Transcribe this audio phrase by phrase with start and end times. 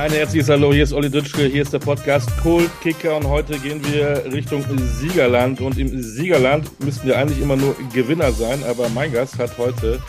[0.00, 3.58] Ein herzliches Hallo, hier ist Olli Dütschke, hier ist der Podcast Cold Kicker und heute
[3.58, 8.88] gehen wir Richtung Siegerland und im Siegerland müssten wir eigentlich immer nur Gewinner sein, aber
[8.88, 10.00] mein Gast hat heute,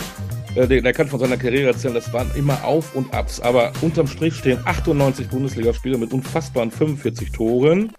[0.56, 4.08] äh, der, kann von seiner Karriere erzählen, das waren immer Auf und Abs, aber unterm
[4.08, 7.92] Strich stehen 98 Bundesligaspiele mit unfassbaren 45 Toren,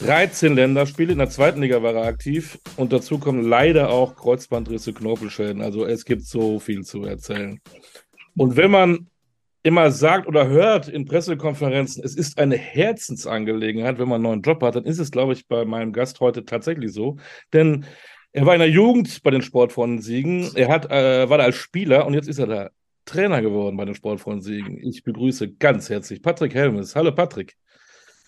[0.00, 4.92] 13 Länderspiele, in der zweiten Liga war er aktiv und dazu kommen leider auch Kreuzbandrisse,
[4.92, 7.58] Knorpelschäden, also es gibt so viel zu erzählen.
[8.36, 9.06] Und wenn man
[9.62, 14.62] immer sagt oder hört in Pressekonferenzen, es ist eine Herzensangelegenheit, wenn man einen neuen Job
[14.62, 17.16] hat, dann ist es, glaube ich, bei meinem Gast heute tatsächlich so.
[17.52, 17.84] Denn
[18.32, 21.56] er war in der Jugend bei den Sportfreunden Siegen, er hat, äh, war da als
[21.56, 22.70] Spieler und jetzt ist er da
[23.04, 24.78] Trainer geworden bei den Sportfreunden Siegen.
[24.82, 26.96] Ich begrüße ganz herzlich Patrick Helmes.
[26.96, 27.56] Hallo Patrick.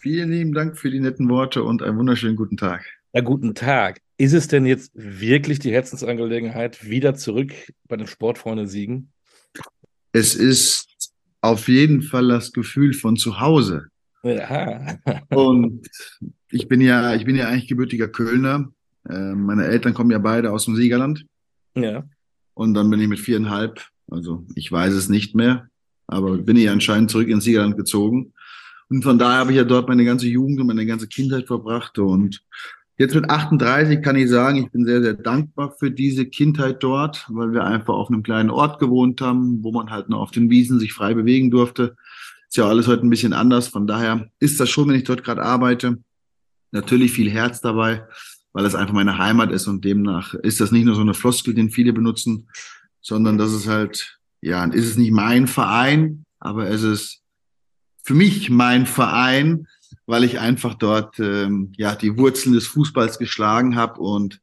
[0.00, 2.84] Vielen lieben Dank für die netten Worte und einen wunderschönen guten Tag.
[3.12, 4.00] Ja, guten Tag.
[4.18, 7.52] Ist es denn jetzt wirklich die Herzensangelegenheit, wieder zurück
[7.88, 9.12] bei den Sportfreunden Siegen?
[10.12, 10.93] Es ist
[11.44, 13.88] auf jeden Fall das Gefühl von zu Hause.
[14.22, 14.96] Ja.
[15.28, 15.86] Und
[16.50, 18.72] ich bin ja, ich bin ja eigentlich gebürtiger Kölner.
[19.08, 21.26] Äh, meine Eltern kommen ja beide aus dem Siegerland.
[21.74, 22.04] Ja.
[22.54, 25.68] Und dann bin ich mit viereinhalb, also ich weiß es nicht mehr,
[26.06, 28.32] aber bin ich anscheinend zurück ins Siegerland gezogen.
[28.88, 31.98] Und von daher habe ich ja dort meine ganze Jugend und meine ganze Kindheit verbracht.
[31.98, 32.42] Und
[32.96, 37.26] Jetzt mit 38 kann ich sagen, ich bin sehr, sehr dankbar für diese Kindheit dort,
[37.28, 40.48] weil wir einfach auf einem kleinen Ort gewohnt haben, wo man halt nur auf den
[40.48, 41.96] Wiesen sich frei bewegen durfte.
[42.48, 43.66] Ist ja alles heute ein bisschen anders.
[43.66, 45.98] Von daher ist das schon, wenn ich dort gerade arbeite,
[46.70, 48.06] natürlich viel Herz dabei,
[48.52, 51.52] weil es einfach meine Heimat ist und demnach ist das nicht nur so eine Floskel,
[51.52, 52.48] den viele benutzen,
[53.00, 57.22] sondern das ist halt, ja, ist es nicht mein Verein, aber es ist
[58.04, 59.66] für mich mein Verein,
[60.06, 64.40] weil ich einfach dort ähm, ja die Wurzeln des Fußballs geschlagen habe und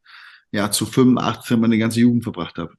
[0.52, 2.74] ja zu 85 meine ganze Jugend verbracht habe.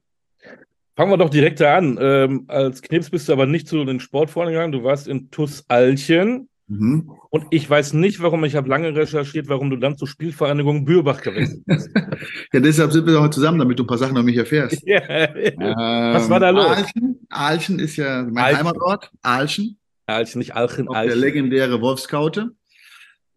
[0.95, 1.97] Fangen wir doch direkt da an.
[1.99, 4.71] Ähm, als Knips bist du aber nicht zu den Sportfreunden gegangen.
[4.71, 6.49] Du warst in TUS Alchen.
[6.67, 7.11] Mhm.
[7.29, 11.21] Und ich weiß nicht, warum, ich habe lange recherchiert, warum du dann zur Spielvereinigung Bürbach
[11.21, 11.89] gewechselt bist.
[12.53, 14.81] ja, deshalb sind wir heute zusammen, damit du ein paar Sachen über mich erfährst.
[14.85, 15.01] ja.
[15.07, 16.67] ähm, Was war da los?
[16.67, 18.59] Alchen, Alchen ist ja mein Alchen.
[18.59, 19.11] Heimatort.
[19.23, 19.77] Alchen.
[20.05, 21.07] Alchen, nicht Alchen, Alchen.
[21.07, 22.51] Der legendäre Wolfskaute.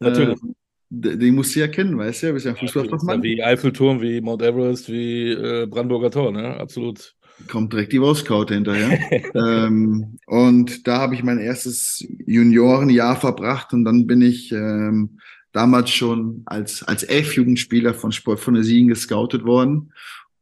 [0.01, 0.39] Natürlich.
[0.43, 0.55] Ähm,
[0.89, 2.27] den musst du ja kennen, weißt du?
[2.29, 3.23] Du bist ja ein Fußballfachmann.
[3.23, 6.57] Wie Eiffelturm, wie Mount Everest, wie äh, Brandenburger Tor, ne?
[6.59, 7.15] Absolut.
[7.49, 8.99] Kommt direkt die Wolfscaute hinterher.
[9.35, 15.19] ähm, und da habe ich mein erstes Juniorenjahr verbracht und dann bin ich ähm,
[15.53, 19.93] damals schon als, als F-Jugendspieler von Sport von der Siegen gescoutet worden.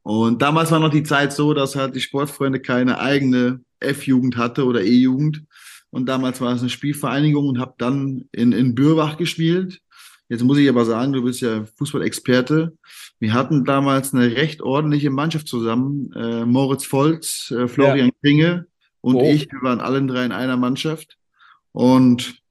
[0.03, 4.67] Und damals war noch die Zeit so, dass halt die Sportfreunde keine eigene F-Jugend hatte
[4.67, 5.45] oder E-Jugend.
[5.95, 9.81] Und damals war es eine Spielvereinigung und habe dann in, in Bürbach gespielt.
[10.29, 12.77] Jetzt muss ich aber sagen, du bist ja Fußballexperte.
[13.21, 16.11] Wir hatten damals eine recht ordentliche Mannschaft zusammen.
[16.15, 18.15] Äh, Moritz Volz, äh, Florian ja.
[18.21, 18.67] Kringe
[19.03, 19.23] und oh.
[19.23, 21.17] ich, wir waren alle drei in einer Mannschaft.
[21.71, 22.43] Und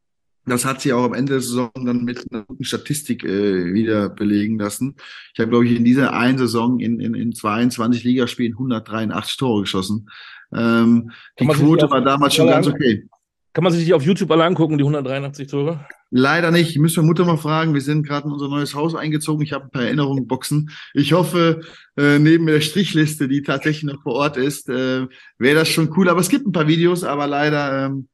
[0.45, 4.07] das hat sich auch am Ende der Saison dann mit einer guten Statistik äh, wieder
[4.07, 4.95] belegen lassen.
[5.33, 9.61] Ich habe, glaube ich, in dieser einen Saison in, in, in 22 Ligaspielen 183 Tore
[9.61, 10.09] geschossen.
[10.53, 13.05] Ähm, die Quote war damals schon ganz okay.
[13.53, 15.85] Kann man sich die auf YouTube alle angucken, die 183 Tore?
[16.09, 16.71] Leider nicht.
[16.71, 17.75] Ich müsste meine Mutter mal fragen.
[17.75, 19.43] Wir sind gerade in unser neues Haus eingezogen.
[19.43, 20.71] Ich habe ein paar Erinnerungen boxen.
[20.95, 21.61] Ich hoffe,
[21.95, 25.05] äh, neben der Strichliste, die tatsächlich noch vor Ort ist, äh,
[25.37, 26.09] wäre das schon cool.
[26.09, 28.09] Aber es gibt ein paar Videos, aber leider ähm,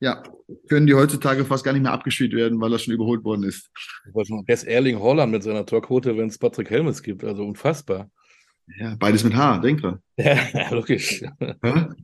[0.00, 0.22] ja,
[0.68, 3.70] können die heutzutage fast gar nicht mehr abgespielt werden, weil das schon überholt worden ist.
[4.12, 7.24] Wer ist Erling Holland mit seiner Torquote, wenn es Patrick Helmes gibt?
[7.24, 8.10] Also unfassbar.
[8.78, 10.00] Ja, beides mit H, denk dran.
[10.16, 11.22] Ja, logisch.
[11.62, 11.94] Ja?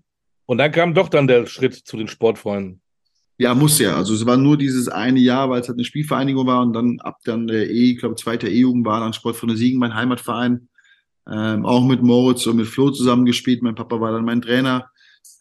[0.49, 2.81] Und dann kam doch dann der Schritt zu den Sportfreunden.
[3.37, 3.97] Ja, muss ja.
[3.97, 7.01] Also es war nur dieses eine Jahr, weil es halt eine Spielvereinigung war und dann
[7.01, 10.69] ab dann der E, ich glaube, zweite E-Jugend war dann Sportfreunde Siegen, mein Heimatverein.
[11.31, 13.63] Ähm, auch mit Moritz und mit Flo zusammengespielt.
[13.63, 14.91] Mein Papa war dann mein Trainer.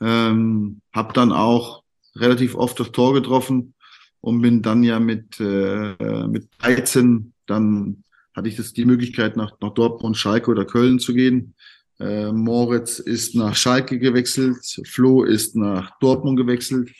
[0.01, 1.83] Ähm, hab dann auch
[2.17, 3.75] relativ oft das Tor getroffen
[4.19, 8.03] und bin dann ja mit, äh, mit 13, dann
[8.35, 11.55] hatte ich das die Möglichkeit, nach, nach Dortmund, Schalke oder Köln zu gehen.
[11.99, 16.91] Äh, Moritz ist nach Schalke gewechselt, Flo ist nach Dortmund gewechselt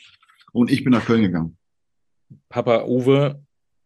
[0.52, 1.56] und ich bin nach Köln gegangen.
[2.48, 3.40] Papa Uwe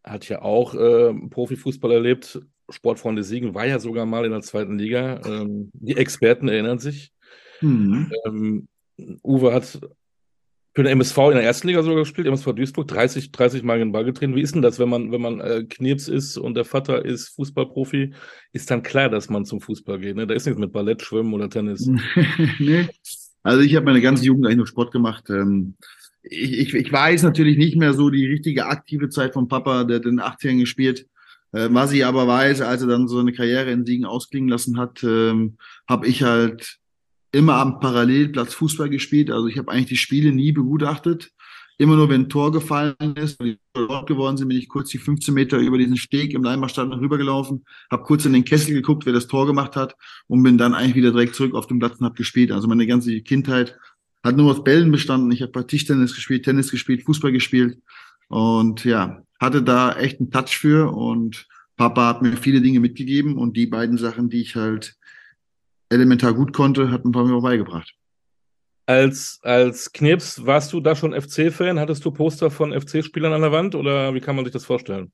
[0.04, 2.40] hat ja auch äh, Profifußball erlebt.
[2.68, 5.20] Sportfreunde Siegen war ja sogar mal in der zweiten Liga.
[5.26, 7.12] Ähm, die Experten erinnern sich.
[7.60, 8.10] Mhm.
[8.24, 8.68] Ähm,
[9.22, 9.80] Uwe hat
[10.74, 13.88] für den MSV in der ersten Liga sogar gespielt, MSV Duisburg, 30, 30 Mal in
[13.88, 14.34] den Ball getreten.
[14.34, 17.28] Wie ist denn das, wenn man, wenn man äh, Knirps ist und der Vater ist
[17.36, 18.14] Fußballprofi,
[18.52, 20.16] ist dann klar, dass man zum Fußball geht.
[20.16, 20.26] Ne?
[20.26, 21.86] Da ist nichts mit Ballett, Schwimmen oder Tennis.
[22.58, 22.88] nee.
[23.42, 25.28] Also ich habe meine ganze Jugend eigentlich nur Sport gemacht.
[25.28, 25.74] Ähm,
[26.22, 30.00] ich, ich, ich weiß natürlich nicht mehr so die richtige aktive Zeit vom Papa, der
[30.00, 31.06] den 18 gespielt.
[31.52, 34.78] Äh, was ich aber weiß, als er dann so eine Karriere in Siegen ausklingen lassen
[34.78, 36.78] hat, ähm, habe ich halt
[37.32, 39.30] immer am Parallelplatz Fußball gespielt.
[39.30, 41.32] Also ich habe eigentlich die Spiele nie begutachtet,
[41.78, 44.90] immer nur, wenn ein Tor gefallen ist, weil die dort geworden sind, bin ich kurz
[44.90, 49.06] die 15 Meter über diesen Steg im Leimarstadion rübergelaufen, habe kurz in den Kessel geguckt,
[49.06, 49.96] wer das Tor gemacht hat
[50.28, 52.52] und bin dann eigentlich wieder direkt zurück auf den Platz und habe gespielt.
[52.52, 53.76] Also meine ganze Kindheit
[54.22, 55.32] hat nur aus Bällen bestanden.
[55.32, 57.78] Ich habe bei Tischtennis gespielt, Tennis gespielt, Fußball gespielt
[58.28, 61.46] und ja, hatte da echt einen Touch für und
[61.76, 64.94] Papa hat mir viele Dinge mitgegeben und die beiden Sachen, die ich halt
[65.92, 67.94] elementar gut konnte, hat ein paar mir auch beigebracht.
[68.86, 71.78] Als, als Knips, warst du da schon FC-Fan?
[71.78, 75.12] Hattest du Poster von FC-Spielern an der Wand oder wie kann man sich das vorstellen?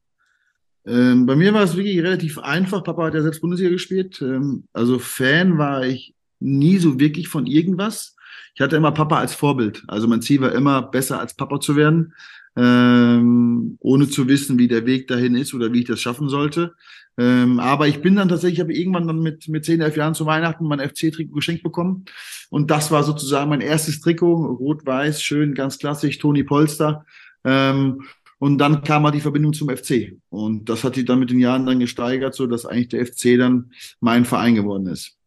[0.86, 2.82] Ähm, bei mir war es wirklich relativ einfach.
[2.82, 4.22] Papa hat ja selbst Bundesliga gespielt.
[4.22, 8.16] Ähm, also Fan war ich nie so wirklich von irgendwas.
[8.54, 9.82] Ich hatte immer Papa als Vorbild.
[9.86, 12.14] Also mein Ziel war immer, besser als Papa zu werden
[12.58, 16.74] ähm, ohne zu wissen, wie der Weg dahin ist oder wie ich das schaffen sollte.
[17.18, 20.14] Ähm, aber ich bin dann tatsächlich, ich habe irgendwann dann mit, mit 10, 11 Jahren
[20.14, 22.04] zu Weihnachten mein FC-Trikot geschenkt bekommen.
[22.48, 27.04] Und das war sozusagen mein erstes Trikot, rot-weiß, schön, ganz klassisch, Toni Polster.
[27.44, 28.02] Ähm,
[28.38, 30.16] und dann kam halt die Verbindung zum FC.
[30.30, 33.36] Und das hat sich dann mit den Jahren dann gesteigert, so dass eigentlich der FC
[33.36, 35.17] dann mein Verein geworden ist.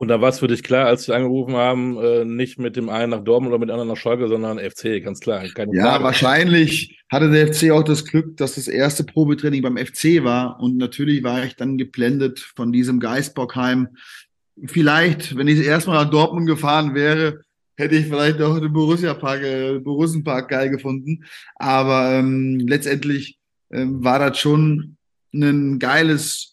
[0.00, 2.88] Und da war es für dich klar, als sie angerufen haben, äh, nicht mit dem
[2.88, 5.46] einen nach Dortmund oder mit dem anderen nach Schalke, sondern FC, ganz klar.
[5.54, 6.04] Keine ja, Frage.
[6.04, 10.58] wahrscheinlich hatte der FC auch das Glück, dass das erste Probetraining beim FC war.
[10.58, 13.88] Und natürlich war ich dann geblendet von diesem Geisbockheim.
[14.64, 17.42] Vielleicht, wenn ich erstmal nach Dortmund gefahren wäre,
[17.76, 21.24] hätte ich vielleicht auch den Borussia Park, äh, Borussen Park geil gefunden.
[21.56, 23.36] Aber ähm, letztendlich
[23.70, 24.96] ähm, war das schon
[25.34, 26.49] ein geiles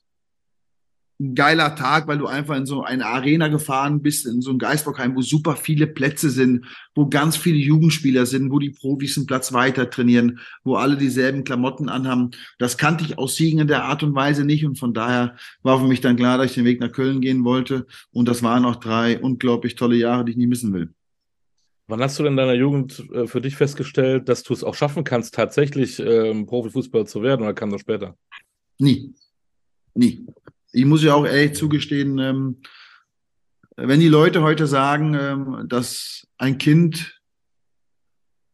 [1.20, 4.60] ein geiler Tag, weil du einfach in so eine Arena gefahren bist, in so ein
[4.60, 9.26] Geisbockheim, wo super viele Plätze sind, wo ganz viele Jugendspieler sind, wo die Profis einen
[9.26, 12.32] Platz weiter trainieren, wo alle dieselben Klamotten anhaben.
[12.60, 15.80] Das kannte ich aus Siegen in der Art und Weise nicht und von daher war
[15.80, 18.66] für mich dann klar, dass ich den Weg nach Köln gehen wollte und das waren
[18.66, 20.94] auch drei unglaublich tolle Jahre, die ich nie missen will.
[21.88, 24.76] Wann hast du denn in deiner Jugend äh, für dich festgestellt, dass du es auch
[24.76, 28.16] schaffen kannst, tatsächlich ähm, Profifußballer zu werden oder kam das später?
[28.78, 29.16] Nie.
[29.96, 30.28] Nie
[30.78, 32.58] ich muss ja auch ehrlich zugestehen, ähm,
[33.78, 37.20] wenn die Leute heute sagen, ähm, dass ein Kind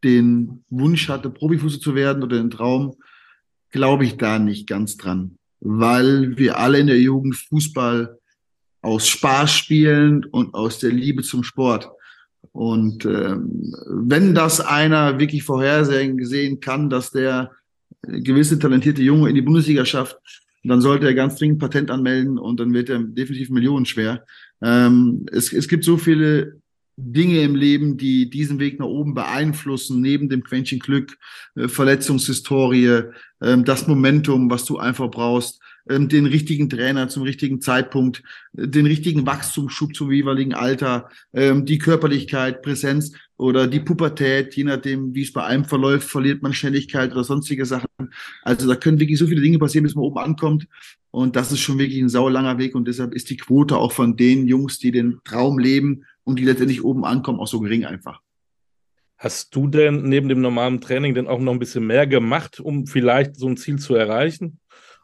[0.04, 2.96] den Wunsch hatte, Profifußer zu werden oder den Traum,
[3.72, 8.18] glaube ich da nicht ganz dran, weil wir alle in der Jugend Fußball
[8.82, 11.90] aus Spaß spielen und aus der Liebe zum Sport.
[12.52, 17.52] Und ähm, wenn das einer wirklich vorhersehen sehen kann, dass der
[18.02, 22.60] gewisse talentierte Junge in die Bundesliga schafft, dann sollte er ganz dringend Patent anmelden und
[22.60, 24.26] dann wird er definitiv Millionen schwer.
[24.62, 26.62] Ähm, es, es gibt so viele
[26.96, 31.18] Dinge im Leben, die diesen Weg nach oben beeinflussen, neben dem Quäntchen Glück,
[31.56, 33.04] äh, Verletzungshistorie,
[33.40, 38.24] äh, das Momentum, was du einfach brauchst, den richtigen Trainer zum richtigen Zeitpunkt,
[38.58, 44.64] äh, den richtigen Wachstumsschub zum jeweiligen Alter, ähm, die Körperlichkeit, Präsenz oder die Pubertät, je
[44.64, 47.88] nachdem, wie es bei einem verläuft, verliert man Schnelligkeit oder sonstige Sachen.
[48.44, 50.68] Also da können wirklich so viele Dinge passieren, bis man oben ankommt.
[51.12, 54.16] Und das ist schon wirklich ein sauerlanger Weg und deshalb ist die Quote auch von
[54.16, 58.22] den Jungs, die den Traum leben und die letztendlich oben ankommen, auch so gering einfach.
[59.18, 62.88] Hast du denn neben dem normalen Training denn auch noch ein bisschen mehr gemacht, um
[62.88, 64.60] vielleicht so ein Ziel zu erreichen?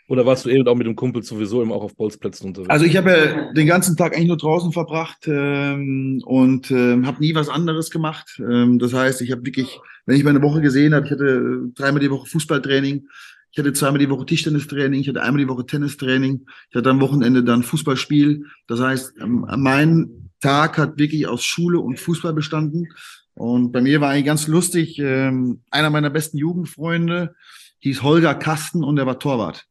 [0.09, 2.71] Oder warst du eben auch mit dem Kumpel sowieso immer auch auf Bolzplätzen unterwegs?
[2.71, 7.19] Also ich habe ja den ganzen Tag eigentlich nur draußen verbracht ähm, und ähm, habe
[7.19, 8.39] nie was anderes gemacht.
[8.39, 11.99] Ähm, das heißt, ich habe wirklich, wenn ich meine Woche gesehen habe, ich hatte dreimal
[11.99, 13.07] die Woche Fußballtraining,
[13.51, 17.01] ich hatte zweimal die Woche Tischtennistraining, ich hatte einmal die Woche Tennistraining, ich hatte am
[17.01, 18.45] Wochenende dann Fußballspiel.
[18.65, 22.87] Das heißt, ähm, mein Tag hat wirklich aus Schule und Fußball bestanden.
[23.35, 27.35] Und bei mir war eigentlich ganz lustig, ähm, einer meiner besten Jugendfreunde
[27.77, 29.67] hieß Holger Kasten und er war Torwart.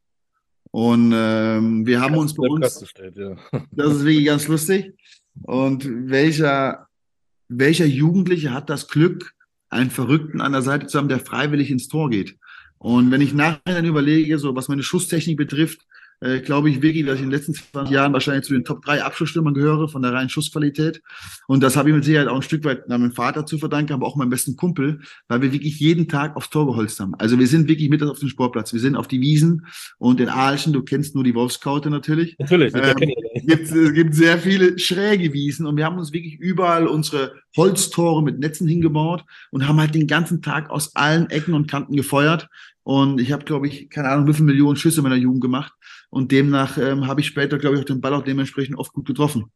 [0.79, 2.89] Und ähm, wir haben uns bei uns.
[2.89, 3.35] Steht, ja.
[3.73, 4.95] Das ist wirklich ganz lustig.
[5.43, 6.87] Und welcher,
[7.49, 9.35] welcher Jugendliche hat das Glück,
[9.71, 12.37] einen Verrückten an der Seite zu haben, der freiwillig ins Tor geht?
[12.79, 15.85] Und wenn ich nachher dann überlege, so was meine Schusstechnik betrifft,
[16.21, 18.85] äh, glaube ich wirklich, dass ich in den letzten 20 Jahren wahrscheinlich zu den Top
[18.85, 21.03] 3 Abschlussstürmern gehöre, von der reinen Schussqualität.
[21.47, 24.07] Und das habe ich mit Sicherheit auch ein Stück weit meinem Vater zu verdanken, aber
[24.07, 27.15] auch meinem besten Kumpel, weil wir wirklich jeden Tag aufs Tor geholzt haben.
[27.17, 28.73] Also wir sind wirklich mit auf dem Sportplatz.
[28.73, 29.67] Wir sind auf die Wiesen
[29.99, 32.37] und in Ahlchen, du kennst nur die Wolfskaute natürlich.
[32.39, 32.97] Natürlich, ähm,
[33.47, 38.23] gibt, es gibt sehr viele schräge Wiesen und wir haben uns wirklich überall unsere Holztore
[38.23, 42.49] mit Netzen hingebaut und haben halt den ganzen Tag aus allen Ecken und Kanten gefeuert.
[42.83, 45.73] Und ich habe, glaube ich, keine Ahnung, wie viele Millionen Schüsse in meiner Jugend gemacht.
[46.11, 49.07] Und demnach ähm, habe ich später, glaube ich, auch den Ball auch dementsprechend oft gut
[49.07, 49.51] getroffen.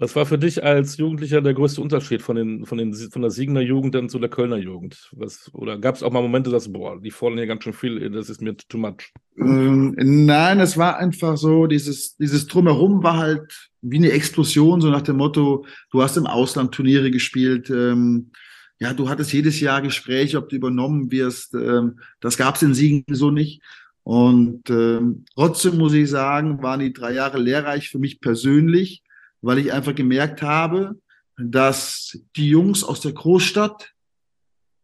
[0.00, 3.30] Was war für dich als Jugendlicher der größte Unterschied von, den, von, den, von der
[3.30, 5.10] Siegener Jugend dann zu der Kölner Jugend?
[5.12, 8.08] Was, oder gab es auch mal Momente, dass, boah, die fordern hier ganz schön viel,
[8.08, 9.12] das ist mir too much?
[9.36, 14.88] Ähm, nein, es war einfach so, dieses, dieses Drumherum war halt wie eine Explosion, so
[14.88, 18.30] nach dem Motto, du hast im Ausland Turniere gespielt, ähm,
[18.78, 21.52] ja, du hattest jedes Jahr Gespräche, ob du übernommen wirst.
[21.52, 23.60] Ähm, das gab es in Siegen so nicht.
[24.02, 29.02] Und ähm, trotzdem muss ich sagen, waren die drei Jahre lehrreich für mich persönlich,
[29.40, 30.98] weil ich einfach gemerkt habe,
[31.36, 33.92] dass die Jungs aus der Großstadt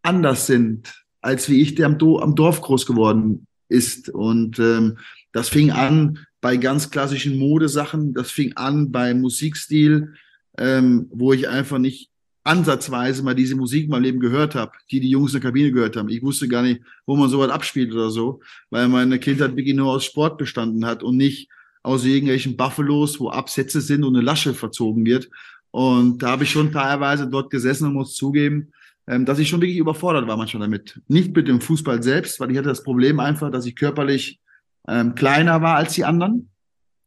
[0.03, 4.09] anders sind, als wie ich, der am, Do am Dorf groß geworden ist.
[4.09, 4.99] Und ähm,
[5.33, 10.15] das fing an bei ganz klassischen Modesachen, das fing an bei Musikstil,
[10.59, 12.11] ähm, wo ich einfach nicht
[12.47, 15.97] ansatzweise mal diese Musik meinem Leben gehört habe, die die Jungs in der Kabine gehört
[15.97, 16.09] haben.
[16.09, 19.91] Ich wusste gar nicht, wo man sowas abspielt oder so, weil meine Kindheit wirklich nur
[19.91, 21.49] aus Sport bestanden hat und nicht
[21.83, 25.29] aus irgendwelchen Buffalos, wo Absätze sind und eine Lasche verzogen wird.
[25.71, 28.73] Und da habe ich schon teilweise dort gesessen und muss zugeben,
[29.07, 31.01] ähm, dass ich schon wirklich überfordert war manchmal damit.
[31.07, 34.41] Nicht mit dem Fußball selbst, weil ich hatte das Problem einfach, dass ich körperlich
[34.89, 36.51] ähm, kleiner war als die anderen.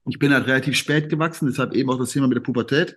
[0.05, 2.95] Ich bin halt relativ spät gewachsen, deshalb eben auch das Thema mit der Pubertät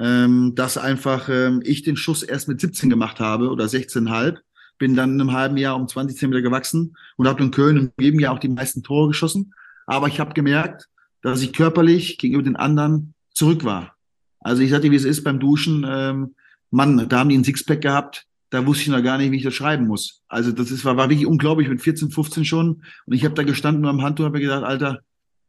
[0.00, 4.38] ähm, dass einfach ähm, ich den Schuss erst mit 17 gemacht habe oder 16,5.
[4.78, 7.92] Bin dann in einem halben Jahr um 20 Zentimeter gewachsen und habe in Köln im
[8.00, 9.52] jedem Jahr auch die meisten Tore geschossen.
[9.86, 10.88] Aber ich habe gemerkt,
[11.22, 13.94] dass ich körperlich gegenüber den anderen zurück war.
[14.40, 16.34] Also ich sagte, wie es ist beim Duschen, ähm,
[16.70, 19.42] Mann, da haben die einen Sixpack gehabt, da wusste ich noch gar nicht, wie ich
[19.42, 20.22] das schreiben muss.
[20.28, 22.82] Also das ist, war, war wirklich unglaublich, mit 14, 15 schon.
[23.04, 25.00] Und ich habe da gestanden am Handtuch habe gedacht, Alter,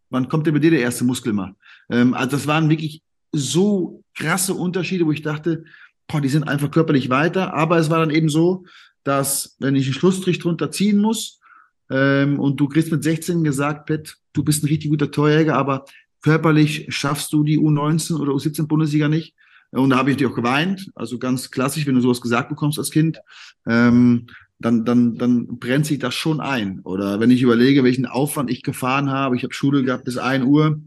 [0.10, 1.56] wann kommt denn bei dir der erste Muskel mal?
[1.90, 5.64] Ähm, also das waren wirklich so krasse Unterschiede, wo ich dachte,
[6.08, 7.54] boah, die sind einfach körperlich weiter.
[7.54, 8.66] Aber es war dann eben so,
[9.04, 11.40] dass wenn ich einen Schlussstrich drunter ziehen muss
[11.90, 15.86] ähm, und du kriegst mit 16 gesagt, Pet, du bist ein richtig guter Torjäger, aber
[16.22, 19.34] körperlich schaffst du die U19 oder U17 Bundesliga nicht.
[19.72, 20.92] Und da habe ich natürlich auch geweint.
[20.96, 23.20] Also ganz klassisch, wenn du sowas gesagt bekommst als Kind,
[23.68, 24.28] ähm,
[24.60, 26.82] dann, dann, dann brennt sich das schon ein.
[26.82, 30.44] Oder wenn ich überlege, welchen Aufwand ich gefahren habe, ich habe Schule gehabt bis ein
[30.44, 30.82] Uhr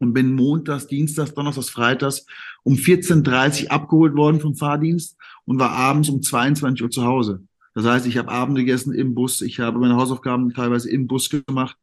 [0.00, 2.26] und bin montags, dienstags, donnerstags, freitags
[2.64, 7.44] um 14.30 Uhr abgeholt worden vom Fahrdienst und war abends um 22 Uhr zu Hause.
[7.74, 11.30] Das heißt, ich habe Abend gegessen im Bus, ich habe meine Hausaufgaben teilweise im Bus
[11.30, 11.76] gemacht.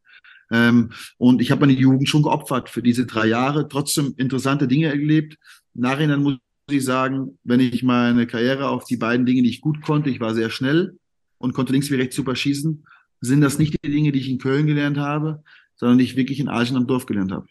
[0.52, 4.88] Ähm, und ich habe meine Jugend schon geopfert für diese drei Jahre, trotzdem interessante Dinge
[4.88, 5.38] erlebt.
[5.74, 6.38] Nachhinein muss
[6.70, 10.20] ich sagen, wenn ich meine Karriere auf die beiden Dinge, die ich gut konnte, ich
[10.20, 10.98] war sehr schnell
[11.38, 12.86] und konnte links wie rechts super schießen,
[13.22, 15.44] sind das nicht die Dinge, die ich in Köln gelernt habe,
[15.76, 17.48] sondern die ich wirklich in Aachen am Dorf gelernt habe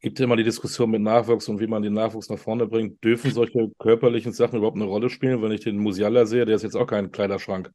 [0.00, 3.02] gibt ja immer die Diskussion mit Nachwuchs und wie man den Nachwuchs nach vorne bringt.
[3.02, 5.42] Dürfen solche körperlichen Sachen überhaupt eine Rolle spielen?
[5.42, 7.70] Wenn ich den Musiala sehe, der ist jetzt auch kein Kleiderschrank.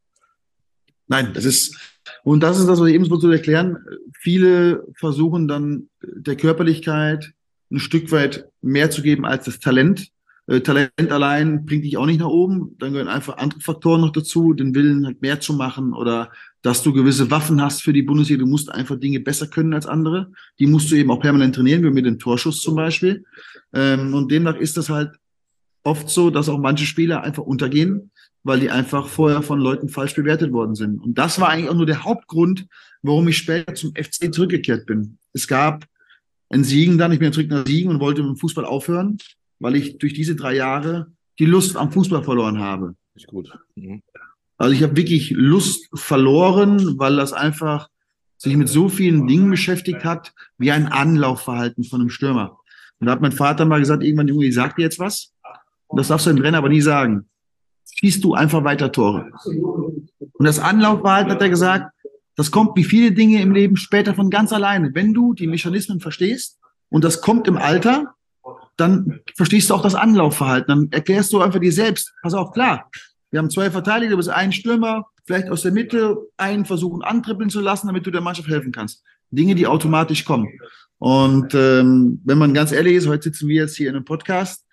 [1.07, 1.77] Nein, das ist,
[2.23, 3.77] und das ist das, was ich eben so zu erklären.
[4.13, 7.33] Viele versuchen dann der Körperlichkeit
[7.71, 10.09] ein Stück weit mehr zu geben als das Talent.
[10.47, 12.75] Äh, Talent allein bringt dich auch nicht nach oben.
[12.79, 16.31] Dann gehören einfach andere Faktoren noch dazu, den Willen halt mehr zu machen oder
[16.63, 18.39] dass du gewisse Waffen hast für die Bundesliga.
[18.39, 20.31] Du musst einfach Dinge besser können als andere.
[20.59, 23.25] Die musst du eben auch permanent trainieren, wie mit dem Torschuss zum Beispiel.
[23.73, 25.11] Ähm, und demnach ist das halt
[25.83, 28.11] oft so, dass auch manche Spieler einfach untergehen,
[28.43, 30.99] weil die einfach vorher von Leuten falsch bewertet worden sind.
[30.99, 32.65] Und das war eigentlich auch nur der Hauptgrund,
[33.01, 35.17] warum ich später zum FC zurückgekehrt bin.
[35.33, 35.85] Es gab
[36.49, 39.17] ein Siegen dann, ich bin zurück nach Siegen und wollte mit dem Fußball aufhören,
[39.59, 42.95] weil ich durch diese drei Jahre die Lust am Fußball verloren habe.
[43.15, 43.51] Ist gut.
[43.75, 44.01] Mhm.
[44.57, 47.89] Also ich habe wirklich Lust verloren, weil das einfach
[48.37, 52.59] sich mit so vielen Dingen beschäftigt hat, wie ein Anlaufverhalten von einem Stürmer.
[52.99, 55.33] Und da hat mein Vater mal gesagt, irgendwann, Junge, ich sag dir jetzt was.
[55.87, 57.27] Und das darfst du dem Trainer aber nie sagen.
[57.99, 59.31] Schießt du einfach weiter Tore.
[59.45, 61.93] Und das Anlaufverhalten hat er gesagt,
[62.35, 64.93] das kommt wie viele Dinge im Leben später von ganz alleine.
[64.93, 68.15] Wenn du die Mechanismen verstehst und das kommt im Alter,
[68.75, 70.67] dann verstehst du auch das Anlaufverhalten.
[70.67, 72.89] Dann erklärst du einfach dir selbst, pass auf, klar,
[73.33, 77.49] wir haben zwei Verteidiger, du bist ein Stürmer, vielleicht aus der Mitte einen versuchen antrippeln
[77.49, 79.01] zu lassen, damit du der Mannschaft helfen kannst.
[79.31, 80.47] Dinge, die automatisch kommen.
[80.99, 84.67] Und ähm, wenn man ganz ehrlich ist, heute sitzen wir jetzt hier in einem Podcast,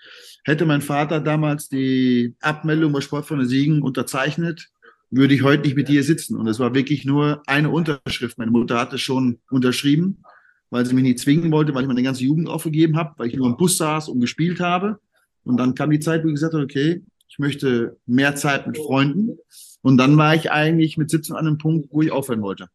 [0.44, 4.68] hätte mein Vater damals die Abmeldung bei Sportfreunde Siegen unterzeichnet,
[5.08, 6.36] würde ich heute nicht mit dir sitzen.
[6.36, 8.36] Und es war wirklich nur eine Unterschrift.
[8.36, 10.22] Meine Mutter hatte schon unterschrieben,
[10.68, 13.36] weil sie mich nicht zwingen wollte, weil ich meine ganze Jugend aufgegeben habe, weil ich
[13.36, 15.00] nur im Bus saß und gespielt habe.
[15.44, 18.76] Und dann kam die Zeit, wo ich gesagt habe, okay, ich möchte mehr Zeit mit
[18.76, 19.38] Freunden.
[19.82, 22.68] Und dann war ich eigentlich mit 17 an einem Punkt, wo ich aufhören wollte.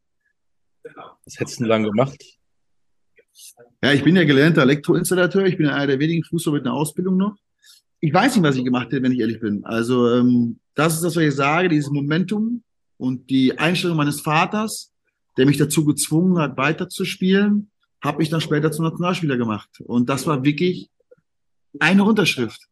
[1.25, 2.17] Was hättest du denn lang gemacht?
[3.83, 5.45] Ja, ich bin ja gelernter Elektroinstallateur.
[5.45, 7.35] Ich bin einer der wenigen Fußballer mit einer Ausbildung noch.
[7.99, 9.65] Ich weiß nicht, was ich gemacht hätte, wenn ich ehrlich bin.
[9.65, 12.63] Also, ähm, das ist das, was ich sage, dieses Momentum
[12.97, 14.93] und die Einstellung meines Vaters,
[15.37, 17.71] der mich dazu gezwungen hat, weiterzuspielen,
[18.01, 19.69] habe ich dann später zum Nationalspieler gemacht.
[19.81, 20.89] Und das war wirklich
[21.79, 22.69] eine Unterschrift.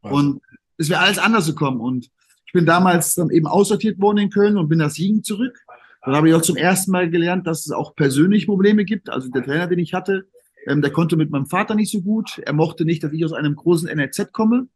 [0.00, 0.42] Und
[0.78, 1.80] es wäre alles anders gekommen.
[1.80, 2.10] Und
[2.46, 5.64] ich bin damals dann eben aussortiert worden in Köln und bin nach Siegen zurück.
[6.04, 9.08] Dann habe ich auch zum ersten Mal gelernt, dass es auch persönliche Probleme gibt.
[9.08, 10.26] Also der Trainer, den ich hatte,
[10.66, 12.38] ähm, der konnte mit meinem Vater nicht so gut.
[12.44, 14.68] Er mochte nicht, dass ich aus einem großen NRZ komme,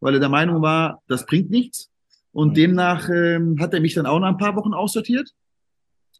[0.00, 1.90] weil er der Meinung war, das bringt nichts.
[2.32, 2.54] Und mhm.
[2.54, 5.30] demnach ähm, hat er mich dann auch nach ein paar Wochen aussortiert.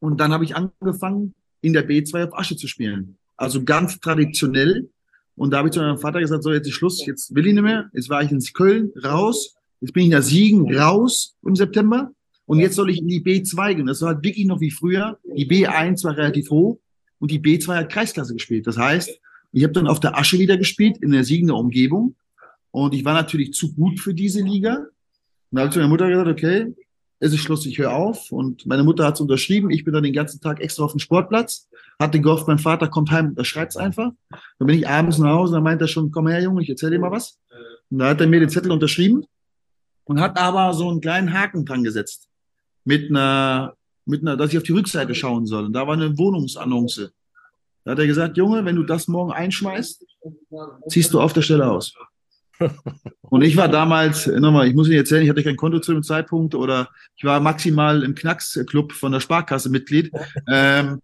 [0.01, 3.19] Und dann habe ich angefangen, in der B2 auf Asche zu spielen.
[3.37, 4.91] Also ganz traditionell.
[5.37, 7.55] Und da habe ich zu meinem Vater gesagt, so jetzt ist Schluss, jetzt will ich
[7.55, 7.91] nicht mehr.
[7.93, 9.55] Jetzt war ich ins Köln raus.
[9.81, 12.13] Jetzt bin ich nach Siegen raus im September.
[12.47, 13.87] Und jetzt soll ich in die B2 gehen.
[13.87, 15.19] Das war halt wirklich noch wie früher.
[15.37, 16.79] Die B1 war relativ hoch
[17.19, 18.67] und die B2 hat Kreisklasse gespielt.
[18.67, 19.11] Das heißt,
[19.53, 22.17] ich habe dann auf der Asche wieder gespielt, in der Siegener Umgebung.
[22.71, 24.77] Und ich war natürlich zu gut für diese Liga.
[24.77, 24.87] Und
[25.51, 26.75] da habe ich zu meiner Mutter gesagt, okay,
[27.23, 28.33] es ist Schluss, ich höre auf.
[28.33, 29.71] Und meine Mutter hat es unterschrieben.
[29.71, 31.69] Ich bin dann den ganzen Tag extra auf dem Sportplatz.
[32.01, 34.11] Hatte gehofft, mein Vater kommt heim, da schreibt es einfach.
[34.59, 36.93] Dann bin ich abends nach Hause, dann meint er schon, komm her, Junge, ich erzähle
[36.93, 37.39] dir mal was.
[37.91, 39.25] Und da hat er mir den Zettel unterschrieben
[40.03, 42.29] und hat aber so einen kleinen Haken dran gesetzt.
[42.85, 43.75] Mit einer,
[44.05, 45.67] mit einer, dass ich auf die Rückseite schauen soll.
[45.67, 47.13] Und da war eine Wohnungsannonce.
[47.85, 50.05] Da hat er gesagt, Junge, wenn du das morgen einschmeißt,
[50.89, 51.95] ziehst du auf der Stelle aus.
[53.21, 56.03] Und ich war damals, nochmal, ich muss Ihnen erzählen, ich hatte kein Konto zu dem
[56.03, 60.11] Zeitpunkt oder ich war maximal im Knacksclub von der Sparkasse Mitglied
[60.49, 61.01] ähm,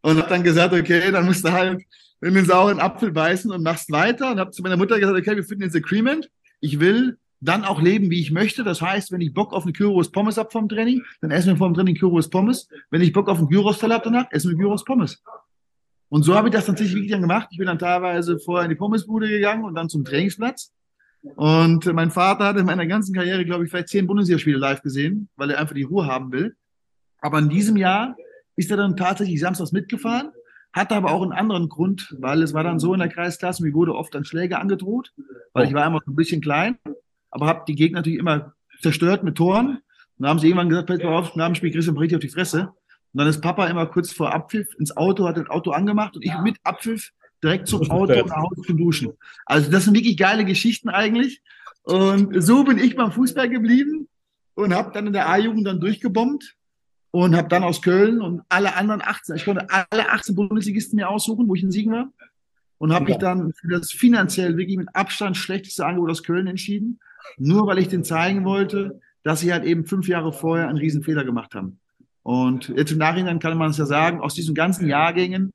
[0.00, 1.82] und habe dann gesagt, okay, dann musst du halt
[2.20, 5.36] in den sauren Apfel beißen und machst weiter und habe zu meiner Mutter gesagt, okay,
[5.36, 6.28] wir finden jetzt Agreement.
[6.60, 8.64] Ich will dann auch leben, wie ich möchte.
[8.64, 11.56] Das heißt, wenn ich Bock auf eine Gyros Pommes habe vom Training, dann essen wir
[11.56, 12.68] vom Training Gyros Pommes.
[12.90, 15.22] Wenn ich Bock auf einen Gyros Teller habe danach, essen wir Gyros Pommes.
[16.08, 17.48] Und so habe ich das tatsächlich wirklich dann gemacht.
[17.50, 20.72] Ich bin dann teilweise vorher in die Pommesbude gegangen und dann zum Trainingsplatz.
[21.22, 25.28] Und mein Vater hat in meiner ganzen Karriere, glaube ich, vielleicht zehn Bundesligaspiele live gesehen,
[25.36, 26.56] weil er einfach die Ruhe haben will.
[27.20, 28.16] Aber in diesem Jahr
[28.56, 30.30] ist er dann tatsächlich samstags mitgefahren,
[30.72, 33.72] hatte aber auch einen anderen Grund, weil es war dann so in der Kreisklasse, mir
[33.74, 35.12] wurde oft dann Schläge angedroht,
[35.52, 36.78] weil ich war immer ein bisschen klein,
[37.30, 39.68] aber habe die Gegner natürlich immer zerstört mit Toren.
[39.68, 39.82] Und
[40.18, 42.22] dann haben sie irgendwann gesagt, pass mal auf, nach dem Spiel kriegst du richtig auf
[42.22, 42.72] die Fresse.
[43.12, 46.24] Und dann ist Papa immer kurz vor Abpfiff ins Auto, hat das Auto angemacht und
[46.24, 49.12] ich mit Abpfiff direkt zum Auto nach Hause zum Duschen.
[49.46, 51.42] Also das sind wirklich geile Geschichten eigentlich.
[51.82, 54.08] Und so bin ich beim Fußball geblieben
[54.54, 56.56] und habe dann in der A-Jugend dann durchgebombt
[57.10, 61.08] und habe dann aus Köln und alle anderen 18, ich konnte alle 18 Bundesligisten mir
[61.08, 62.12] aussuchen, wo ich in Siegen war.
[62.76, 63.08] Und habe ja.
[63.08, 67.00] mich dann für das finanziell wirklich mit Abstand schlechteste Angebot aus Köln entschieden.
[67.36, 71.02] Nur weil ich den zeigen wollte, dass sie halt eben fünf Jahre vorher einen riesen
[71.02, 71.80] Fehler gemacht haben.
[72.22, 75.52] Und jetzt im Nachhinein kann man es ja sagen, aus diesen ganzen Jahrgängen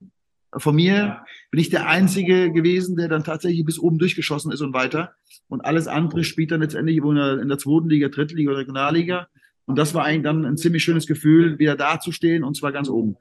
[0.58, 4.74] von mir bin ich der Einzige gewesen, der dann tatsächlich bis oben durchgeschossen ist und
[4.74, 5.14] weiter.
[5.48, 8.60] Und alles andere spielt dann letztendlich in der, in der zweiten Liga, dritten Liga oder
[8.60, 9.28] Regionalliga.
[9.66, 13.16] Und das war eigentlich dann ein ziemlich schönes Gefühl, wieder dazustehen und zwar ganz oben.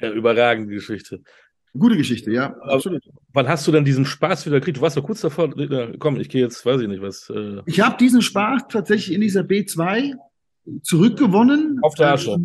[0.00, 1.22] Ja, überragende Geschichte.
[1.76, 3.02] Gute Geschichte, ja, absolut.
[3.32, 4.78] Wann hast du denn diesen Spaß wieder gekriegt?
[4.78, 5.54] Du warst doch kurz davor,
[5.98, 7.30] komm, ich gehe jetzt, weiß ich nicht was.
[7.30, 10.14] Äh ich habe diesen Spaß tatsächlich in dieser B2
[10.82, 11.78] zurückgewonnen.
[11.82, 12.36] Auf der Asche.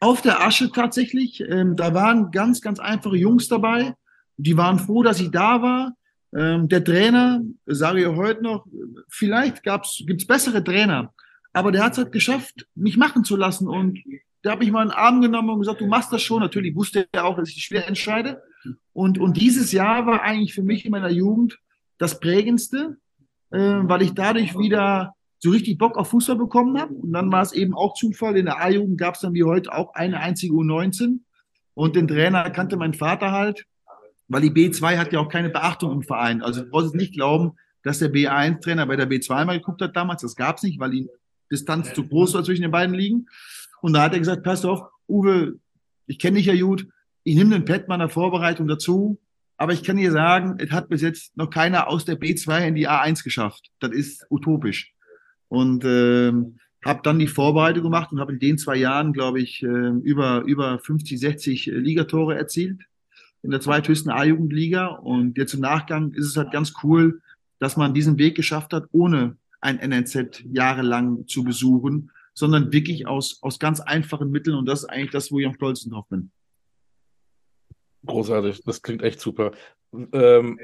[0.00, 1.40] Auf der Asche tatsächlich.
[1.40, 3.94] Ähm, da waren ganz, ganz einfache Jungs dabei.
[4.36, 5.94] Die waren froh, dass ich da war.
[6.34, 8.66] Ähm, der Trainer, sage ich heute noch,
[9.08, 11.12] vielleicht gibt es bessere Trainer,
[11.52, 13.66] aber der hat es halt geschafft, mich machen zu lassen.
[13.66, 13.98] Und
[14.44, 16.42] der hat mich mal in den Arm genommen und gesagt, du machst das schon.
[16.42, 18.42] Natürlich wusste er auch, dass ich schwer entscheide.
[18.92, 21.58] Und, und dieses Jahr war eigentlich für mich in meiner Jugend
[21.98, 22.98] das prägendste,
[23.50, 26.94] äh, weil ich dadurch wieder so richtig Bock auf Fußball bekommen habe.
[26.94, 28.36] Und dann war es eben auch Zufall.
[28.36, 31.20] In der A-Jugend gab es dann wie heute auch eine einzige U19.
[31.74, 33.64] Und den Trainer kannte mein Vater halt,
[34.26, 36.42] weil die B2 hat ja auch keine Beachtung im Verein.
[36.42, 37.52] Also ich wollte nicht glauben,
[37.84, 40.22] dass der B1-Trainer bei der B2 mal geguckt hat damals.
[40.22, 41.08] Das gab es nicht, weil die
[41.50, 43.26] Distanz zu groß war zwischen den beiden Ligen.
[43.80, 45.60] Und da hat er gesagt, pass auf, Uwe,
[46.06, 46.88] ich kenne dich ja gut.
[47.22, 49.20] Ich nehme den Pet meiner Vorbereitung dazu.
[49.56, 52.74] Aber ich kann dir sagen, es hat bis jetzt noch keiner aus der B2 in
[52.74, 53.70] die A1 geschafft.
[53.78, 54.94] Das ist utopisch
[55.48, 56.32] und äh,
[56.84, 60.42] habe dann die Vorbereitung gemacht und habe in den zwei Jahren, glaube ich, äh, über,
[60.42, 62.82] über 50, 60 Ligatore erzielt
[63.42, 64.86] in der zweithöchsten A-Jugendliga.
[64.86, 67.20] Und jetzt im Nachgang ist es halt ganz cool,
[67.58, 73.42] dass man diesen Weg geschafft hat, ohne ein NNZ jahrelang zu besuchen, sondern wirklich aus,
[73.42, 74.56] aus ganz einfachen Mitteln.
[74.56, 76.30] Und das ist eigentlich das, wo ich am stolzesten drauf bin.
[78.06, 79.52] Großartig, das klingt echt super.
[79.92, 80.60] Ähm,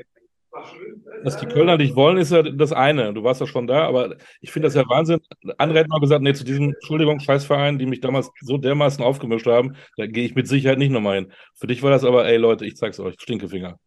[1.24, 3.12] dass die Kölner dich wollen, ist ja das eine.
[3.12, 5.20] Du warst ja schon da, aber ich finde das ja Wahnsinn.
[5.58, 9.46] Andere hätten mal gesagt, nee, zu diesem, Entschuldigung, Scheißverein, die mich damals so dermaßen aufgemischt
[9.46, 11.32] haben, da gehe ich mit Sicherheit nicht nochmal hin.
[11.54, 13.78] Für dich war das aber, ey Leute, ich zeig's euch, Stinkefinger.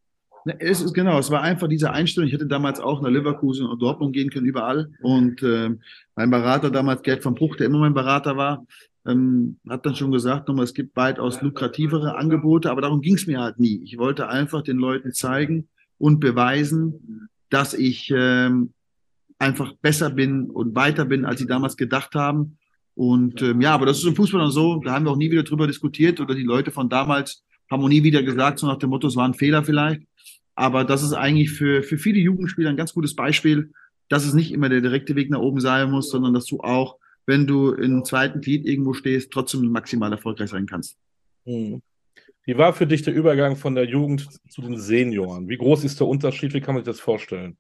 [0.60, 2.28] Es ist genau, es war einfach diese Einstellung.
[2.28, 4.90] Ich hätte damals auch nach Leverkusen und Dortmund gehen können, überall.
[5.02, 5.72] Und äh,
[6.16, 8.66] mein Berater damals, Gerd von Bruch, der immer mein Berater war,
[9.06, 13.28] ähm, hat dann schon gesagt, nochmal, es gibt weitaus lukrativere Angebote, aber darum ging es
[13.28, 13.82] mir halt nie.
[13.84, 15.68] Ich wollte einfach den Leuten zeigen,
[15.98, 18.74] und beweisen, dass ich ähm,
[19.40, 22.58] einfach besser bin und weiter bin, als sie damals gedacht haben.
[22.96, 25.32] Und ähm, ja, aber das ist im Fußball dann so, da haben wir auch nie
[25.32, 28.78] wieder drüber diskutiert oder die Leute von damals haben auch nie wieder gesagt, so nach
[28.78, 30.02] dem Motto, es war ein Fehler vielleicht.
[30.56, 33.72] Aber das ist eigentlich für, für viele Jugendspieler ein ganz gutes Beispiel,
[34.10, 36.98] dass es nicht immer der direkte Weg nach oben sein muss, sondern dass du auch,
[37.26, 40.98] wenn du im zweiten Glied irgendwo stehst, trotzdem maximal erfolgreich sein kannst.
[41.46, 41.82] Hm.
[42.48, 45.50] Wie war für dich der Übergang von der Jugend zu den Senioren?
[45.50, 46.54] Wie groß ist der Unterschied?
[46.54, 47.58] Wie kann man sich das vorstellen?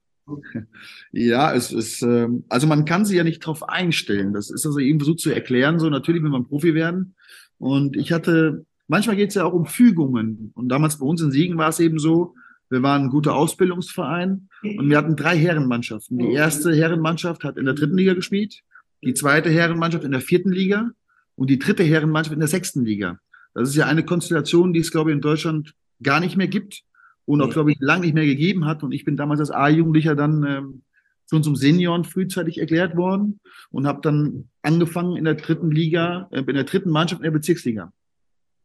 [1.11, 4.31] Ja, es ist, ähm, also man kann sich ja nicht drauf einstellen.
[4.33, 5.77] Das ist also irgendwie so zu erklären.
[5.79, 7.15] So natürlich will man Profi werden.
[7.57, 10.51] Und ich hatte, manchmal geht es ja auch um Fügungen.
[10.55, 12.33] Und damals bei uns in Siegen war es eben so,
[12.69, 16.17] wir waren ein guter Ausbildungsverein und wir hatten drei Herrenmannschaften.
[16.17, 18.61] Die erste Herrenmannschaft hat in der dritten Liga gespielt,
[19.03, 20.91] die zweite Herrenmannschaft in der vierten Liga
[21.35, 23.19] und die dritte Herrenmannschaft in der sechsten Liga.
[23.53, 26.83] Das ist ja eine Konstellation, die es, glaube ich, in Deutschland gar nicht mehr gibt
[27.25, 28.83] und auch, glaube ich, lange nicht mehr gegeben hat.
[28.83, 30.81] Und ich bin damals als A-Jugendlicher dann ähm,
[31.29, 33.39] schon zum Senioren frühzeitig erklärt worden
[33.71, 37.31] und habe dann angefangen in der dritten Liga, äh, in der dritten Mannschaft in der
[37.31, 37.91] Bezirksliga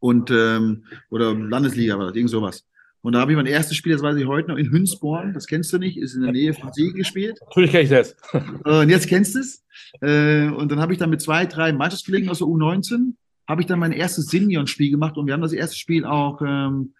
[0.03, 2.65] und ähm, oder Landesliga war das, irgend sowas.
[3.01, 5.47] Und da habe ich mein erstes Spiel, das weiß ich heute noch, in Hünsborn, das
[5.47, 7.37] kennst du nicht, ist in der Nähe von See gespielt.
[7.41, 8.15] Natürlich kenne ich das.
[8.65, 9.63] und jetzt kennst du es.
[10.01, 13.13] Äh, und dann habe ich dann mit zwei, drei Mannschaftskollegen aus der U19,
[13.47, 16.93] habe ich dann mein erstes Senioren-Spiel gemacht und wir haben das erste Spiel auch ähm,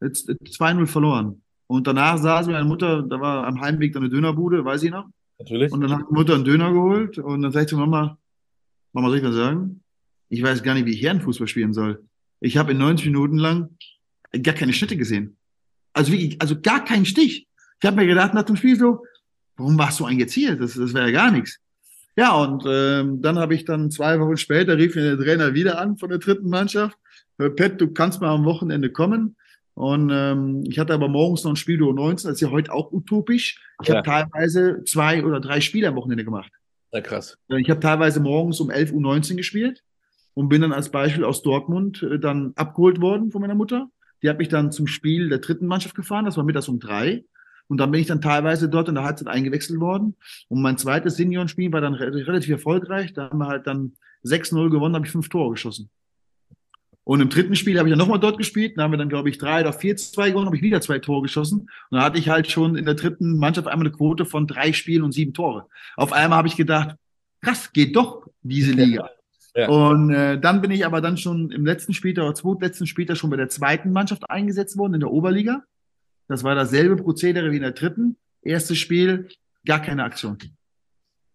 [0.00, 1.42] 2-0 verloren.
[1.66, 5.06] Und danach saß meine Mutter, da war am Heimweg dann eine Dönerbude, weiß ich noch.
[5.38, 5.72] Natürlich.
[5.72, 8.18] Und dann hat die Mutter einen Döner geholt und dann sagte Mama,
[8.92, 9.82] Mama, soll ich was sagen?
[10.28, 12.04] Ich weiß gar nicht, wie ich Herrenfußball spielen soll.
[12.40, 13.76] Ich habe in 90 Minuten lang
[14.42, 15.36] gar keine Schnitte gesehen.
[15.92, 17.46] Also wirklich, also gar keinen Stich.
[17.80, 19.04] Ich habe mir gedacht nach dem Spiel so,
[19.56, 20.56] warum warst du eigentlich jetzt hier?
[20.56, 21.58] Das, das wäre ja gar nichts.
[22.16, 25.78] Ja, und ähm, dann habe ich dann zwei Wochen später rief mir der Trainer wieder
[25.78, 26.96] an von der dritten Mannschaft.
[27.38, 29.36] Pet, du kannst mal am Wochenende kommen.
[29.74, 32.72] Und ähm, ich hatte aber morgens noch ein Spiel durch 19, das ist ja heute
[32.72, 33.62] auch utopisch.
[33.80, 33.96] Ich ja.
[33.96, 36.52] habe teilweise zwei oder drei Spiele am Wochenende gemacht.
[36.92, 37.38] Ja, krass.
[37.48, 39.82] Ich habe teilweise morgens um 11 Uhr 19 gespielt
[40.34, 43.88] und bin dann als Beispiel aus Dortmund äh, dann abgeholt worden von meiner Mutter.
[44.22, 47.24] Die hat mich dann zum Spiel der dritten Mannschaft gefahren, das war mittags um drei.
[47.70, 50.16] Und dann bin ich dann teilweise dort in der Halbzeit eingewechselt worden.
[50.48, 53.12] Und mein zweites Seniorenspiel war dann relativ erfolgreich.
[53.12, 53.92] Da haben wir halt dann
[54.24, 55.88] 6-0 gewonnen, habe ich fünf Tore geschossen.
[57.04, 58.72] Und im dritten Spiel habe ich dann nochmal dort gespielt.
[58.76, 60.98] Da haben wir dann, glaube ich, drei oder vier zwei gewonnen, habe ich wieder zwei
[60.98, 61.60] Tore geschossen.
[61.60, 64.72] Und da hatte ich halt schon in der dritten Mannschaft einmal eine Quote von drei
[64.72, 65.66] Spielen und sieben Tore.
[65.96, 66.96] Auf einmal habe ich gedacht,
[67.40, 69.10] krass, geht doch diese Liga.
[69.54, 69.68] Ja.
[69.68, 73.30] Und äh, dann bin ich aber dann schon im letzten Spieltag oder zweitletzten Spieltag schon
[73.30, 75.62] bei der zweiten Mannschaft eingesetzt worden in der Oberliga.
[76.30, 78.16] Das war dasselbe Prozedere wie in der dritten.
[78.40, 79.26] Erstes Spiel,
[79.66, 80.38] gar keine Aktion.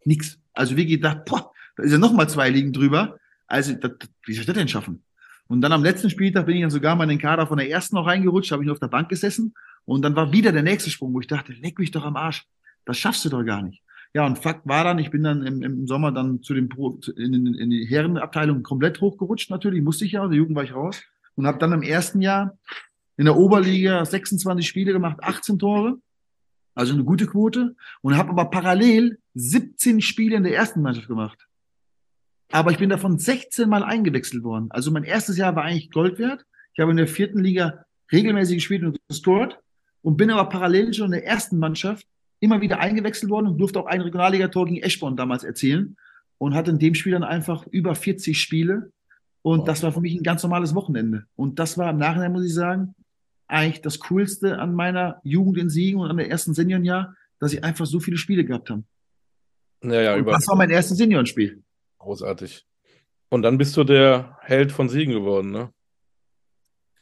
[0.06, 0.40] Nix.
[0.54, 3.20] Also wie gedacht, boah, da ist ja noch mal zwei Ligen drüber.
[3.46, 3.92] Also das,
[4.26, 5.04] wie soll ich das denn schaffen?
[5.48, 7.70] Und dann am letzten Spieltag bin ich dann sogar mal in den Kader von der
[7.70, 9.54] ersten noch reingerutscht, habe ich nur auf der Bank gesessen.
[9.84, 12.46] Und dann war wieder der nächste Sprung, wo ich dachte, leck mich doch am Arsch.
[12.86, 13.84] Das schaffst du doch gar nicht.
[14.14, 17.02] Ja, und Fakt war dann, ich bin dann im, im Sommer dann zu dem Pro,
[17.18, 21.04] in, in die Herrenabteilung komplett hochgerutscht natürlich, musste ich ja, der Jugend war ich raus.
[21.36, 22.58] Und habe dann im ersten Jahr
[23.18, 26.00] in der Oberliga 26 Spiele gemacht, 18 Tore,
[26.76, 27.76] also eine gute Quote.
[28.02, 31.48] Und habe aber parallel 17 Spiele in der ersten Mannschaft gemacht.
[32.52, 34.68] Aber ich bin davon 16 Mal eingewechselt worden.
[34.70, 36.46] Also mein erstes Jahr war eigentlich Gold wert.
[36.74, 39.58] Ich habe in der vierten Liga regelmäßig gespielt und gescored
[40.02, 42.06] und bin aber parallel schon in der ersten Mannschaft
[42.40, 45.98] immer wieder eingewechselt worden und durfte auch ein Regionalligator gegen Eschborn damals erzielen
[46.38, 48.92] und hatte in dem Spiel dann einfach über 40 Spiele.
[49.42, 49.66] Und wow.
[49.66, 51.26] das war für mich ein ganz normales Wochenende.
[51.36, 52.94] Und das war im Nachhinein, muss ich sagen,
[53.48, 57.64] eigentlich das Coolste an meiner Jugend in Siegen und an der ersten Seniorenjahr, dass ich
[57.64, 58.84] einfach so viele Spiele gehabt habe.
[59.82, 61.64] Naja, und das war mein erstes Seniorenspiel.
[62.00, 62.66] Großartig.
[63.30, 65.72] Und dann bist du der Held von Siegen geworden, ne?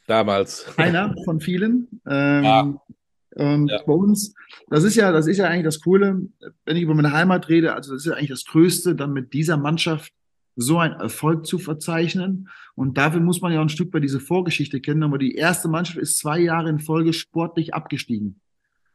[0.06, 0.66] Damals.
[0.76, 2.00] Einer von vielen.
[2.06, 2.80] Ähm, ja.
[3.36, 3.82] Und ja.
[3.84, 4.34] bei uns,
[4.68, 6.28] das ist ja, das ist ja eigentlich das Coole,
[6.64, 9.32] wenn ich über meine Heimat rede, also das ist ja eigentlich das Größte, dann mit
[9.32, 10.12] dieser Mannschaft
[10.56, 12.48] so einen Erfolg zu verzeichnen.
[12.74, 15.02] Und dafür muss man ja ein Stück bei diese Vorgeschichte kennen.
[15.02, 18.40] Aber die erste Mannschaft ist zwei Jahre in Folge sportlich abgestiegen.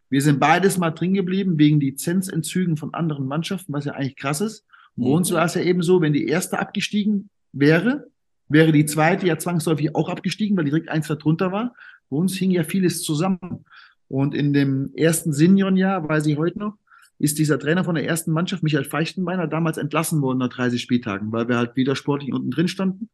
[0.10, 4.42] Wir sind beides mal drin geblieben wegen Lizenzentzügen von anderen Mannschaften, was ja eigentlich krass
[4.42, 4.66] ist.
[4.96, 5.36] Und bei uns mhm.
[5.36, 8.08] war es ja eben so, wenn die erste abgestiegen wäre,
[8.48, 11.76] wäre die zweite ja zwangsläufig auch abgestiegen, weil die direkt eins darunter war.
[12.10, 13.66] Bei uns hing ja vieles zusammen.
[14.08, 16.78] Und in dem ersten Seniorenjahr, weiß ich heute noch,
[17.20, 21.32] ist dieser Trainer von der ersten Mannschaft, Michael Feichtenbeiner, damals entlassen worden nach 30 Spieltagen,
[21.32, 23.10] weil wir halt wieder sportlich unten drin standen.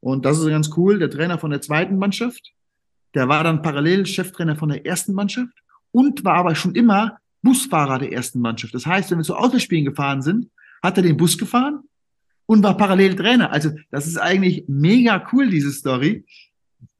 [0.00, 0.98] Und das ist ganz cool.
[0.98, 2.52] Der Trainer von der zweiten Mannschaft,
[3.14, 5.52] der war dann parallel Cheftrainer von der ersten Mannschaft
[5.92, 8.74] und war aber schon immer Busfahrer der ersten Mannschaft.
[8.74, 10.50] Das heißt, wenn wir zu Autospielen gefahren sind,
[10.82, 11.80] hat er den Bus gefahren
[12.46, 13.52] und war parallel Trainer.
[13.52, 16.24] Also das ist eigentlich mega cool, diese Story.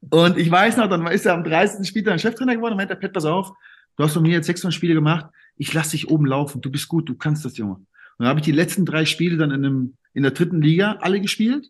[0.09, 1.87] Und ich weiß noch, dann ist er am 30.
[1.87, 3.51] Spieltag Cheftrainer geworden und meinte, Pet, pass auf,
[3.97, 5.27] du hast von mir jetzt 600 Spiele gemacht,
[5.61, 7.75] ich lass dich oben laufen, du bist gut, du kannst das, Junge.
[7.75, 7.85] Und
[8.17, 11.21] dann habe ich die letzten drei Spiele dann in, einem, in der dritten Liga alle
[11.21, 11.69] gespielt.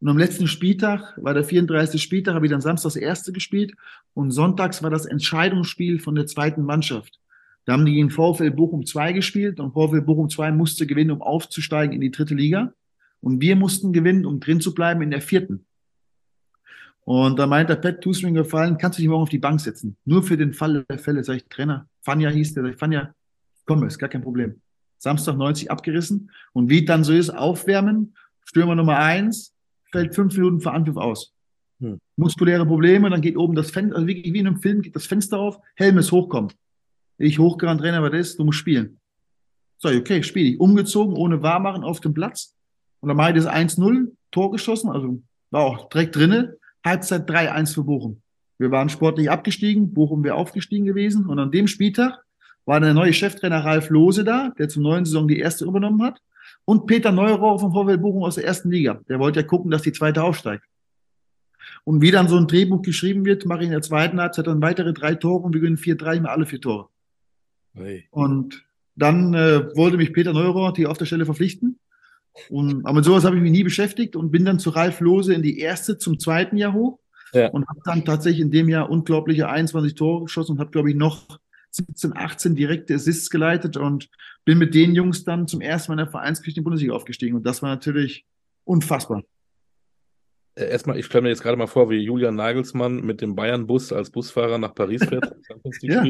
[0.00, 2.00] Und am letzten Spieltag, war der 34.
[2.00, 3.74] Spieltag, habe ich dann samstags erste gespielt
[4.12, 7.18] und sonntags war das Entscheidungsspiel von der zweiten Mannschaft.
[7.64, 11.20] Da haben die gegen VfL Bochum 2 gespielt und VfL Bochum 2 musste gewinnen, um
[11.20, 12.72] aufzusteigen in die dritte Liga.
[13.20, 15.66] Und wir mussten gewinnen, um drin zu bleiben in der vierten.
[17.00, 19.60] Und da meint der Pat, tust mir gefallen, kannst du dich morgen auf die Bank
[19.60, 19.96] setzen.
[20.04, 21.88] Nur für den Fall der Fälle, sag ich, Trainer.
[22.00, 23.12] Fanja hieß der, sag ich, Fanja,
[23.66, 24.60] komm, ist gar kein Problem.
[24.98, 26.30] Samstag 90 abgerissen.
[26.52, 29.54] Und wie dann so ist, aufwärmen, Stürmer Nummer eins,
[29.92, 31.32] fällt fünf Minuten vor Anpfiff aus.
[31.80, 31.98] Hm.
[32.16, 35.06] Muskuläre Probleme, dann geht oben das Fenster, also wirklich wie in einem Film geht das
[35.06, 36.52] Fenster auf, Helm ist hochkommen.
[37.18, 38.38] Ich hochgerannt, Trainer, was ist?
[38.38, 38.98] Du musst spielen.
[39.78, 40.60] Ich, okay, spiele ich.
[40.60, 42.54] Umgezogen, ohne Wahrmachen auf dem Platz.
[43.00, 46.56] Und dann mache ich das 1-0, Tor geschossen, also war auch direkt drinne.
[46.84, 48.22] Halbzeit 3-1 für Bochum.
[48.58, 51.26] Wir waren sportlich abgestiegen, Bochum wäre aufgestiegen gewesen.
[51.26, 52.23] Und an dem Spieltag
[52.66, 56.20] war der neue Cheftrainer Ralf Lose da, der zur neuen Saison die erste übernommen hat.
[56.64, 59.00] Und Peter Neurohr vom VfL Bochum aus der ersten Liga.
[59.08, 60.64] Der wollte ja gucken, dass die zweite aufsteigt.
[61.84, 64.62] Und wie dann so ein Drehbuch geschrieben wird, mache ich in der zweiten Halbzeit dann
[64.62, 66.88] weitere drei Tore und wir gewinnen vier, drei, alle vier Tore.
[67.74, 68.06] Hey.
[68.10, 68.64] Und
[68.96, 71.78] dann äh, wollte mich Peter Neurohr hier auf der Stelle verpflichten.
[72.48, 75.34] Und, aber mit sowas habe ich mich nie beschäftigt und bin dann zu Ralf Lose
[75.34, 76.98] in die erste zum zweiten Jahr hoch
[77.32, 77.48] ja.
[77.48, 80.96] und habe dann tatsächlich in dem Jahr unglaubliche 21 Tore geschossen und habe, glaube ich,
[80.96, 81.38] noch
[81.74, 84.08] 17, 18 direkte Assists geleitet und
[84.44, 87.36] bin mit den Jungs dann zum ersten Mal in der Vereinsgeschichte in die Bundesliga aufgestiegen.
[87.36, 88.24] Und das war natürlich
[88.64, 89.22] unfassbar.
[90.54, 93.92] Äh, erstmal, ich stelle mir jetzt gerade mal vor, wie Julian Nagelsmann mit dem Bayern-Bus
[93.92, 95.34] als Busfahrer nach Paris fährt.
[95.82, 96.04] ja.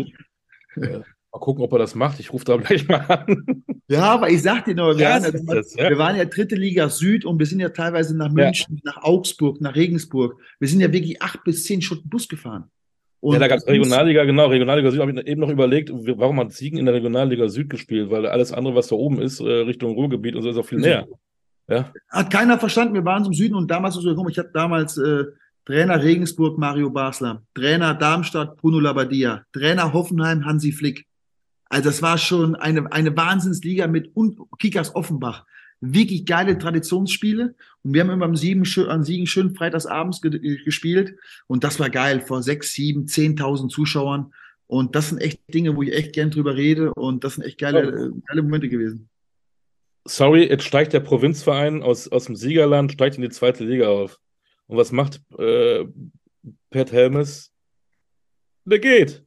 [1.34, 2.20] Mal gucken, ob er das macht.
[2.20, 3.64] Ich rufe da gleich mal an.
[3.88, 5.90] Ja, aber ich sag dir noch, wir, ja, waren, das, ja.
[5.90, 8.92] wir waren ja dritte Liga Süd und wir sind ja teilweise nach München, ja.
[8.92, 10.40] nach Augsburg, nach Regensburg.
[10.60, 12.70] Wir sind ja wirklich acht bis zehn Stunden Bus gefahren.
[13.24, 16.38] Und ja, da gab es Regionalliga, genau, Regionalliga Süd habe ich eben noch überlegt, warum
[16.40, 19.44] hat Siegen in der Regionalliga Süd gespielt, weil alles andere, was da oben ist, äh,
[19.44, 21.06] Richtung Ruhrgebiet und so, ist auch viel näher.
[21.66, 21.90] Ja.
[22.10, 25.24] Hat keiner verstanden, wir waren zum Süden und damals so gekommen, ich hatte damals äh,
[25.64, 31.06] Trainer Regensburg Mario Basler, Trainer Darmstadt Bruno Labbadia, Trainer Hoffenheim Hansi Flick.
[31.70, 35.46] Also das war schon eine, eine Wahnsinnsliga mit und Kickers Offenbach.
[35.92, 37.54] Wirklich geile Traditionsspiele.
[37.82, 41.16] Und wir haben immer am Siegen, an Siegen schön freitagsabends ge gespielt.
[41.46, 44.32] Und das war geil, vor sechs, sieben, zehntausend Zuschauern.
[44.66, 46.94] Und das sind echt Dinge, wo ich echt gern drüber rede.
[46.94, 48.20] Und das sind echt geile, oh.
[48.26, 49.08] geile Momente gewesen.
[50.06, 54.18] Sorry, jetzt steigt der Provinzverein aus, aus dem Siegerland, steigt in die zweite Liga auf.
[54.66, 55.84] Und was macht äh,
[56.70, 57.52] Pat Helmes?
[58.64, 59.22] Der geht.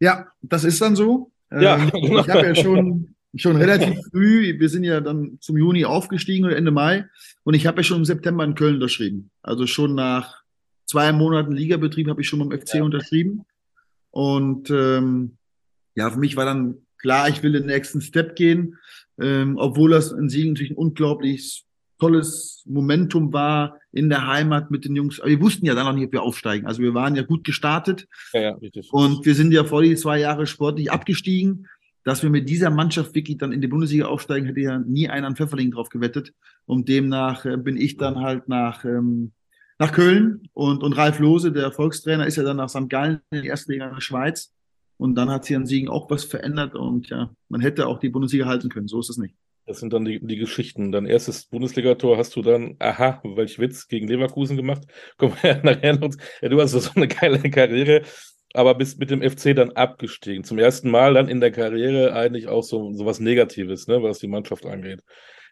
[0.00, 1.30] Ja, das ist dann so.
[1.50, 2.20] Ja, ähm, genau.
[2.20, 6.56] Ich habe ja schon, schon relativ früh, wir sind ja dann zum Juni aufgestiegen oder
[6.56, 7.06] Ende Mai
[7.44, 9.30] und ich habe ja schon im September in Köln unterschrieben.
[9.42, 10.42] Also schon nach
[10.86, 12.82] zwei Monaten Ligabetrieb habe ich schon beim FC ja.
[12.82, 13.44] unterschrieben.
[14.10, 15.36] Und ähm,
[15.94, 18.76] ja, für mich war dann klar, ich will den nächsten Step gehen,
[19.20, 21.64] ähm, obwohl das in Siegen natürlich ein unglaublich
[21.98, 25.20] tolles Momentum war in der Heimat mit den Jungs.
[25.20, 26.66] Aber wir wussten ja dann noch nicht, ob wir aufsteigen.
[26.66, 28.06] Also wir waren ja gut gestartet.
[28.32, 28.92] Ja, ja, richtig.
[28.92, 31.66] Und wir sind ja vor die zwei Jahre sportlich abgestiegen.
[32.04, 35.26] Dass wir mit dieser Mannschaft wirklich dann in die Bundesliga aufsteigen, hätte ja nie einer
[35.26, 36.32] an Pfefferling drauf gewettet.
[36.64, 39.32] Und demnach äh, bin ich dann halt nach, ähm,
[39.78, 42.88] nach Köln und, und Ralf Lose, der Erfolgstrainer, ist ja dann nach St.
[42.88, 44.52] Gallen in die erste Liga in der Schweiz.
[44.96, 48.08] Und dann hat sich an Siegen auch was verändert und ja, man hätte auch die
[48.08, 48.88] Bundesliga halten können.
[48.88, 49.34] So ist es nicht.
[49.68, 50.92] Das sind dann die, die Geschichten.
[50.92, 54.84] Dein erstes Bundesligator hast du dann, aha, welch Witz, gegen Leverkusen gemacht.
[55.18, 56.14] Komm wir nachher noch.
[56.40, 58.02] Ja, du hast so eine geile Karriere,
[58.54, 60.44] aber bist mit dem FC dann abgestiegen.
[60.44, 64.18] Zum ersten Mal dann in der Karriere eigentlich auch so, so was Negatives, ne, was
[64.18, 65.02] die Mannschaft angeht.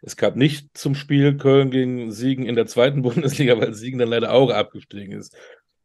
[0.02, 4.08] Es gab nicht zum Spiel Köln gegen Siegen in der zweiten Bundesliga, weil Siegen dann
[4.08, 5.36] leider auch abgestiegen ist.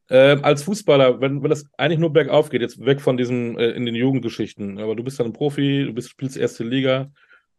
[0.10, 3.72] Äh, als Fußballer, wenn, wenn das eigentlich nur bergauf geht, jetzt weg von diesen äh,
[3.72, 7.12] in den Jugendgeschichten, aber du bist dann ein Profi, du bist, spielst erste Liga,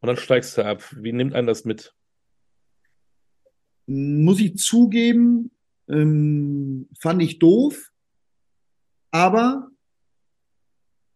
[0.03, 0.83] und dann steigst du ab.
[0.97, 1.95] Wie nimmt einen das mit?
[3.87, 5.53] Muss ich zugeben,
[5.88, 7.92] ähm, fand ich doof,
[9.12, 9.68] aber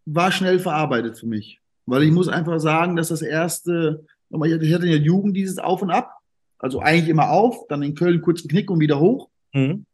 [0.04, 1.60] war schnell verarbeitet für mich.
[1.86, 5.82] Weil ich muss einfach sagen, dass das erste, ich hatte in der Jugend dieses Auf
[5.82, 6.12] und Ab,
[6.58, 9.28] also eigentlich immer auf, dann in Köln kurzen Knick und wieder hoch.
[9.52, 9.84] Mhm.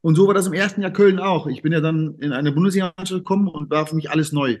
[0.00, 1.46] Und so war das im ersten Jahr Köln auch.
[1.46, 4.58] Ich bin ja dann in eine Bundesliga-Mannschaft gekommen und war für mich alles neu.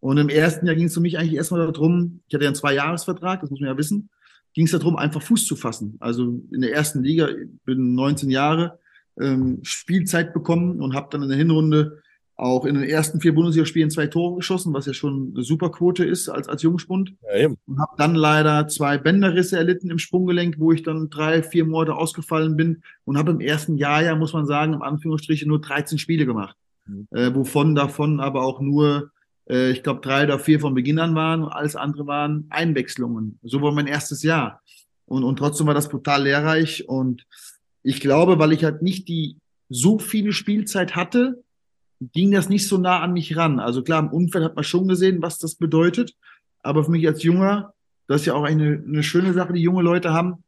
[0.00, 2.54] Und im ersten Jahr ging es für mich eigentlich erstmal darum, ich hatte ja einen
[2.54, 4.08] Zwei-Jahres-Vertrag, das muss man ja wissen,
[4.54, 5.96] ging es darum, einfach Fuß zu fassen.
[5.98, 8.78] Also in der ersten Liga, ich bin 19 Jahre,
[9.20, 12.00] ähm, Spielzeit bekommen und habe dann in der Hinrunde
[12.38, 16.04] auch in den ersten vier Bundesligaspielen zwei Tore geschossen, was ja schon eine super Quote
[16.04, 17.14] ist als, als Jungspund.
[17.22, 17.56] Ja, eben.
[17.66, 21.96] Und habe dann leider zwei Bänderrisse erlitten im Sprunggelenk, wo ich dann drei, vier Monate
[21.96, 25.98] ausgefallen bin und habe im ersten Jahr ja, muss man sagen, im Anführungsstrichen nur 13
[25.98, 26.56] Spiele gemacht.
[26.86, 27.08] Mhm.
[27.10, 29.10] Äh, wovon davon aber auch nur
[29.48, 33.38] äh, ich glaube, drei oder vier von Beginn an waren und alles andere waren Einwechslungen.
[33.42, 34.62] So war mein erstes Jahr.
[35.06, 36.88] Und, und trotzdem war das brutal lehrreich.
[36.88, 37.26] Und
[37.82, 39.36] ich glaube, weil ich halt nicht die
[39.68, 41.42] so viele Spielzeit hatte,
[42.00, 43.60] ging das nicht so nah an mich ran.
[43.60, 46.14] Also klar, im Umfeld hat man schon gesehen, was das bedeutet.
[46.62, 47.74] Aber für mich als Junger,
[48.06, 50.44] das ist ja auch eine, eine schöne Sache, die junge Leute haben,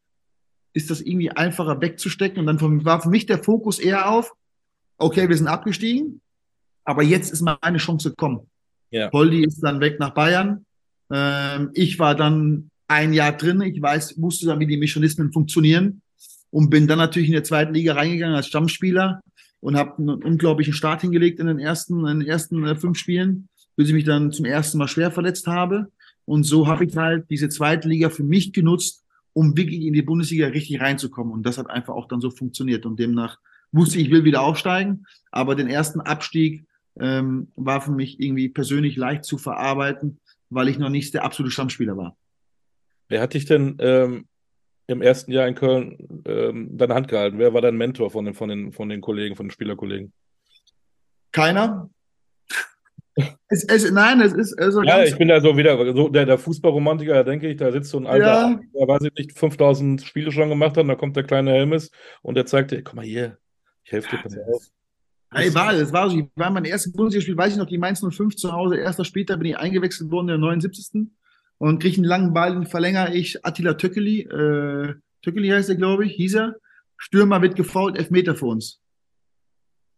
[0.73, 2.39] ist das irgendwie einfacher wegzustecken.
[2.41, 4.33] Und dann war für mich der Fokus eher auf,
[4.99, 6.21] okay, wir sind abgestiegen,
[6.85, 8.49] aber jetzt ist meine Chance gekommen.
[8.91, 9.09] Ja.
[9.09, 10.65] Poldi ist dann weg nach Bayern.
[11.13, 13.61] Ähm, ich war dann ein Jahr drin.
[13.63, 16.03] Ich weiß, wusste dann, wie die Mechanismen funktionieren
[16.51, 19.21] und bin dann natürlich in der zweiten Liga reingegangen als Stammspieler
[19.61, 23.49] und habe einen unglaublichen Start hingelegt in den ersten, in den ersten äh, fünf Spielen,
[23.77, 25.91] bis ich mich dann zum ersten Mal schwer verletzt habe.
[26.25, 30.03] Und so habe ich halt diese zweite Liga für mich genutzt, um wirklich in die
[30.03, 31.33] Bundesliga richtig reinzukommen.
[31.33, 32.87] Und das hat einfach auch dann so funktioniert.
[32.87, 33.39] Und demnach
[33.73, 35.07] wusste ich, will wieder aufsteigen.
[35.31, 36.67] Aber den ersten Abstieg
[36.99, 40.19] ähm, war für mich irgendwie persönlich leicht zu verarbeiten,
[40.51, 42.17] weil ich noch nicht der absolute Stammspieler war.
[43.09, 44.27] Wer hat dich denn ähm,
[44.91, 47.39] im ersten Jahr in Köln ähm, deine Hand gehalten?
[47.39, 50.13] Wer war dein Mentor von den, von den, von den Kollegen, von den Spielerkollegen?
[51.33, 51.91] Keiner.
[53.49, 54.59] Es, es, nein, es ist.
[54.59, 57.73] Also ja, ich bin da so wieder, so der, der Fußballromantiker, da denke ich, da
[57.73, 58.61] sitzt so ein alter, ja.
[58.73, 61.91] der weiß ich nicht, 5000 Spiele schon gemacht hat, und da kommt der kleine Helmes
[62.23, 63.39] und der zeigt dir, guck mal hier,
[63.83, 64.63] ich helfe dir, pass auf.
[65.33, 68.01] Hey, war, das war so, ich war mein erstes Bundesligaspiel, weiß ich noch, die Mainz
[68.01, 71.20] 05 zu Hause, erster später bin ich eingewechselt worden in der 79
[71.61, 73.45] und kriege einen langen Ball, den verlängere ich.
[73.45, 76.55] Attila Töckeli, äh, Töckeli heißt er, glaube ich, hieß er.
[76.97, 78.81] Stürmer wird gefault, Elfmeter für uns.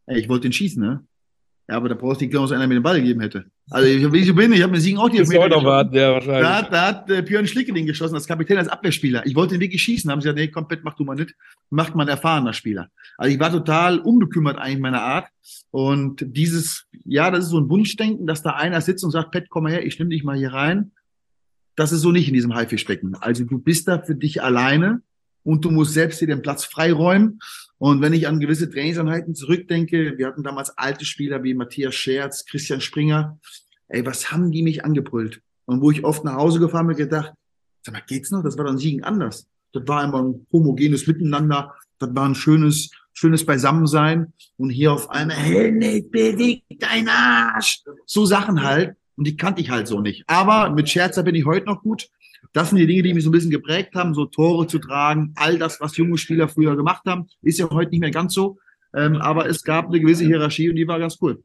[0.06, 1.04] Ey, ich wollte den schießen, ne?
[1.68, 3.44] Ja, aber da brauchst du nicht genau, dass einer mir den Ball gegeben hätte.
[3.70, 5.66] Also, ich, wie ich bin, ich habe mir Siegen auch die Elfmeter geschossen.
[5.66, 6.42] Warten, ja, wahrscheinlich.
[6.42, 9.24] Da, da hat äh, Björn Schlicke den geschossen, als Kapitän, als Abwehrspieler.
[9.24, 11.36] Ich wollte den wirklich schießen, haben sie gesagt, nee, komplett mach du mal nicht.
[11.70, 12.88] Macht mal ein erfahrener Spieler.
[13.16, 15.28] Also ich war total unbekümmert eigentlich meiner Art.
[15.70, 19.48] Und dieses, ja, das ist so ein Wunschdenken, dass da einer sitzt und sagt, Pet,
[19.48, 20.90] komm mal her, ich nehme dich mal hier rein
[21.76, 23.14] das ist so nicht in diesem Haifischbecken.
[23.16, 25.02] Also du bist da für dich alleine
[25.42, 27.40] und du musst selbst dir den Platz freiräumen.
[27.78, 32.44] Und wenn ich an gewisse Trainingseinheiten zurückdenke, wir hatten damals alte Spieler wie Matthias Scherz,
[32.44, 33.38] Christian Springer.
[33.88, 35.40] Ey, was haben die mich angebrüllt?
[35.64, 37.32] Und wo ich oft nach Hause gefahren bin, gedacht,
[37.82, 38.42] sag mal, geht's noch?
[38.42, 39.48] Das war dann Siegen anders.
[39.72, 41.74] Das war immer ein homogenes Miteinander.
[41.98, 44.32] Das war ein schönes, schönes Beisammensein.
[44.56, 47.82] Und hier auf einmal, hey, nicht bewegt dein Arsch.
[48.06, 48.96] So Sachen halt.
[49.16, 50.24] Und die kannte ich halt so nicht.
[50.26, 52.08] Aber mit Scherzer bin ich heute noch gut.
[52.52, 55.32] Das sind die Dinge, die mich so ein bisschen geprägt haben, so Tore zu tragen,
[55.36, 58.58] all das, was junge Spieler früher gemacht haben, ist ja heute nicht mehr ganz so.
[58.94, 61.42] Ähm, aber es gab eine gewisse Hierarchie und die war ganz cool.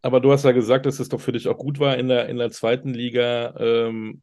[0.00, 2.28] Aber du hast ja gesagt, dass es doch für dich auch gut war, in der,
[2.28, 4.22] in der zweiten Liga ähm,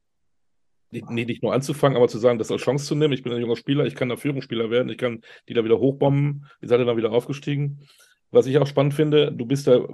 [0.92, 3.14] nicht, nicht nur anzufangen, aber zu sagen, das als Chance zu nehmen.
[3.14, 5.80] Ich bin ein junger Spieler, ich kann da Führungsspieler werden, ich kann die da wieder
[5.80, 6.48] hochbomben.
[6.62, 7.88] Ihr seid dann wieder aufgestiegen.
[8.32, 9.88] Was ich auch spannend finde, du bist da,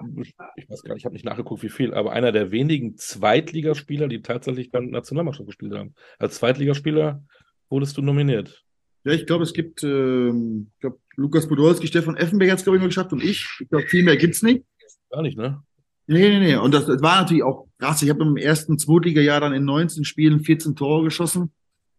[0.58, 4.10] ich weiß gar nicht, ich habe nicht nachgeguckt, wie viel, aber einer der wenigen Zweitligaspieler,
[4.10, 5.96] die tatsächlich dann Nationalmannschaft gespielt haben.
[6.20, 7.24] Als Zweitligaspieler
[7.70, 8.66] wurdest du nominiert.
[9.06, 12.78] Ja, ich glaube, es gibt, ähm, ich glaube, Lukas Podolski, Stefan Effenberg hat es, glaube
[12.78, 13.48] ich, nur geschafft und ich.
[13.62, 14.66] Ich glaube, viel mehr gibt es nicht.
[15.12, 15.62] Gar nicht, ne?
[16.08, 16.56] Nee, nee, nee.
[16.56, 18.02] Und das, das war natürlich auch krass.
[18.02, 21.52] Ich habe im ersten Zweitliga-Jahr dann in 19 Spielen 14 Tore geschossen.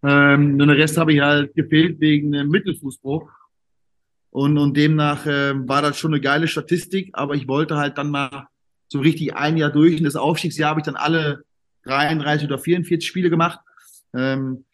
[0.02, 3.28] Ähm, und den Rest habe ich halt gefehlt wegen äh, Mittelfußbruch.
[4.36, 8.10] Und, und demnach äh, war das schon eine geile Statistik, aber ich wollte halt dann
[8.10, 8.48] mal
[8.86, 9.96] so richtig ein Jahr durch.
[9.96, 11.44] Und das Aufstiegsjahr habe ich dann alle
[11.84, 13.60] 33 oder 44 Spiele gemacht.
[14.14, 14.66] Ähm,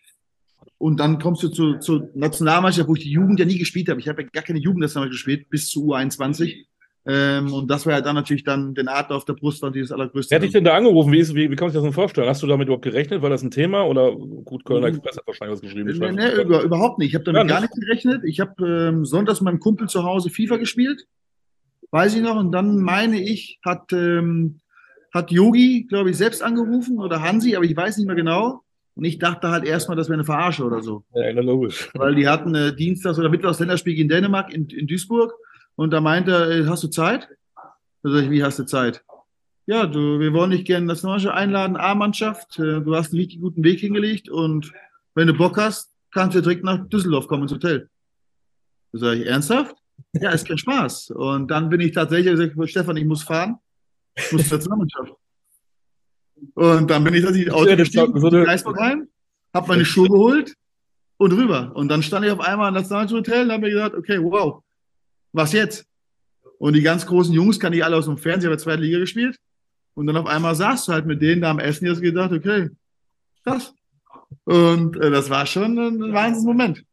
[0.79, 4.01] und dann kommst du zur zu Nationalmannschaft, wo ich die Jugend ja nie gespielt habe.
[4.01, 6.67] Ich habe ja gar keine Jugendnationalmannschaft gespielt, bis zu U21.
[7.05, 9.91] Ähm, und das war ja dann natürlich dann den Adler auf der Brust dann dieses
[9.91, 10.31] allergrößte.
[10.31, 11.11] Wer hat dich denn da angerufen?
[11.11, 12.29] Wie, ist, wie, wie kann sich das denn vorstellen?
[12.29, 13.23] Hast du damit überhaupt gerechnet?
[13.23, 13.85] War das ein Thema?
[13.85, 14.95] Oder gut, Kölner mhm.
[14.95, 15.99] Express hat wahrscheinlich was geschrieben.
[15.99, 17.09] Nee, nee, über, überhaupt nicht.
[17.09, 17.53] Ich habe damit ja, nicht.
[17.53, 18.23] gar nicht gerechnet.
[18.25, 21.07] Ich habe ähm, sonntags mit meinem Kumpel zu Hause FIFA gespielt.
[21.91, 22.37] Weiß ich noch.
[22.37, 24.61] Und dann meine ich, hat, ähm,
[25.13, 28.63] hat Yogi, glaube ich, selbst angerufen oder Hansi, aber ich weiß nicht mehr genau.
[28.95, 31.03] Und ich dachte halt erstmal, das wäre eine Verarsche oder so.
[31.15, 31.91] Ja, logisch.
[31.95, 35.33] Weil die hatten äh, Dienstags oder Mittwochs Länderspiel in Dänemark, in, in Duisburg.
[35.77, 37.29] Und da meinte er, äh, hast du Zeit?
[38.03, 39.05] Da sag ich, wie hast du Zeit?
[39.67, 42.59] Ja, du, wir wollen dich gerne das Neue einladen, A-Mannschaft.
[42.59, 44.73] Äh, du hast einen richtig guten Weg hingelegt und
[45.15, 47.89] wenn du Bock hast, kannst du direkt nach Düsseldorf kommen ins Hotel.
[48.93, 49.77] Da sage ich, ernsthaft?
[50.15, 51.11] Ja, ist kein Spaß.
[51.13, 53.57] Und dann bin ich tatsächlich gesagt, Stefan, ich muss fahren.
[54.15, 55.13] Ich muss zur Nationalmannschaft.
[56.55, 59.09] Und dann bin ich tatsächlich ausgestiegen, in Geisburg rein,
[59.55, 60.55] hab meine Schuhe geholt
[61.19, 61.73] und rüber.
[61.75, 64.63] Und dann stand ich auf einmal im Nationalmannschaft-Hotel und habe mir gesagt, okay, wow,
[65.33, 65.87] was jetzt?
[66.59, 69.37] Und die ganz großen Jungs kann ich alle aus dem Fernsehen, bei zweiter Liga gespielt.
[69.95, 72.71] Und dann auf einmal saß du halt mit denen da am Essen jetzt gedacht, okay,
[73.45, 73.75] krass.
[74.45, 76.85] Und äh, das war schon ein Wahnsinnsmoment.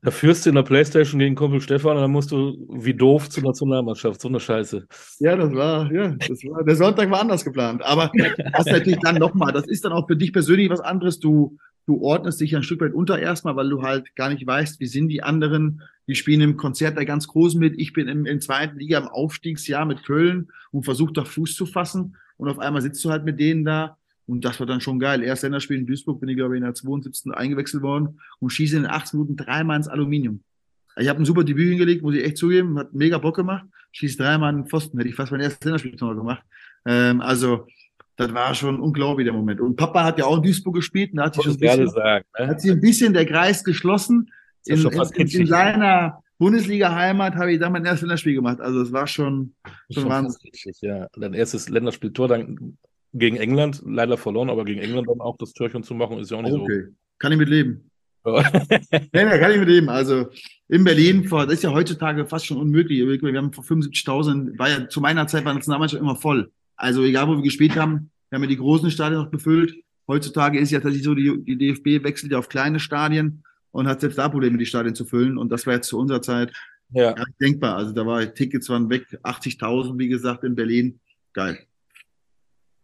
[0.00, 3.28] Da führst du in der Playstation gegen Kumpel Stefan und dann musst du wie doof
[3.28, 4.20] zur Nationalmannschaft.
[4.20, 4.86] So eine Scheiße.
[5.18, 7.82] Ja, das war, ja, das war, der Sonntag war anders geplant.
[7.82, 8.10] Aber
[8.52, 11.18] das natürlich dann nochmal, das ist dann auch für dich persönlich was anderes.
[11.18, 11.58] Du,
[11.88, 14.86] du ordnest dich ein Stück weit unter erstmal, weil du halt gar nicht weißt, wie
[14.86, 15.80] sind die anderen.
[16.06, 17.74] Die spielen im Konzert der ganz Großen mit.
[17.78, 21.64] Ich bin im, im zweiten Liga im Aufstiegsjahr mit Köln und versuche doch Fuß zu
[21.64, 22.16] fassen.
[22.36, 23.96] Und auf einmal sitzt du halt mit denen da.
[24.26, 25.22] Und das war dann schon geil.
[25.22, 27.32] Erst Länderspiel in Duisburg bin ich, glaube ich, in der 72.
[27.32, 30.42] eingewechselt worden und schieße in den 8 Minuten dreimal ins Aluminium.
[30.98, 32.78] Ich habe ein super Debüt hingelegt, muss ich echt zugeben.
[32.78, 33.64] Hat mega Bock gemacht.
[33.92, 34.98] Schieße dreimal in den Pfosten.
[34.98, 36.42] Hätte ich fast mein erstes Länderspiel gemacht.
[36.84, 37.66] Ähm, also,
[38.18, 39.60] das war schon unglaublich der Moment.
[39.60, 41.88] Und Papa hat ja auch in Duisburg gespielt und da hat sich, schon ein bisschen,
[41.88, 42.48] sagen, ne?
[42.48, 44.30] hat sich ein bisschen der Kreis geschlossen.
[44.66, 48.60] In, in, in, in, seiner Bundesliga-Heimat habe ich da mein erstes Länderspiel gemacht.
[48.60, 49.54] Also es war schon,
[49.92, 50.50] schon, schon Wahnsinn.
[50.80, 52.76] Ja, dein erstes Länderspieltor dann
[53.12, 56.38] gegen England, leider verloren, aber gegen England dann auch das Türchen zu machen, ist ja
[56.38, 56.58] auch nicht okay.
[56.58, 56.64] so.
[56.64, 57.88] Okay, kann ich mit leben.
[58.24, 58.42] nee,
[59.12, 59.88] nee, kann ich mit leben.
[59.88, 60.26] Also
[60.66, 62.98] in Berlin, vor, das ist ja heutzutage fast schon unmöglich.
[62.98, 66.50] Wir haben vor 75.000, war ja zu meiner Zeit war die Nationalmannschaft immer voll.
[66.78, 69.74] Also egal, wo wir gespielt haben, wir haben ja die großen Stadien noch befüllt.
[70.06, 74.00] Heutzutage ist ja tatsächlich so, die, die DFB wechselt ja auf kleine Stadien und hat
[74.00, 75.36] selbst da Probleme, die Stadien zu füllen.
[75.36, 76.52] Und das war jetzt zu unserer Zeit
[76.90, 77.12] ja.
[77.12, 77.76] gar nicht denkbar.
[77.76, 81.00] Also da war Tickets waren weg, 80.000, wie gesagt, in Berlin.
[81.34, 81.58] Geil.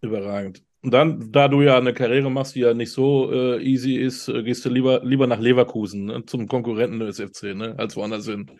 [0.02, 0.62] Überragend.
[0.82, 4.28] Und dann, da du ja eine Karriere machst, die ja nicht so äh, easy ist,
[4.28, 6.26] äh, gehst du lieber, lieber nach Leverkusen, ne?
[6.26, 7.74] zum Konkurrenten des FC, ne?
[7.78, 8.50] als woanders hin.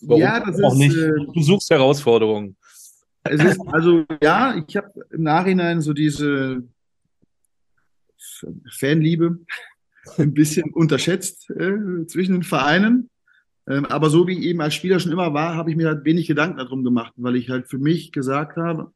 [0.00, 0.78] Warum ja, das auch ist.
[0.78, 0.96] Nicht?
[0.96, 2.56] Äh, du suchst Herausforderungen.
[3.24, 6.62] Es ist, also ja, ich habe im Nachhinein so diese
[8.70, 9.38] Fanliebe
[10.18, 13.10] ein bisschen unterschätzt äh, zwischen den Vereinen.
[13.66, 16.04] Ähm, aber so wie ich eben als Spieler schon immer war, habe ich mir halt
[16.04, 18.92] wenig Gedanken darum gemacht, weil ich halt für mich gesagt habe,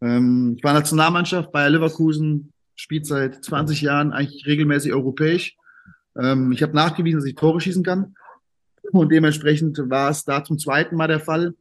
[0.00, 5.56] ähm, ich war Nationalmannschaft bei Leverkusen, spielt seit 20 Jahren eigentlich regelmäßig europäisch.
[6.18, 8.14] Ähm, ich habe nachgewiesen, dass ich Tore schießen kann.
[8.92, 11.54] Und dementsprechend war es da zum zweiten Mal der Fall,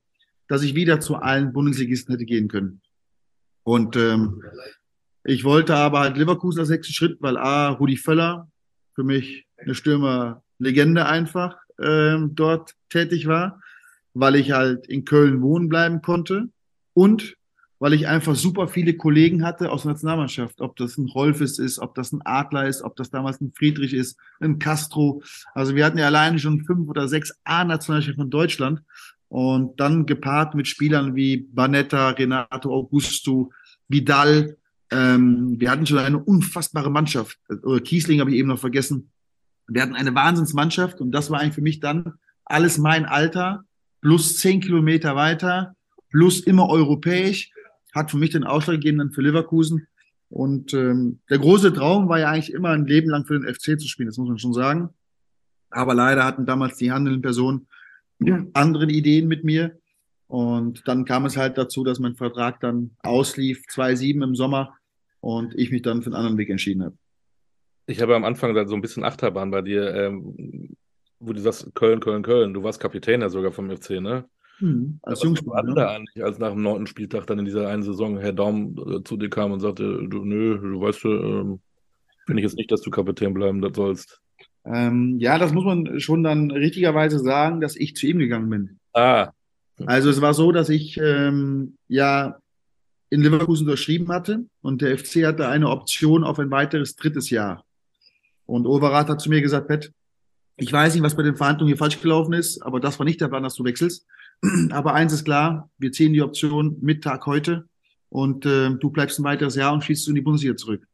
[0.47, 2.81] dass ich wieder zu allen Bundesligisten hätte gehen können.
[3.63, 4.43] Und ähm,
[5.23, 8.47] ich wollte aber halt Leverkusen als nächsten Schritt, weil A, Rudi Völler
[8.93, 13.61] für mich eine Stürmerlegende einfach ähm, dort tätig war,
[14.13, 16.49] weil ich halt in Köln wohnen bleiben konnte
[16.93, 17.35] und
[17.79, 21.79] weil ich einfach super viele Kollegen hatte aus der Nationalmannschaft, ob das ein Rolfes ist,
[21.79, 25.21] ob das ein Adler ist, ob das damals ein Friedrich ist, ein Castro.
[25.53, 28.81] Also wir hatten ja alleine schon fünf oder sechs A-Nationalmannschaften von Deutschland
[29.27, 33.51] und dann gepaart mit Spielern wie Banetta, Renato Augusto,
[33.87, 34.57] Vidal.
[34.91, 37.39] Ähm, wir hatten schon eine unfassbare Mannschaft.
[37.63, 39.11] Oder Kiesling habe ich eben noch vergessen.
[39.67, 42.13] Wir hatten eine Wahnsinnsmannschaft und das war eigentlich für mich dann
[42.45, 43.65] alles mein Alter,
[44.01, 45.75] plus zehn Kilometer weiter,
[46.11, 47.51] plus immer europäisch,
[47.93, 49.87] hat für mich den Ausschlag gegeben dann für Leverkusen.
[50.29, 53.79] Und ähm, der große Traum war ja eigentlich immer ein Leben lang für den FC
[53.79, 54.89] zu spielen, das muss man schon sagen.
[55.71, 57.67] Aber leider hatten damals die handelnden Personen
[58.53, 59.77] anderen Ideen mit mir.
[60.27, 64.75] Und dann kam es halt dazu, dass mein Vertrag dann auslief, 2-7 im Sommer,
[65.25, 66.95] und ich mich dann für einen anderen Weg entschieden habe.
[67.87, 70.75] Ich habe am Anfang da so ein bisschen Achterbahn bei dir, ähm,
[71.19, 72.53] wo du sagst, Köln, Köln, Köln.
[72.53, 74.25] Du warst Kapitän ja sogar vom FC, ne?
[74.59, 75.63] Hm, als Jungspieler.
[75.63, 75.87] Ne?
[75.87, 79.17] eigentlich, als nach dem neunten Spieltag dann in dieser einen Saison Herr Daum äh, zu
[79.17, 81.57] dir kam und sagte, du, nö, du weißt, äh,
[82.27, 84.21] finde ich jetzt nicht, dass du Kapitän bleiben sollst.
[84.65, 88.79] Ähm, ja, das muss man schon dann richtigerweise sagen, dass ich zu ihm gegangen bin.
[88.93, 89.31] Ah.
[89.85, 92.37] Also es war so, dass ich ähm, ja
[93.09, 97.63] in Leverkusen unterschrieben hatte und der FC hatte eine Option auf ein weiteres drittes Jahr.
[98.45, 99.91] Und Overath hat zu mir gesagt, Pet,
[100.57, 103.19] ich weiß nicht, was bei den Verhandlungen hier falsch gelaufen ist, aber das war nicht
[103.21, 104.05] der Plan, dass du wechselst.
[104.71, 107.67] Aber eins ist klar, wir ziehen die Option mit Tag heute
[108.09, 110.87] und äh, du bleibst ein weiteres Jahr und schließt du in die Bundesliga zurück.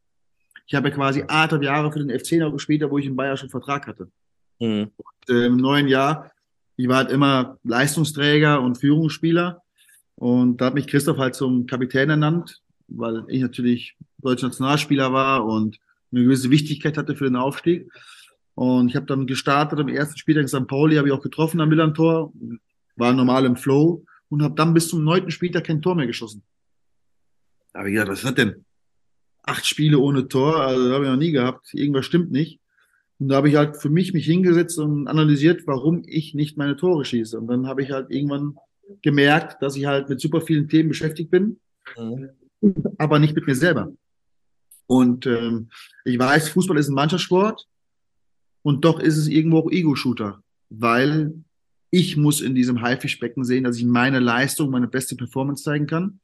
[0.72, 3.36] Ich habe ja quasi anderthalb Jahre für den FC noch gespielt, wo ich in Bayern
[3.36, 4.10] schon Vertrag hatte.
[4.62, 4.92] Mhm.
[4.96, 6.32] Und, äh, Im neuen Jahr,
[6.78, 9.62] ich war halt immer Leistungsträger und Führungsspieler.
[10.16, 15.44] Und da hat mich Christoph halt zum Kapitän ernannt, weil ich natürlich deutscher Nationalspieler war
[15.44, 15.78] und
[16.14, 17.92] eine gewisse Wichtigkeit hatte für den Aufstieg.
[18.56, 20.68] Und ich habe dann gestartet am ersten Spieltag in St.
[20.68, 22.32] Pauli, habe ich auch getroffen am Millantor,
[22.96, 26.44] war normal im Flow und habe dann bis zum neunten Spieltag kein Tor mehr geschossen.
[27.74, 28.64] Da habe ich gedacht, was ist das denn?
[29.52, 31.74] Acht Spiele ohne Tor, also das habe ich noch nie gehabt.
[31.74, 32.60] Irgendwas stimmt nicht.
[33.20, 36.78] Und da habe ich halt für mich mich hingesetzt und analysiert, warum ich nicht meine
[36.78, 37.38] Tore schieße.
[37.38, 38.56] Und dann habe ich halt irgendwann
[39.02, 41.60] gemerkt, dass ich halt mit super vielen Themen beschäftigt bin,
[41.98, 42.30] mhm.
[42.98, 43.94] aber nicht mit mir selber.
[44.88, 45.70] Und ähm,
[46.06, 47.68] ich weiß, Fußball ist ein Mannschaftssport
[48.64, 51.34] und doch ist es irgendwo auch Ego-Shooter, weil
[51.92, 56.20] ich muss in diesem Haifischbecken sehen, dass ich meine Leistung, meine beste Performance zeigen kann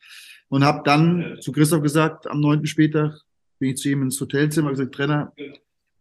[0.49, 3.19] und habe dann zu Christoph gesagt, am neunten später
[3.59, 5.33] bin ich zu ihm ins Hotelzimmer gesagt, Trainer,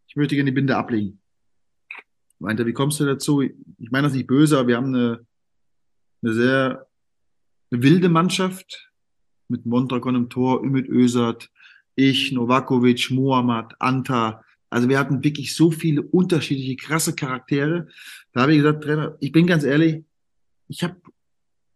[0.07, 1.19] ich möchte gerne die Binde ablegen.
[2.39, 3.41] Meinte, wie kommst du dazu?
[3.41, 5.25] Ich meine das nicht böse, aber wir haben eine,
[6.21, 6.87] eine sehr
[7.71, 8.91] wilde Mannschaft
[9.47, 11.49] mit Mondragon im Tor, Ümit Özat,
[11.95, 17.87] ich, Novakovic, Mohamed, Anta, Also wir hatten wirklich so viele unterschiedliche, krasse Charaktere.
[18.33, 20.03] Da habe ich gesagt, Trainer, ich bin ganz ehrlich,
[20.67, 20.95] ich habe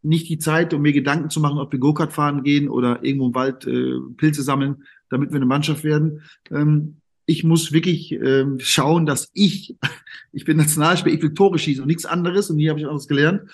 [0.04, 3.28] nicht die Zeit, um mir Gedanken zu machen, ob wir Go-Kart fahren gehen oder irgendwo
[3.28, 6.22] im Wald äh, Pilze sammeln, damit wir eine Mannschaft werden.
[6.50, 9.78] Ähm, ich muss wirklich ähm, schauen, dass ich,
[10.32, 13.08] ich bin Nationalspieler, ich will Tore schießen und nichts anderes und hier habe ich was
[13.08, 13.50] gelernt.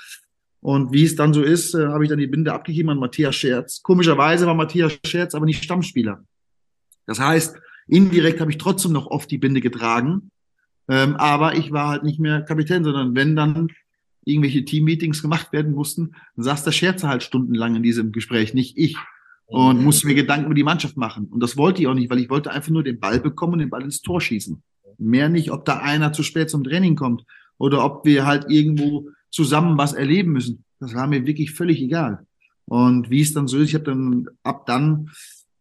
[0.59, 3.35] Und wie es dann so ist, äh, habe ich dann die Binde abgegeben an Matthias
[3.35, 3.81] Scherz.
[3.83, 6.23] Komischerweise war Matthias Scherz aber nicht Stammspieler.
[7.05, 10.31] Das heißt, indirekt habe ich trotzdem noch oft die Binde getragen,
[10.89, 13.69] ähm, aber ich war halt nicht mehr Kapitän, sondern wenn dann
[14.28, 18.78] irgendwelche Teammeetings gemacht werden mussten, dann saß der Scherzer halt stundenlang in diesem Gespräch, nicht
[18.78, 18.97] ich.
[19.49, 21.28] Und musste mir Gedanken über die Mannschaft machen.
[21.28, 23.59] Und das wollte ich auch nicht, weil ich wollte einfach nur den Ball bekommen und
[23.59, 24.61] den Ball ins Tor schießen.
[24.97, 27.23] Mehr nicht, ob da einer zu spät zum Training kommt
[27.57, 30.65] oder ob wir halt irgendwo zusammen was erleben müssen.
[30.82, 32.25] Das war mir wirklich völlig egal.
[32.65, 35.11] Und wie es dann so ist, ich habe dann ab dann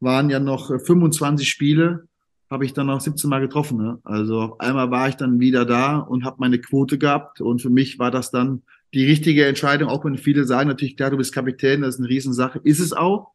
[0.01, 2.09] waren ja noch 25 Spiele,
[2.51, 3.79] habe ich dann auch 17 Mal getroffen.
[3.79, 3.99] Ne?
[4.05, 7.41] Also auf einmal war ich dann wieder da und habe meine Quote gehabt.
[7.41, 8.63] Und für mich war das dann
[8.95, 12.09] die richtige Entscheidung, auch wenn viele sagen natürlich, klar, du bist Kapitän, das ist eine
[12.09, 12.61] Riesensache.
[12.63, 13.33] Ist es auch.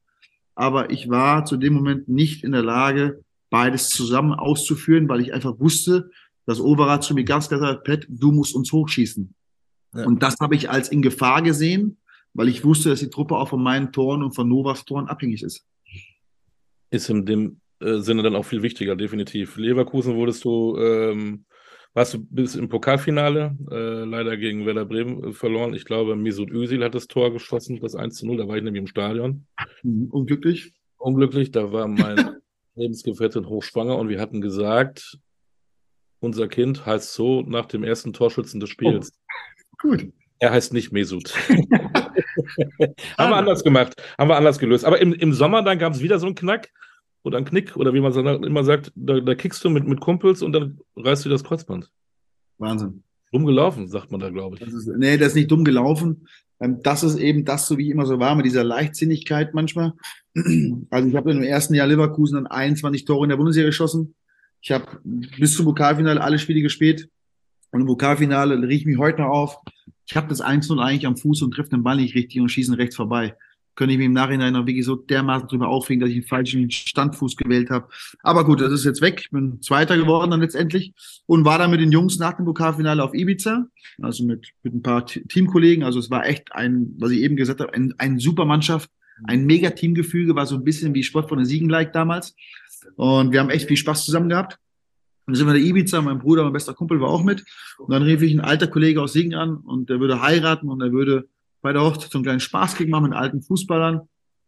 [0.56, 5.34] Aber ich war zu dem Moment nicht in der Lage, beides zusammen auszuführen, weil ich
[5.34, 6.10] einfach wusste,
[6.46, 9.34] dass Overath zu mir ganz klar sagt, Pat, du musst uns hochschießen.
[9.94, 10.06] Ja.
[10.06, 11.98] Und das habe ich als in Gefahr gesehen,
[12.34, 15.44] weil ich wusste, dass die Truppe auch von meinen Toren und von Novas Toren abhängig
[15.44, 15.66] ist.
[16.90, 19.58] Ist in dem äh, Sinne dann auch viel wichtiger, definitiv.
[19.58, 21.46] Leverkusen wurdest du, ähm,
[21.94, 25.74] warst du bis im Pokalfinale, äh, leider gegen Werder Bremen äh, verloren.
[25.74, 28.64] Ich glaube, Mesut Özil hat das Tor geschossen, das 1 zu 0, da war ich
[28.64, 29.48] nämlich im Stadion.
[29.84, 30.74] Mhm, unglücklich?
[30.98, 32.38] Unglücklich, da war mein
[32.76, 35.18] Lebensgefährtin hochschwanger und wir hatten gesagt,
[36.20, 39.12] unser Kind heißt so nach dem ersten Torschützen des Spiels.
[39.12, 39.90] Oh.
[39.90, 40.08] Gut.
[40.40, 41.34] Er heißt nicht Mesut.
[43.18, 44.86] haben wir anders gemacht, haben wir anders gelöst.
[44.86, 46.70] Aber im, im Sommer dann gab es wieder so einen Knack
[47.24, 48.14] oder einen Knick oder wie man
[48.44, 51.92] immer sagt, da, da kickst du mit, mit Kumpels und dann reißt du das Kreuzband.
[52.58, 53.04] Wahnsinn.
[53.32, 54.62] Dumm gelaufen, sagt man da, glaube ich.
[54.62, 56.28] Das ist, nee, das ist nicht dumm gelaufen.
[56.60, 59.94] Ähm, das ist eben das, so wie ich immer so war, mit dieser Leichtsinnigkeit manchmal.
[60.90, 64.16] Also ich habe im ersten Jahr Leverkusen dann 21 Tore in der Bundesliga geschossen.
[64.62, 67.10] Ich habe bis zum Pokalfinale alle Spiele gespielt.
[67.72, 69.58] Und im Pokalfinale riech mich heute noch auf.
[70.06, 72.76] Ich habe das 1-0 eigentlich am Fuß und treffe den Ball nicht richtig und schießen
[72.76, 73.36] rechts vorbei.
[73.76, 76.70] Könnte ich mir im Nachhinein noch wirklich so dermaßen drüber aufregen, dass ich einen falschen
[76.70, 77.88] Standfuß gewählt habe.
[78.22, 79.22] Aber gut, das ist jetzt weg.
[79.22, 80.94] Ich bin Zweiter geworden dann letztendlich
[81.26, 83.68] und war dann mit den Jungs nach dem Pokalfinale auf Ibiza,
[84.02, 85.84] also mit, mit ein paar Teamkollegen.
[85.84, 88.90] Also es war echt ein, was ich eben gesagt habe, ein, ein super Mannschaft,
[89.24, 92.36] ein mega Teamgefüge, war so ein bisschen wie Sport von den Siegen-like damals.
[92.96, 94.58] Und wir haben echt viel Spaß zusammen gehabt.
[95.28, 97.46] Dann sind wir in der Ibiza, mein Bruder, mein bester Kumpel war auch mit.
[97.78, 100.82] Und dann rief ich einen alter Kollege aus Siegen an und der würde heiraten und
[100.82, 101.30] er würde
[101.62, 104.02] bei der Hochzeit so einen kleinen Spaßkick machen mit alten Fußballern.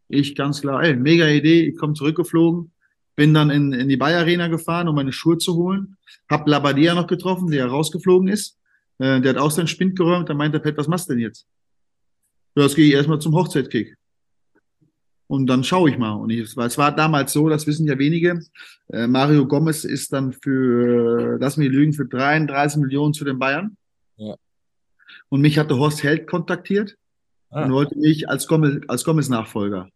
[0.09, 2.71] Ich ganz klar, ey, mega Idee, ich komme zurückgeflogen,
[3.15, 5.97] bin dann in, in die Bayer Arena gefahren, um meine Schuhe zu holen,
[6.29, 8.59] hab Labadia noch getroffen, der rausgeflogen ist.
[8.99, 11.21] Äh, der hat auch seinen Spind geräumt, da meinte der Pet, was machst du denn
[11.21, 11.47] jetzt?
[12.55, 13.97] Ja, jetzt gehe ich erstmal zum Hochzeitskick
[15.27, 16.11] und dann schaue ich mal.
[16.11, 18.39] Und ich, weil es war damals so, das wissen ja wenige,
[18.89, 23.75] äh, Mario Gomez ist dann für, lass mich lügen, für 33 Millionen zu den Bayern.
[24.17, 24.35] Ja.
[25.29, 26.97] Und mich hatte Horst Held kontaktiert
[27.53, 27.65] ah.
[27.65, 29.89] und wollte mich als Gomez, als Gomez Nachfolger.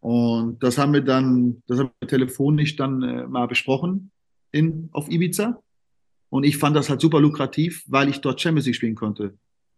[0.00, 4.10] Und das haben wir dann, das haben wir telefonisch dann äh, mal besprochen
[4.50, 5.60] in, auf Ibiza.
[6.30, 9.34] Und ich fand das halt super lukrativ, weil ich dort Champions League spielen konnte.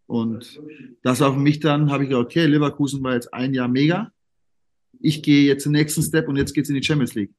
[0.06, 0.60] Und
[1.02, 4.12] das war für mich dann, habe ich gedacht, okay, Leverkusen war jetzt ein Jahr mega
[5.02, 7.32] ich gehe jetzt den nächsten Step und jetzt geht's in die Champions League.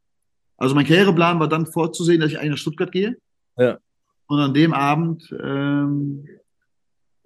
[0.57, 3.18] Also mein Karriereplan war dann vorzusehen, dass ich eigentlich nach Stuttgart gehe.
[3.57, 3.80] Ja.
[4.28, 6.28] Und an dem Abend, ähm,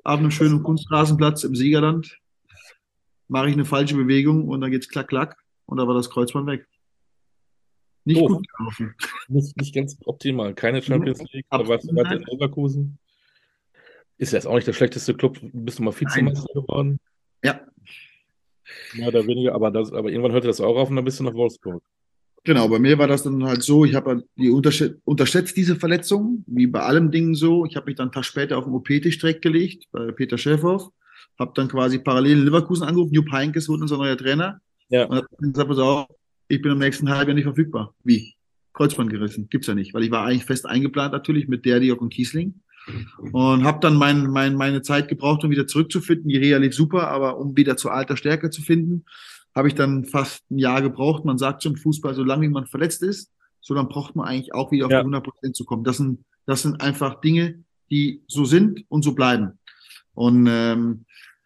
[0.03, 2.17] auf einem schönen Kunstrasenplatz im Siegerland,
[3.27, 6.47] mache ich eine falsche Bewegung und dann geht's klack, klack und da war das Kreuzband
[6.47, 6.67] weg.
[8.05, 8.29] Nicht Doof.
[8.29, 8.95] gut gelaufen.
[9.27, 10.53] Nicht, nicht ganz optimal.
[10.53, 12.97] Keine Champions League, aber was in Leverkusen?
[14.17, 15.37] Ist jetzt auch nicht der schlechteste Club.
[15.41, 16.99] Bist du mal Vizemeister geworden?
[17.43, 17.59] Ja,
[18.93, 21.23] Mehr oder weniger, aber, das, aber irgendwann hörte das auch auf und dann bist du
[21.23, 21.83] nach Wolfsburg.
[22.43, 26.67] Genau, bei mir war das dann halt so, ich habe die unterschätzt, diese Verletzung, wie
[26.67, 27.65] bei allem Dingen so.
[27.65, 30.89] Ich habe mich dann einen Tag später auf den OP-Tisch direkt gelegt, bei Peter Schäfhoff,
[31.39, 34.59] habe dann quasi parallel in Leverkusen angerufen, Jupp Heynckes wurde unser neuer Trainer.
[34.89, 35.05] Ja.
[35.05, 36.07] Und habe gesagt, pass auf,
[36.47, 37.93] ich bin im nächsten Halbjahr nicht verfügbar.
[38.03, 38.35] Wie?
[38.73, 42.13] Kreuzband gerissen, gibt's ja nicht, weil ich war eigentlich fest eingeplant natürlich mit Derdiok und
[42.13, 42.61] Kiesling.
[43.33, 46.29] Und habe dann mein, mein, meine Zeit gebraucht, um wieder zurückzufinden.
[46.29, 49.03] Die Reha lief super, aber um wieder zur alter Stärke zu finden,
[49.53, 51.25] habe ich dann fast ein Jahr gebraucht.
[51.25, 54.71] Man sagt zum Fußball, solange wie man verletzt ist, so dann braucht man eigentlich auch
[54.71, 54.99] wieder auf ja.
[54.99, 55.83] 100 Prozent zu kommen.
[55.83, 59.59] Das sind, das sind einfach Dinge, die so sind und so bleiben.
[60.17, 61.05] Und ähm,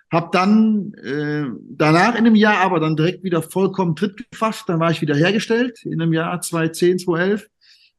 [0.09, 4.63] habe dann äh, danach in einem Jahr aber dann direkt wieder vollkommen Tritt gefasst.
[4.67, 7.49] Dann war ich wieder hergestellt in einem Jahr 2010, 2011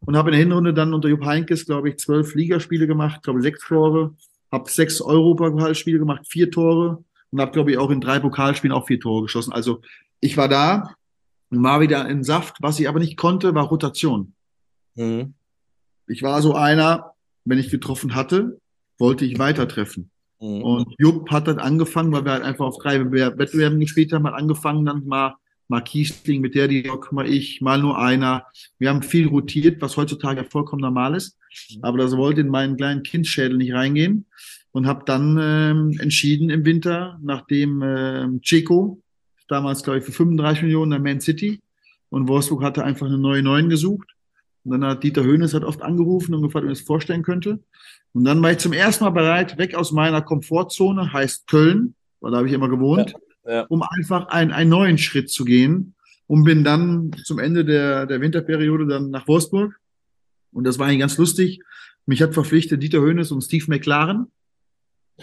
[0.01, 3.43] und habe in der Hinrunde dann unter Jupp Heinkes, glaube ich, zwölf Ligaspiele gemacht, glaube
[3.43, 4.15] sechs Tore,
[4.51, 8.87] habe sechs Europapokalspiele gemacht, vier Tore und habe, glaube ich, auch in drei Pokalspielen auch
[8.87, 9.53] vier Tore geschossen.
[9.53, 9.83] Also
[10.21, 10.95] ich war da
[11.51, 12.57] und war wieder in Saft.
[12.61, 14.33] Was ich aber nicht konnte, war Rotation.
[14.95, 15.35] Mhm.
[16.07, 17.13] Ich war so einer,
[17.45, 18.59] wenn ich getroffen hatte,
[18.99, 20.11] wollte ich weiter treffen.
[20.43, 20.63] Mhm.
[20.63, 24.35] Und Jupp hat dann angefangen, weil wir halt einfach auf drei Wettbewerben gespielt haben, hat
[24.35, 25.37] angefangen dann mal
[25.69, 28.45] mal Kiesling, mit der die mal ich, mal nur einer.
[28.79, 31.39] Wir haben viel rotiert, was heutzutage vollkommen normal ist.
[31.71, 31.79] Mhm.
[31.83, 34.27] Aber das wollte in meinen kleinen Kindschädel nicht reingehen
[34.73, 39.01] und habe dann ähm, entschieden im Winter, nachdem ähm, Chico,
[39.49, 41.61] damals glaube ich für 35 Millionen der Man City
[42.11, 44.09] und Wolfsburg hatte einfach eine neue Neuen gesucht.
[44.65, 47.61] Und dann hat Dieter Höhnes hat oft angerufen und gefragt, ob er es vorstellen könnte.
[48.13, 52.31] Und dann war ich zum ersten Mal bereit, weg aus meiner Komfortzone, heißt Köln, weil
[52.31, 53.63] da habe ich immer gewohnt, ja ja.
[53.69, 55.95] um einfach ein, einen neuen Schritt zu gehen.
[56.29, 59.79] Und bin dann zum Ende der, der Winterperiode dann nach Wolfsburg.
[60.53, 61.61] Und das war eigentlich ganz lustig.
[62.07, 64.29] Mich hat verpflichtet Dieter Höhnes und Steve McLaren.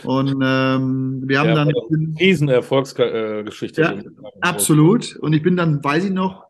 [0.03, 1.71] Und ähm, wir haben ja, dann.
[2.19, 3.81] Riesenerfolgsgeschichte.
[3.81, 3.95] Ja,
[4.41, 5.15] absolut.
[5.15, 6.45] Und ich bin dann, weiß ich noch,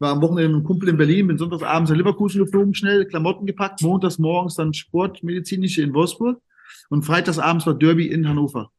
[0.00, 3.04] war am Wochenende mit einem Kumpel in Berlin, bin sonntags abends in Leverkusen geflogen, schnell
[3.04, 6.40] Klamotten gepackt, montags morgens dann Sportmedizinische in Wolfsburg
[6.88, 8.72] und freitags abends war Derby in Hannover.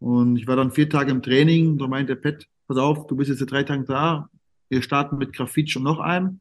[0.00, 1.78] Und ich war dann vier Tage im Training.
[1.78, 4.28] Da meinte der Pet, pass auf, du bist jetzt drei Tage da.
[4.68, 6.40] Wir starten mit Grafitsch und noch einem.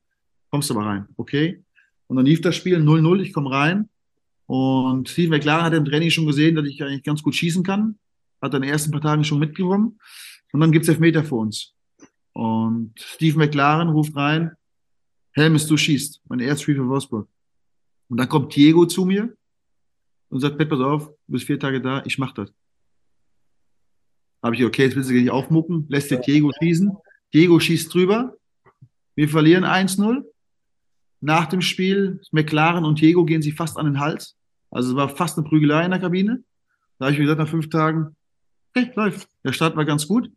[0.51, 1.63] Kommst du aber rein, okay?
[2.07, 3.89] Und dann lief das Spiel 0-0, ich komme rein.
[4.45, 7.97] Und Steve McLaren hat im Training schon gesehen, dass ich eigentlich ganz gut schießen kann.
[8.41, 9.99] Hat dann in den ersten paar Tagen schon mitgenommen.
[10.53, 11.73] Und dann gibt's Elfmeter für uns.
[12.37, 14.51] Und Steve McLaren ruft rein,
[15.31, 16.21] Helmes, du schießt.
[16.29, 17.27] Mein erstes Spiel für Wolfsburg.
[18.09, 19.35] Und dann kommt Diego zu mir
[20.29, 22.53] und sagt, Pet, pass auf, du bist vier Tage da, ich mach das.
[24.43, 26.95] Habe ich, okay, jetzt willst du nicht aufmucken, lässt der Diego schießen.
[27.33, 28.37] Diego schießt drüber.
[29.15, 30.23] Wir verlieren 1-0.
[31.21, 34.37] Nach dem Spiel, McLaren und Diego gehen sich fast an den Hals.
[34.69, 36.43] Also es war fast eine Prügelei in der Kabine.
[36.99, 38.15] Da habe ich mir gesagt, nach fünf Tagen,
[38.75, 39.27] okay, läuft.
[39.43, 40.29] Der Start war ganz gut.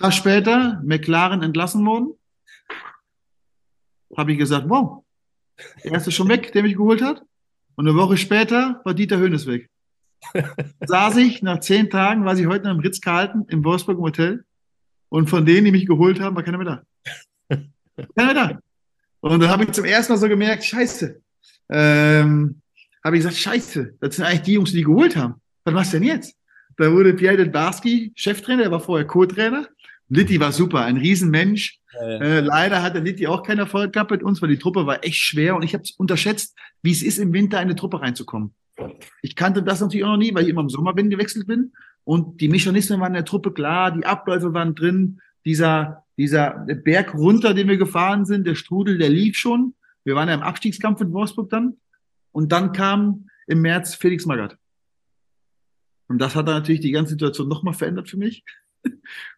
[0.00, 2.14] Da später, McLaren entlassen worden.
[4.16, 5.04] Habe ich gesagt, wow,
[5.84, 7.22] der erste schon weg, der mich geholt hat.
[7.76, 9.70] Und eine Woche später war Dieter Höhnes weg
[10.86, 14.44] saß ich nach zehn Tagen, war ich heute noch im Ritz-Carlton im Wolfsburg Hotel.
[15.08, 16.84] Und von denen, die mich geholt haben, war keiner mehr
[17.48, 17.56] da.
[18.16, 18.58] keiner mehr da.
[19.20, 21.20] Und dann habe ich zum ersten Mal so gemerkt, scheiße.
[21.70, 22.60] Ähm,
[23.04, 25.40] habe ich gesagt, scheiße, das sind eigentlich die Jungs, die die geholt haben.
[25.64, 26.36] Was machst du denn jetzt?
[26.76, 29.68] Da wurde Pierre Delbarski Cheftrainer, der war vorher Co-Trainer.
[30.10, 31.78] Litti war super, ein Riesenmensch.
[31.92, 32.20] Ja, ja.
[32.20, 35.18] Äh, leider hatte Litti auch keinen Erfolg gehabt mit uns, weil die Truppe war echt
[35.18, 38.54] schwer und ich habe unterschätzt, wie es ist, im Winter in eine Truppe reinzukommen.
[39.22, 41.72] Ich kannte das natürlich auch noch nie, weil ich immer im Sommer bin, gewechselt bin.
[42.04, 45.20] Und die Mechanismen waren in der Truppe klar, die Abläufe waren drin.
[45.44, 49.74] Dieser, dieser Berg runter, den wir gefahren sind, der Strudel, der lief schon.
[50.04, 51.76] Wir waren ja im Abstiegskampf in Wolfsburg dann.
[52.32, 54.56] Und dann kam im März Felix Magath.
[56.08, 58.42] Und das hat dann natürlich die ganze Situation nochmal verändert für mich.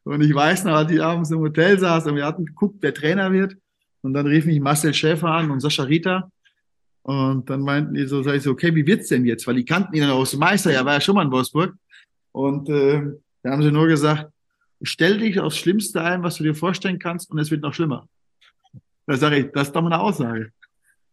[0.04, 2.92] Und ich weiß noch, als ich abends im Hotel saß und wir hatten geguckt, wer
[2.92, 3.56] Trainer wird.
[4.02, 6.30] Und dann rief mich Marcel Schäfer an und Sascha Rita.
[7.02, 9.46] Und dann meinten die so, sag ich so, okay, wie wird's denn jetzt?
[9.46, 11.74] Weil die kannten ihn aus dem Meister, ja, war ja schon mal in Wolfsburg.
[12.32, 13.02] Und äh,
[13.42, 14.30] da haben sie nur gesagt,
[14.82, 18.08] stell dich aufs Schlimmste ein, was du dir vorstellen kannst, und es wird noch schlimmer.
[19.06, 20.52] Da sage ich, das ist doch mal eine Aussage.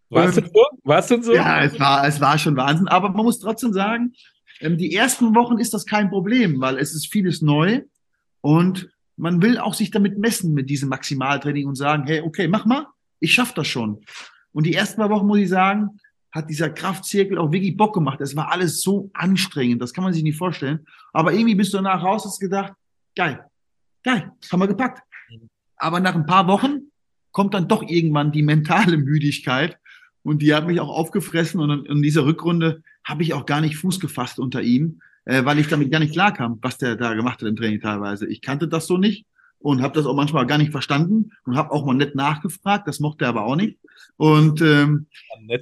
[0.10, 0.66] War es denn so?
[0.84, 1.34] War es denn so?
[1.34, 2.88] Ja, es war, es war schon Wahnsinn.
[2.88, 4.14] Aber man muss trotzdem sagen,
[4.60, 7.82] ähm, die ersten Wochen ist das kein Problem, weil es ist vieles neu
[8.42, 12.66] und man will auch sich damit messen mit diesem Maximaltraining und sagen, hey, okay, mach
[12.66, 12.88] mal,
[13.20, 14.02] ich schaff das schon.
[14.52, 16.00] Und die ersten paar Wochen, muss ich sagen,
[16.32, 18.22] hat dieser Kraftzirkel auch wirklich Bock gemacht.
[18.22, 20.86] Es war alles so anstrengend, das kann man sich nicht vorstellen.
[21.12, 22.74] Aber irgendwie bist du danach raus, hast gedacht,
[23.16, 23.44] geil,
[24.04, 25.02] geil, haben wir gepackt.
[25.76, 26.92] Aber nach ein paar Wochen
[27.32, 29.78] kommt dann doch irgendwann die mentale Müdigkeit
[30.24, 33.78] und die hat mich auch aufgefressen und in dieser Rückrunde habe ich auch gar nicht
[33.78, 37.42] Fuß gefasst unter ihm, äh, weil ich damit gar nicht klarkam, was der da gemacht
[37.42, 38.28] hat im Training teilweise.
[38.28, 39.26] Ich kannte das so nicht
[39.60, 43.00] und habe das auch manchmal gar nicht verstanden und habe auch mal nett nachgefragt, das
[43.00, 43.78] mochte er aber auch nicht.
[44.18, 45.08] Und ähm,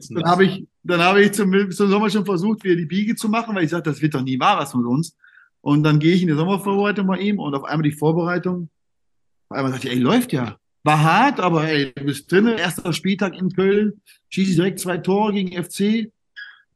[0.09, 3.29] dann habe ich, dann habe ich zum, zum Sommer schon versucht, wieder die Biege zu
[3.29, 5.15] machen, weil ich sagte, das wird doch nie wahr was mit uns.
[5.61, 8.69] Und dann gehe ich in die Sommervorbereitung bei ihm und auf einmal die Vorbereitung,
[9.49, 10.57] auf einmal sagte ich, ey, läuft ja.
[10.83, 14.97] War hart, aber ey, du bist drin, erster Spieltag in Köln, schieße ich direkt zwei
[14.97, 16.11] Tore gegen FC.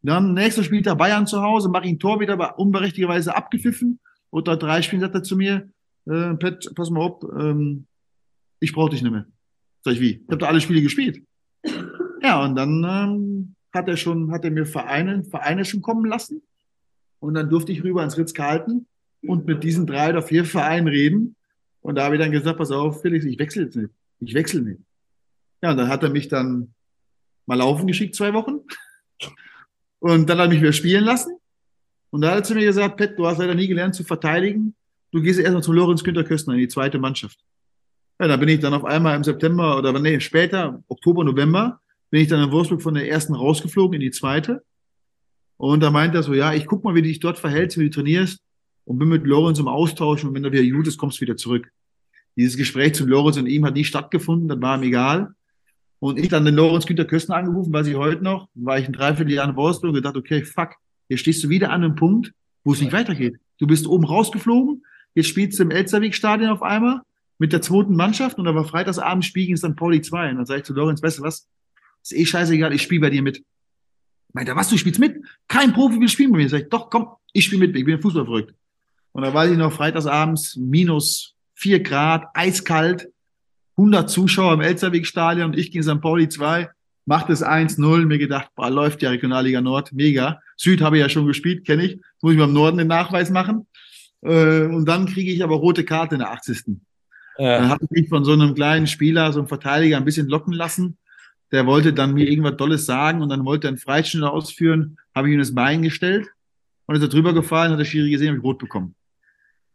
[0.03, 3.99] Dann nächster Spieltag Bayern zu Hause, mache ich ein Tor wieder unberechtigterweise abgepfiffen.
[4.31, 5.69] Oder drei Spielen sagt er zu mir,
[6.05, 7.85] äh, Pet, pass mal auf, ähm,
[8.59, 9.25] ich brauche dich nicht mehr.
[9.83, 10.11] Sag ich, wie?
[10.11, 11.23] Ich habe da alle Spiele gespielt.
[12.23, 16.43] Ja, und dann ähm, hat er schon, hat er mir Vereine, Vereine schon kommen lassen.
[17.19, 18.85] Und dann durfte ich rüber ins Ritz-Carlton
[19.23, 21.35] und mit diesen drei oder vier Vereinen reden.
[21.81, 23.89] Und da habe ich dann gesagt, pass auf, Felix, ich wechsle jetzt nicht.
[24.19, 24.81] Ich wechsle nicht.
[25.63, 26.75] Ja, und dann hat er mich dann
[27.47, 28.59] mal laufen geschickt, zwei Wochen.
[30.01, 31.37] Und dann hat er mich wieder spielen lassen.
[32.09, 34.75] Und da hat er zu mir gesagt, Pet, du hast leider nie gelernt zu verteidigen.
[35.11, 37.37] Du gehst erstmal zu Lorenz Günter Köstner in die zweite Mannschaft.
[38.19, 42.21] Ja, da bin ich dann auf einmal im September oder nee, später, Oktober, November, bin
[42.21, 44.63] ich dann in Wolfsburg von der ersten rausgeflogen in die zweite.
[45.57, 47.83] Und da meint er so, ja, ich guck mal, wie du dich dort verhältst, wie
[47.83, 48.39] du trainierst
[48.85, 51.37] und bin mit Lorenz im Austausch und wenn er wieder gut ist, kommst du wieder
[51.37, 51.71] zurück.
[52.35, 55.35] Dieses Gespräch zu Lorenz und ihm hat nie stattgefunden, das war ihm egal.
[56.01, 58.93] Und ich dann den Lorenz Günter Köstner angerufen, weiß ich heute noch, war ich ein
[58.93, 60.71] Dreivierteljahr in Wolfsburg und gedacht, okay, fuck,
[61.09, 62.33] jetzt stehst du wieder an einem Punkt,
[62.63, 63.37] wo es nicht weitergeht.
[63.59, 64.83] Du bist oben rausgeflogen,
[65.13, 67.01] jetzt spielst du im Elsterweg-Stadion auf einmal
[67.37, 69.75] mit der zweiten Mannschaft und aber freitagsabend spielen gegen St.
[69.75, 70.31] Pauli 2.
[70.31, 71.47] Und dann sage ich zu Lorenz, weißt du was,
[72.01, 73.43] ist eh scheißegal, ich spiele bei dir mit.
[74.33, 75.23] Meint er, was, du spielst mit?
[75.47, 76.49] Kein Profi will spielen bei mir.
[76.49, 78.55] Sag ich, doch, komm, ich spiele mit, ich bin Fußball verrückt.
[79.11, 83.10] Und da weiß ich noch, freitagsabends minus vier Grad, eiskalt,
[83.81, 86.01] 100 Zuschauer im Elsterweg-Stadion, ich gegen St.
[86.01, 86.69] Pauli 2,
[87.05, 90.39] macht es 1-0, mir gedacht, boah, läuft ja Regionalliga Nord, mega.
[90.55, 93.67] Süd habe ich ja schon gespielt, kenne ich, muss ich beim Norden den Nachweis machen.
[94.21, 96.77] Äh, und dann kriege ich aber rote Karte in der 80.
[97.39, 97.57] Ja.
[97.57, 100.53] Dann habe ich mich von so einem kleinen Spieler, so einem Verteidiger ein bisschen locken
[100.53, 100.97] lassen.
[101.51, 105.27] Der wollte dann mir irgendwas Dolles sagen und dann wollte er einen Freischnitt ausführen, habe
[105.27, 106.27] ich ihm das Bein gestellt
[106.85, 108.95] und ist er drüber gefallen, hat der Schiri gesehen, habe ich rot bekommen.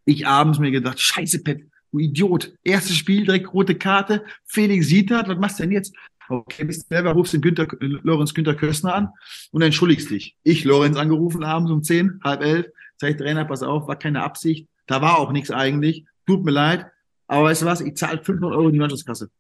[0.05, 1.67] Ich abends mir gedacht, scheiße, Pet,
[1.97, 2.53] du Idiot.
[2.65, 4.25] Erstes Spiel, direkt rote Karte.
[4.45, 5.95] Felix sieht das, was machst du denn jetzt?
[6.29, 9.09] Okay, bist selber, rufst den Günther, Lorenz Günther Köstner an
[9.53, 10.37] und entschuldigst dich.
[10.43, 12.67] Ich, Lorenz, angerufen abends um zehn, halb elf,
[12.97, 14.69] sag ich, Trainer, pass auf, war keine Absicht.
[14.87, 16.05] Da war auch nichts eigentlich.
[16.27, 16.87] Tut mir leid.
[17.29, 17.81] Aber weißt du was?
[17.81, 19.31] Ich zahle 500 Euro in die Mannschaftskasse.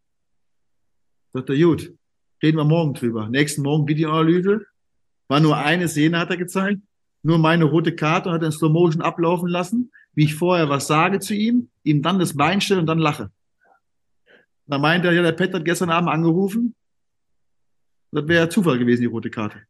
[1.32, 1.92] Sagt er, gut.
[2.42, 3.28] Reden wir morgen drüber.
[3.28, 4.66] Nächsten Morgen Videoanalyse.
[5.28, 6.80] War nur eine Szene, hat er gezeigt.
[7.22, 10.88] Nur meine rote Karte und hat in Slow Motion ablaufen lassen wie ich vorher was
[10.88, 13.30] sage zu ihm, ihm dann das Bein stelle und dann lache.
[14.66, 16.74] Da meint er, ja, der Pet hat gestern Abend angerufen.
[18.10, 19.62] Das wäre Zufall gewesen, die rote Karte.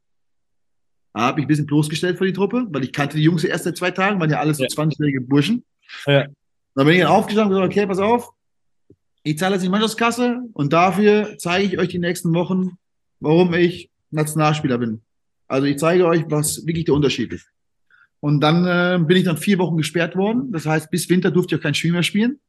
[1.12, 3.64] Da habe ich ein bisschen bloßgestellt für die Truppe, weil ich kannte die Jungs erst
[3.64, 4.68] seit zwei Tagen, waren ja alles so ja.
[4.68, 5.64] 20-jährige Burschen.
[6.06, 6.26] Ja.
[6.74, 8.30] Dann bin ich dann aufgestanden und gesagt, okay, pass auf,
[9.22, 12.78] ich zahle jetzt die Mannschaftskasse und dafür zeige ich euch die nächsten Wochen,
[13.18, 15.02] warum ich Nationalspieler bin.
[15.48, 17.48] Also ich zeige euch, was wirklich der Unterschied ist.
[18.26, 20.50] Und dann äh, bin ich dann vier Wochen gesperrt worden.
[20.50, 22.40] Das heißt, bis Winter durfte ich auch kein Spiel mehr spielen.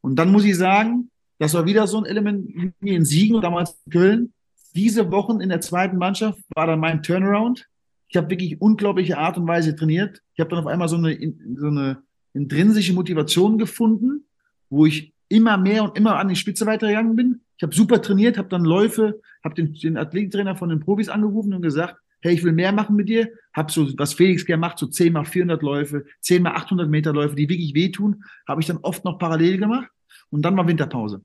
[0.00, 3.78] Und dann muss ich sagen, das war wieder so ein Element wie in Siegen, damals
[3.84, 4.32] in Köln.
[4.74, 7.68] Diese Wochen in der zweiten Mannschaft war dann mein Turnaround.
[8.08, 10.22] Ich habe wirklich unglaubliche Art und Weise trainiert.
[10.32, 11.14] Ich habe dann auf einmal so eine,
[11.56, 11.98] so eine
[12.32, 14.24] intrinsische Motivation gefunden,
[14.70, 17.42] wo ich immer mehr und immer an die Spitze weitergegangen bin.
[17.58, 21.52] Ich habe super trainiert, habe dann Läufe, habe den, den Athletiktrainer von den Profis angerufen
[21.52, 24.78] und gesagt, hey, ich will mehr machen mit dir, hab so, was Felix gerne macht,
[24.78, 28.66] so 10 mal 400 Läufe, 10 mal 800 Meter Läufe, die wirklich wehtun, habe ich
[28.66, 29.88] dann oft noch parallel gemacht
[30.30, 31.22] und dann war Winterpause.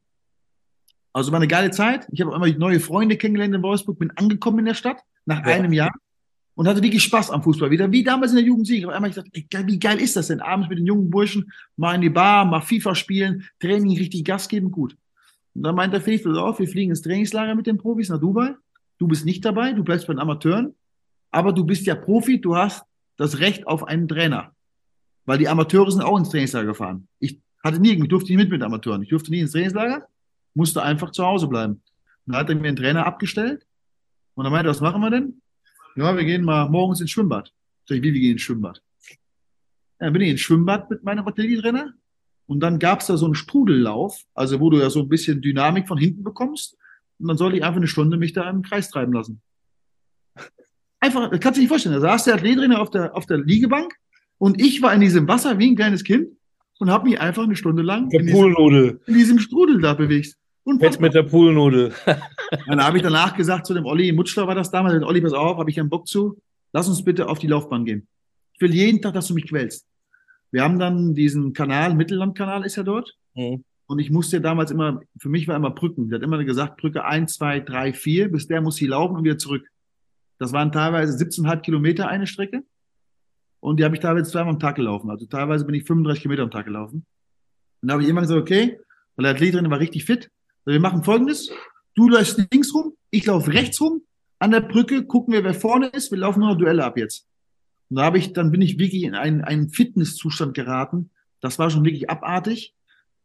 [1.13, 2.07] Also war eine geile Zeit.
[2.11, 5.53] Ich habe immer neue Freunde kennengelernt in Wolfsburg, bin angekommen in der Stadt nach ja.
[5.53, 5.93] einem Jahr
[6.55, 8.85] und hatte wirklich Spaß am Fußball wieder, wie damals in der Jugendsieg.
[8.85, 10.39] Auf einmal ich dachte, ey, wie geil ist das denn?
[10.39, 14.47] Abends mit den jungen Burschen mal in die Bar, mal FIFA spielen, Training richtig Gas
[14.47, 14.95] geben, gut.
[15.53, 18.55] Und dann meint der Felix, auf, wir fliegen ins Trainingslager mit den Profis nach Dubai.
[18.97, 20.73] Du bist nicht dabei, du bleibst bei den Amateuren
[21.33, 22.85] aber du bist ja Profi, du hast
[23.17, 24.55] das Recht auf einen Trainer.
[25.25, 27.07] Weil die Amateure sind auch ins Trainingslager gefahren.
[27.19, 29.03] Ich hatte nie, ich durfte nie mit mit Amateuren.
[29.03, 30.07] Ich durfte nie ins Trainingslager,
[30.53, 31.81] musste einfach zu Hause bleiben.
[32.25, 33.65] Und dann hat er mir einen Trainer abgestellt
[34.35, 35.41] und dann meinte, was machen wir denn?
[35.95, 37.51] Ja, wir gehen mal morgens ins Schwimmbad.
[37.87, 38.81] Sag ich, wie, wir gehen ins Schwimmbad?
[39.99, 41.93] Dann bin ich ins Schwimmbad mit meinem Artillerietrainer
[42.45, 45.87] und dann gab's da so einen Sprudellauf, also wo du ja so ein bisschen Dynamik
[45.87, 46.77] von hinten bekommst
[47.17, 49.41] und dann sollte ich einfach eine Stunde mich da im Kreis treiben lassen.
[51.03, 51.95] Einfach, das kannst du dir nicht vorstellen.
[51.95, 53.93] Da saß der Athletrainer auf der, auf der Liegebank
[54.37, 56.29] und ich war in diesem Wasser wie ein kleines Kind
[56.79, 60.37] und habe mich einfach eine Stunde lang der in, diesem, in diesem Strudel da bewegt.
[60.63, 61.91] Und Jetzt mit der Poolnudel.
[62.67, 65.57] dann habe ich danach gesagt zu dem Olli, Mutschler war das damals, Olli, pass auf,
[65.57, 66.39] habe ich einen Bock zu,
[66.71, 68.07] lass uns bitte auf die Laufbahn gehen.
[68.53, 69.85] Ich will jeden Tag, dass du mich quälst.
[70.51, 73.13] Wir haben dann diesen Kanal, Mittellandkanal ist ja dort.
[73.35, 73.65] Mhm.
[73.87, 76.07] Und ich musste damals immer, für mich war immer Brücken.
[76.07, 79.25] Der hat immer gesagt, Brücke eins, zwei, drei, vier, bis der muss hier laufen und
[79.25, 79.67] wieder zurück.
[80.39, 82.63] Das waren teilweise 17,5 Kilometer eine Strecke.
[83.59, 85.09] Und die habe ich teilweise zweimal am Tag gelaufen.
[85.09, 87.05] Also teilweise bin ich 35 Kilometer am Tag gelaufen.
[87.81, 88.79] Und da habe ich immer gesagt, okay,
[89.15, 90.29] weil der Athletin war richtig fit.
[90.65, 91.49] Also wir machen folgendes.
[91.95, 94.01] Du läufst links rum, ich laufe rechts rum.
[94.39, 96.11] An der Brücke gucken wir, wer vorne ist.
[96.11, 97.27] Wir laufen nur noch Duelle ab jetzt.
[97.89, 101.11] Und da habe ich, dann bin ich wirklich in einen, einen Fitnesszustand geraten.
[101.39, 102.73] Das war schon wirklich abartig.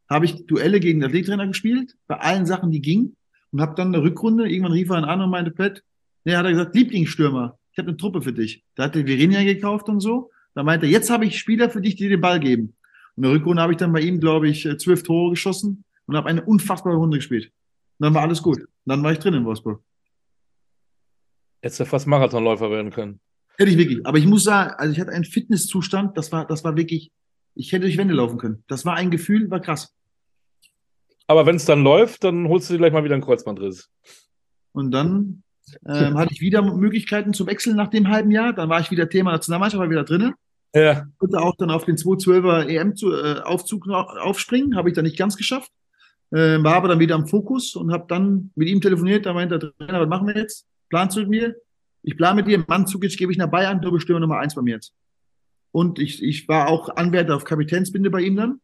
[0.09, 3.17] Habe ich Duelle gegen den Athletrainer gespielt, bei allen Sachen, die gingen.
[3.51, 5.83] Und habe dann eine Rückrunde, irgendwann rief er an und meinte, Pet,
[6.29, 8.63] Nee, hat er gesagt, Lieblingsstürmer, ich habe eine Truppe für dich.
[8.75, 10.31] Da hat er Virinja gekauft und so.
[10.55, 12.77] Da meinte er, jetzt habe ich Spieler für dich, die den Ball geben.
[13.17, 15.85] Und in der Rückrunde habe ich dann bei ihm, glaube ich, äh, zwölf Tore geschossen
[16.05, 17.47] und habe eine unfassbare Runde gespielt.
[17.47, 18.59] Und dann war alles gut.
[18.59, 19.83] Und dann war ich drin in Wolfsburg.
[21.63, 23.21] Hättest du fast Marathonläufer werden können.
[23.57, 24.07] Hätte ich wirklich.
[24.07, 27.11] Aber ich muss sagen, also ich hatte einen Fitnesszustand, das war, das war wirklich,
[27.55, 28.65] ich hätte durch Wände laufen können.
[28.69, 29.97] Das war ein Gefühl, war krass.
[31.27, 33.91] Aber wenn es dann läuft, dann holst du dir gleich mal wieder einen Kreuzbandriss.
[34.73, 35.43] Und dann
[35.87, 38.53] ähm, hatte ich wieder Möglichkeiten zu wechseln nach dem halben Jahr.
[38.53, 40.35] Dann war ich wieder Thema Nationalmannschaft, war wieder drinne.
[40.75, 41.07] Ja.
[41.19, 45.71] Konnte auch dann auf den 212er EM-Aufzug äh, aufspringen, habe ich dann nicht ganz geschafft.
[46.31, 49.27] Äh, war aber dann wieder am Fokus und habe dann mit ihm telefoniert.
[49.27, 50.67] Da meinte der Trainer, was machen wir jetzt?
[50.91, 51.57] Planst du mit mir?
[52.03, 54.63] Ich plane mit dir, Mann Zukic gebe ich nach Bayern, du bestimme Nummer eins bei
[54.63, 54.95] mir jetzt.
[55.73, 58.61] Und ich, ich war auch Anwärter auf Kapitänsbinde bei ihm dann.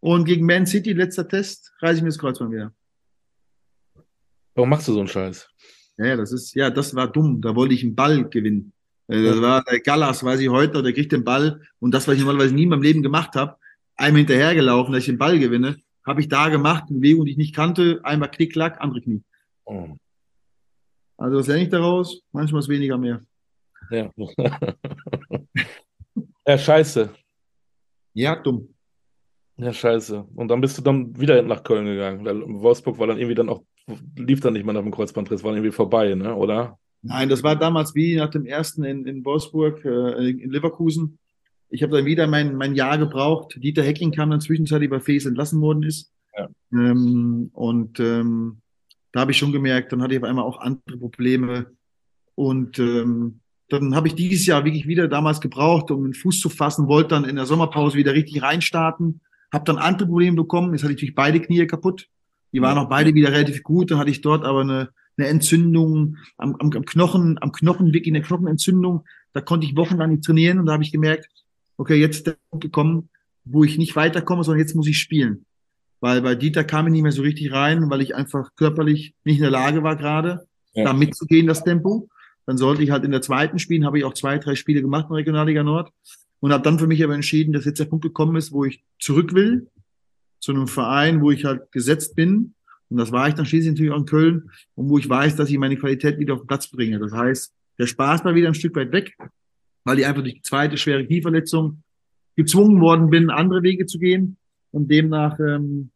[0.00, 2.72] Und gegen Man City, letzter Test, reiße ich mir das Kreuzband wieder.
[4.54, 5.48] Warum machst du so einen Scheiß?
[6.00, 7.42] Ja, das ist, ja, das war dumm.
[7.42, 8.72] Da wollte ich einen Ball gewinnen.
[9.06, 11.60] Äh, das war der Gallas, weiß ich heute, der kriegt den Ball.
[11.78, 13.56] Und das, was ich normalerweise nie in meinem Leben gemacht habe,
[13.96, 15.76] einem hinterhergelaufen, dass ich den Ball gewinne,
[16.06, 19.22] habe ich da gemacht, eine Bewegung, die ich nicht kannte, einmal Klick, Klack, andere Knie.
[19.66, 19.88] Oh.
[21.18, 22.22] Also was lerne ich daraus?
[22.32, 23.20] Manchmal ist weniger mehr.
[23.90, 24.10] Ja.
[26.46, 27.10] ja, scheiße.
[28.14, 28.74] Ja, dumm.
[29.58, 30.24] Ja, scheiße.
[30.34, 32.24] Und dann bist du dann wieder nach Köln gegangen.
[32.62, 33.62] Wolfsburg war dann irgendwie dann auch,
[34.16, 36.34] lief dann nicht mehr nach dem Kreuzbandriss, war irgendwie vorbei, ne?
[36.34, 36.78] oder?
[37.02, 41.18] Nein, das war damals wie nach dem ersten in, in Wolfsburg, äh, in Leverkusen.
[41.68, 43.58] Ich habe dann wieder mein, mein Jahr gebraucht.
[43.62, 46.12] Dieter Hecking kam dann zwischenzeitlich bei Fes entlassen worden ist.
[46.36, 46.48] Ja.
[46.72, 48.60] Ähm, und ähm,
[49.12, 51.66] da habe ich schon gemerkt, dann hatte ich auf einmal auch andere Probleme.
[52.34, 56.48] Und ähm, dann habe ich dieses Jahr wirklich wieder damals gebraucht, um den Fuß zu
[56.48, 59.20] fassen, wollte dann in der Sommerpause wieder richtig reinstarten
[59.52, 60.72] habe dann andere Probleme bekommen.
[60.72, 62.08] Jetzt hatte ich natürlich beide Knie kaputt.
[62.52, 63.90] Die waren auch beide wieder relativ gut.
[63.90, 68.14] Dann hatte ich dort aber eine, eine Entzündung am, am, am Knochen, am Knochen, wirklich
[68.14, 69.04] eine Knochenentzündung.
[69.32, 71.28] Da konnte ich wochenlang nicht trainieren und da habe ich gemerkt,
[71.76, 73.08] okay, jetzt ist der Punkt gekommen,
[73.44, 75.46] wo ich nicht weiterkomme, sondern jetzt muss ich spielen.
[76.00, 79.36] Weil bei Dieter kam ich nicht mehr so richtig rein, weil ich einfach körperlich nicht
[79.36, 80.84] in der Lage war gerade, ja.
[80.84, 82.08] da mitzugehen, das Tempo.
[82.46, 85.06] Dann sollte ich halt in der zweiten spielen, habe ich auch zwei, drei Spiele gemacht
[85.08, 85.92] in Regionalliga Nord
[86.40, 88.82] und habe dann für mich aber entschieden, dass jetzt der Punkt gekommen ist, wo ich
[88.98, 89.68] zurück will
[90.40, 92.54] zu einem Verein, wo ich halt gesetzt bin.
[92.88, 95.48] Und das war ich dann schließlich natürlich auch in Köln und wo ich weiß, dass
[95.48, 96.98] ich meine Qualität wieder auf den Platz bringe.
[96.98, 99.16] Das heißt, der Spaß war wieder ein Stück weit weg,
[99.84, 101.82] weil ich einfach durch die zweite schwere Knieverletzung
[102.36, 104.36] gezwungen worden bin, andere Wege zu gehen.
[104.72, 105.90] Und demnach ähm,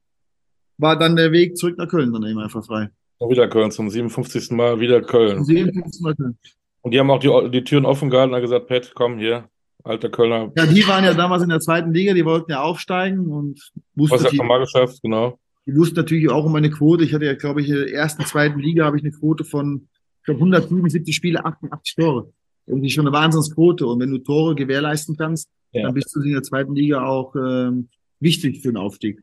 [0.78, 2.90] war dann der Weg zurück nach Köln dann eben einfach frei.
[3.20, 4.50] Wieder Köln, zum 57.
[4.50, 5.44] Mal wieder Köln.
[5.44, 6.02] 57.
[6.02, 6.36] Mal Köln.
[6.82, 9.48] Und die haben auch die, die Türen offen gehalten und gesagt, Pat, komm hier,
[9.84, 10.50] Alter Kölner.
[10.56, 14.16] Ja, die waren ja damals in der zweiten Liga, die wollten ja aufsteigen und wussten.
[14.16, 15.38] Was ja schon mal geschafft, genau.
[15.66, 17.04] Die wussten natürlich auch um meine Quote.
[17.04, 19.88] Ich hatte ja, glaube ich, in der ersten, zweiten Liga habe ich eine Quote von,
[20.20, 22.32] ich glaube, 177 Spiele, 88 Tore.
[22.66, 23.86] Irgendwie schon eine Wahnsinnsquote.
[23.86, 25.82] Und wenn du Tore gewährleisten kannst, ja.
[25.82, 27.88] dann bist du in der zweiten Liga auch ähm,
[28.20, 29.22] wichtig für den Aufstieg.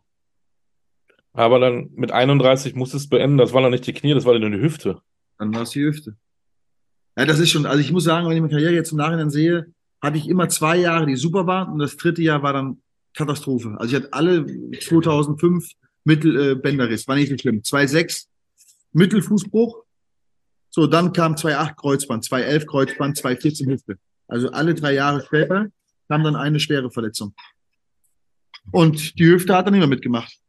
[1.34, 3.38] Aber dann mit 31 musstest du beenden.
[3.38, 5.02] Das war dann nicht die Knie, das war dann die Hüfte.
[5.40, 6.16] Dann war es die Hüfte.
[7.18, 9.30] Ja, das ist schon, also ich muss sagen, wenn ich meine Karriere jetzt im Nachhinein
[9.30, 12.82] sehe, hatte ich immer zwei Jahre, die super waren und das dritte Jahr war dann
[13.14, 13.76] Katastrophe.
[13.78, 14.46] Also ich hatte alle
[14.80, 15.70] 2005
[16.04, 17.62] Mittel äh, war nicht so schlimm.
[17.62, 18.28] 2,6
[18.94, 19.84] Mittelfußbruch.
[20.70, 23.98] So, dann kam 2,8 Kreuzband, 2,11 Kreuzband, 2,14 Hüfte.
[24.28, 25.68] Also alle drei Jahre später
[26.08, 27.34] kam dann eine schwere Verletzung.
[28.72, 30.41] Und die Hüfte hat dann immer mitgemacht.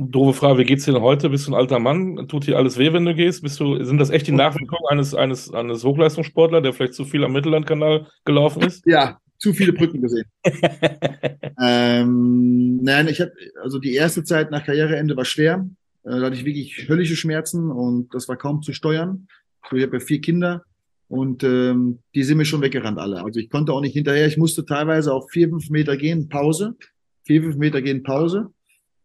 [0.00, 1.28] Doofe Frage, wie geht's dir denn heute?
[1.28, 2.28] Bist du ein alter Mann?
[2.28, 3.42] Tut dir alles weh, wenn du gehst?
[3.42, 7.24] Bist du, sind das echt die Nachwirkungen eines, eines, eines Hochleistungssportler, der vielleicht zu viel
[7.24, 8.86] am Mittellandkanal gelaufen ist?
[8.86, 10.26] Ja, zu viele Brücken gesehen.
[11.60, 15.68] ähm, nein, ich habe, also die erste Zeit nach Karriereende war schwer.
[16.04, 19.26] Äh, da hatte ich wirklich höllische Schmerzen und das war kaum zu steuern.
[19.68, 20.62] So, ich habe ja vier Kinder
[21.08, 23.24] und ähm, die sind mir schon weggerannt alle.
[23.24, 24.28] Also ich konnte auch nicht hinterher.
[24.28, 26.76] Ich musste teilweise auch vier, fünf Meter gehen, Pause.
[27.24, 28.52] Vier, fünf Meter gehen, Pause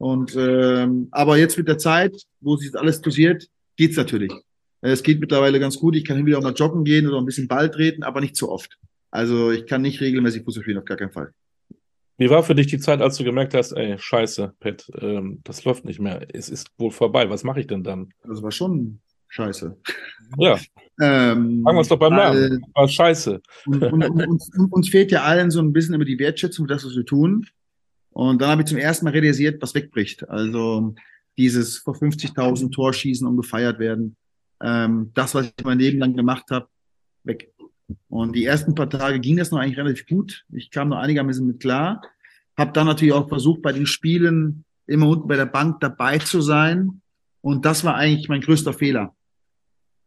[0.03, 3.47] und ähm, aber jetzt mit der Zeit, wo sich alles dosiert,
[3.77, 4.33] geht's natürlich.
[4.81, 5.95] Es geht mittlerweile ganz gut.
[5.95, 8.51] Ich kann wieder auch mal joggen gehen oder ein bisschen Ball treten, aber nicht zu
[8.51, 8.77] oft.
[9.11, 11.31] Also ich kann nicht regelmäßig Fußball spielen, auf gar keinen Fall.
[12.17, 15.63] Wie war für dich die Zeit, als du gemerkt hast, ey, scheiße, Pat, ähm, das
[15.63, 16.27] läuft nicht mehr.
[16.33, 17.29] Es ist wohl vorbei.
[17.29, 18.09] Was mache ich denn dann?
[18.27, 18.99] Das war schon
[19.29, 19.77] scheiße.
[20.37, 20.59] Ja.
[21.01, 22.61] ähm, Fangen wir es doch beim Namen.
[22.61, 23.41] Äh, war scheiße.
[23.67, 26.73] Und, und, und, und, uns fehlt ja allen so ein bisschen immer die Wertschätzung für
[26.73, 27.47] das, was wir tun.
[28.13, 30.29] Und dann habe ich zum ersten Mal realisiert, was wegbricht.
[30.29, 30.93] Also
[31.37, 34.15] dieses vor 50.000 Torschießen und gefeiert werden.
[34.61, 36.67] Ähm, das, was ich mein Leben lang gemacht habe,
[37.23, 37.51] weg.
[38.07, 40.45] Und die ersten paar Tage ging das noch eigentlich relativ gut.
[40.51, 42.01] Ich kam noch einigermaßen mit klar.
[42.55, 46.41] Habe dann natürlich auch versucht, bei den Spielen immer unten bei der Bank dabei zu
[46.41, 47.01] sein.
[47.41, 49.15] Und das war eigentlich mein größter Fehler,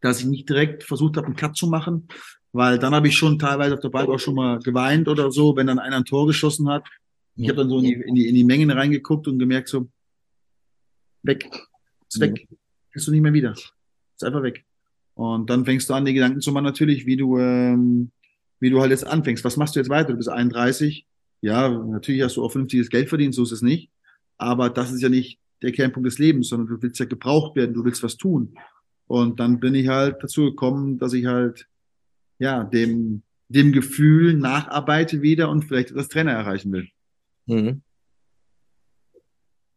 [0.01, 2.07] dass ich nicht direkt versucht habe, einen Cut zu machen,
[2.53, 5.55] weil dann habe ich schon teilweise auf der Bank auch schon mal geweint oder so,
[5.55, 6.87] wenn dann einer ein Tor geschossen hat
[7.37, 9.87] ich habe dann so in die, in, die, in die Mengen reingeguckt und gemerkt, so,
[11.23, 11.47] weg,
[12.07, 12.47] ist weg,
[12.91, 13.51] kriegst du nicht mehr wieder.
[13.51, 14.65] Ist einfach weg.
[15.13, 18.11] Und dann fängst du an, die Gedanken zu machen, natürlich, wie du, ähm,
[18.59, 19.43] wie du halt jetzt anfängst.
[19.43, 20.11] Was machst du jetzt weiter?
[20.11, 21.05] Du bist 31.
[21.41, 23.91] Ja, natürlich hast du auch vernünftiges Geld verdient, so ist es nicht.
[24.37, 27.73] Aber das ist ja nicht der Kernpunkt des Lebens, sondern du willst ja gebraucht werden,
[27.73, 28.55] du willst was tun.
[29.07, 31.67] Und dann bin ich halt dazu gekommen, dass ich halt,
[32.39, 36.89] ja, dem, dem Gefühl nacharbeite wieder und vielleicht das Trainer erreichen will.
[37.47, 37.81] Mhm.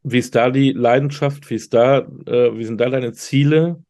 [0.03, 1.49] Wie ist da die Leidenschaft?
[1.51, 3.83] Wie ist da, äh, wie sind da deine Ziele?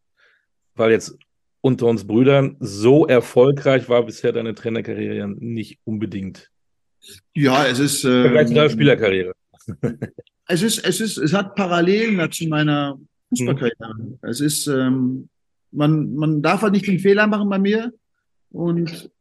[0.74, 1.16] Weil jetzt
[1.60, 6.50] unter uns Brüdern so erfolgreich war bisher deine Trainerkarriere ja nicht unbedingt.
[7.34, 8.04] Ja, es ist.
[8.04, 9.32] Ähm, Vergleich zu deiner Spielerkarriere.
[10.52, 13.94] Es ist, es ist, es hat Parallelen zu meiner Fußballkarriere.
[13.96, 14.18] Mhm.
[14.22, 15.28] Es ist, ähm,
[15.70, 17.92] man, man darf halt nicht den Fehler machen bei mir
[18.50, 19.12] und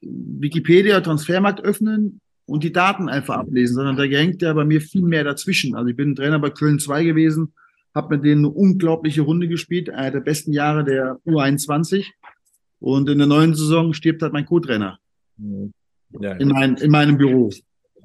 [0.00, 5.02] Wikipedia, Transfermarkt öffnen und die Daten einfach ablesen, sondern da hängt ja bei mir viel
[5.02, 5.74] mehr dazwischen.
[5.74, 7.52] Also ich bin Trainer bei Köln 2 gewesen,
[7.94, 12.06] habe mit denen eine unglaubliche Runde gespielt, einer der besten Jahre der U21.
[12.78, 14.98] Und in der neuen Saison stirbt halt mein Co-Trainer.
[15.38, 15.72] Mhm.
[16.20, 17.50] Ja, in, mein, in meinem Büro.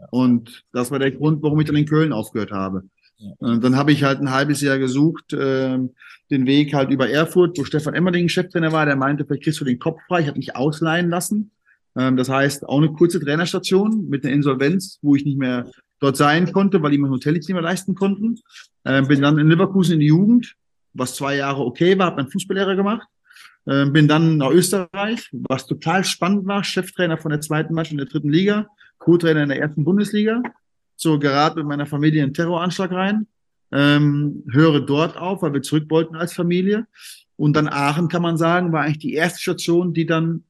[0.09, 2.83] Und das war der Grund, warum ich dann in Köln aufgehört habe.
[3.37, 5.77] Und dann habe ich halt ein halbes Jahr gesucht, äh,
[6.31, 9.65] den Weg halt über Erfurt, wo Stefan Emmerding Cheftrainer war, der meinte, vielleicht kriegst du
[9.65, 10.21] den Kopf frei.
[10.21, 11.51] Ich habe mich ausleihen lassen.
[11.97, 15.69] Ähm, das heißt, auch eine kurze Trainerstation mit einer Insolvenz, wo ich nicht mehr
[15.99, 18.39] dort sein konnte, weil die mein Hotel nicht mehr leisten konnten.
[18.85, 20.55] Ähm, bin dann in Leverkusen in die Jugend,
[20.93, 23.07] was zwei Jahre okay war, habe meinen Fußballlehrer gemacht.
[23.67, 27.97] Ähm, bin dann nach Österreich, was total spannend war, Cheftrainer von der zweiten Mannschaft in
[27.99, 28.67] der dritten Liga,
[28.97, 30.41] Co-Trainer in der ersten Bundesliga.
[30.95, 33.27] So gerade mit meiner Familie einen Terroranschlag rein.
[33.71, 36.87] Höre dort auf, weil wir zurück wollten als Familie.
[37.37, 40.43] Und dann Aachen, kann man sagen, war eigentlich die erste Station, die dann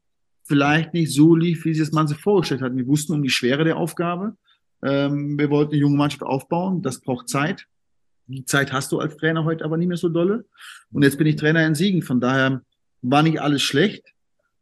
[0.52, 2.76] vielleicht nicht so lief, wie sie es man sich vorgestellt hat.
[2.76, 4.36] Wir wussten um die Schwere der Aufgabe.
[4.84, 6.82] Ähm, wir wollten eine junge Mannschaft aufbauen.
[6.82, 7.68] Das braucht Zeit.
[8.28, 10.44] Die Zeit hast du als Trainer heute aber nicht mehr so dolle.
[10.92, 12.02] Und jetzt bin ich Trainer in Siegen.
[12.02, 12.64] Von daher
[13.02, 14.04] war nicht alles schlecht.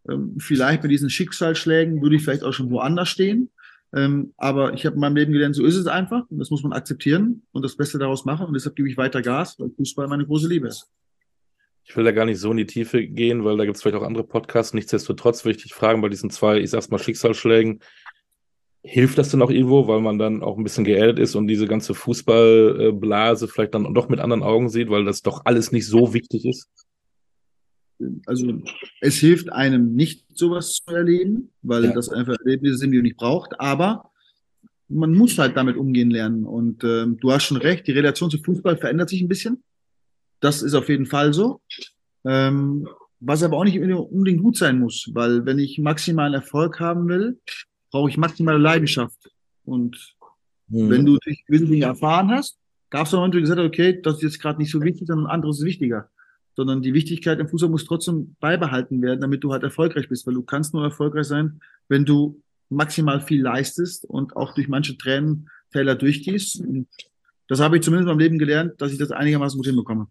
[0.08, 3.50] Ähm, vielleicht mit diesen Schicksalsschlägen würde ich vielleicht auch schon woanders stehen.
[3.92, 6.30] Ähm, aber ich habe in meinem Leben gelernt, so ist es einfach.
[6.30, 8.46] Und das muss man akzeptieren und das Beste daraus machen.
[8.46, 10.88] Und deshalb gebe ich weiter Gas, weil Fußball meine große Liebe ist.
[11.90, 13.98] Ich will da gar nicht so in die Tiefe gehen, weil da gibt es vielleicht
[13.98, 14.76] auch andere Podcasts.
[14.76, 17.80] Nichtsdestotrotz will ich dich fragen, bei diesen zwei, ich sag's mal, Schicksalsschlägen,
[18.84, 21.66] hilft das denn auch irgendwo, weil man dann auch ein bisschen geerdet ist und diese
[21.66, 26.14] ganze Fußballblase vielleicht dann doch mit anderen Augen sieht, weil das doch alles nicht so
[26.14, 26.70] wichtig ist?
[28.28, 28.62] Also
[29.02, 31.92] es hilft einem nicht, sowas zu erleben, weil ja.
[31.92, 34.12] das einfach Erlebnisse sind, die man nicht braucht, aber
[34.88, 36.46] man muss halt damit umgehen lernen.
[36.46, 39.64] Und ähm, du hast schon recht, die Relation zu Fußball verändert sich ein bisschen.
[40.40, 41.62] Das ist auf jeden Fall so.
[42.26, 42.88] Ähm,
[43.20, 47.40] was aber auch nicht unbedingt gut sein muss, weil wenn ich maximalen Erfolg haben will,
[47.92, 49.30] brauche ich maximale Leidenschaft.
[49.66, 50.16] Und
[50.68, 50.90] mhm.
[50.90, 52.58] wenn du dich gewisse Dinge erfahren hast,
[52.90, 55.28] gab es Momente, wo gesagt hast, okay, das ist jetzt gerade nicht so wichtig, sondern
[55.28, 56.10] anderes ist wichtiger.
[56.56, 60.34] Sondern die Wichtigkeit im Fußball muss trotzdem beibehalten werden, damit du halt erfolgreich bist, weil
[60.34, 65.96] du kannst nur erfolgreich sein, wenn du maximal viel leistest und auch durch manche Tränentäler
[65.96, 66.62] durchgehst.
[66.62, 66.88] Und
[67.50, 70.08] das habe ich zumindest in meinem Leben gelernt, dass ich das einigermaßen gut hinbekomme.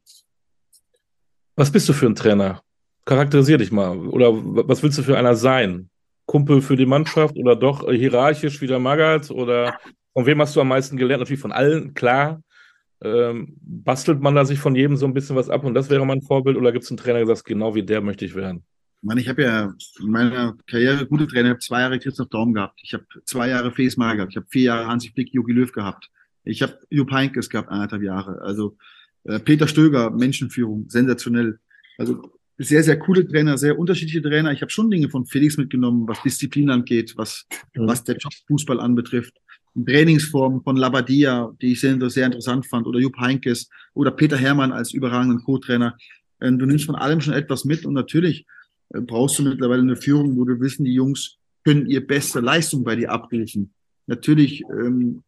[1.54, 2.62] Was bist du für ein Trainer?
[3.04, 3.96] Charakterisier dich mal.
[4.08, 5.88] Oder was willst du für einer sein?
[6.26, 9.30] Kumpel für die Mannschaft oder doch hierarchisch wie der Magath?
[9.30, 9.78] Oder
[10.12, 11.20] von wem hast du am meisten gelernt?
[11.20, 12.42] Natürlich von allen, klar.
[13.00, 16.04] Ähm, bastelt man da sich von jedem so ein bisschen was ab und das wäre
[16.04, 16.56] mein Vorbild?
[16.56, 18.64] Oder gibt es einen Trainer, der sagt, genau wie der möchte ich werden?
[19.00, 22.28] Ich meine, ich habe ja in meiner Karriere gute Trainer, ich habe zwei Jahre Christoph
[22.30, 25.52] Daum gehabt, ich habe zwei Jahre Fees gehabt, ich habe vier Jahre Hansi Flick, Jogi
[25.52, 26.10] Löw gehabt.
[26.48, 28.40] Ich habe Jupp Heynckes gehabt, anderthalb Jahre.
[28.42, 28.76] Also
[29.24, 31.58] äh, Peter Stöger, Menschenführung, sensationell.
[31.98, 32.22] Also
[32.58, 34.52] sehr, sehr coole Trainer, sehr unterschiedliche Trainer.
[34.52, 37.86] Ich habe schon Dinge von Felix mitgenommen, was Disziplin angeht, was, mhm.
[37.86, 38.16] was der
[38.48, 39.34] Fußball anbetrifft.
[39.86, 44.72] Trainingsformen von Labadia, die ich sehr, sehr interessant fand, oder Jupp Heinkes oder Peter Hermann
[44.72, 45.96] als überragenden Co-Trainer.
[46.40, 48.46] Ähm, du nimmst von allem schon etwas mit und natürlich
[48.94, 52.82] äh, brauchst du mittlerweile eine Führung, wo du wissen, die Jungs können ihr beste Leistung
[52.82, 53.72] bei dir abrufen.
[54.06, 55.22] Natürlich ähm,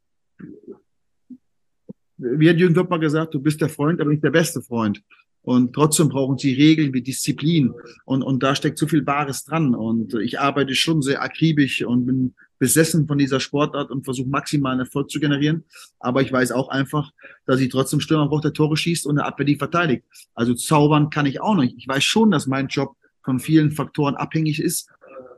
[2.21, 5.03] wie hat Jürgen Klopp mal gesagt, du bist der Freund, aber nicht der beste Freund.
[5.43, 7.73] Und trotzdem brauchen sie Regeln wie Disziplin.
[8.05, 9.75] Und, und da steckt so viel Wahres dran.
[9.75, 14.81] Und ich arbeite schon sehr akribisch und bin besessen von dieser Sportart und versuche maximalen
[14.81, 15.65] Erfolg zu generieren.
[15.99, 17.11] Aber ich weiß auch einfach,
[17.47, 20.05] dass ich trotzdem Stürmer brauche, der Tore schießt und eine Abwehr, die verteidigt.
[20.35, 21.75] Also zaubern kann ich auch nicht.
[21.79, 24.91] Ich weiß schon, dass mein Job von vielen Faktoren abhängig ist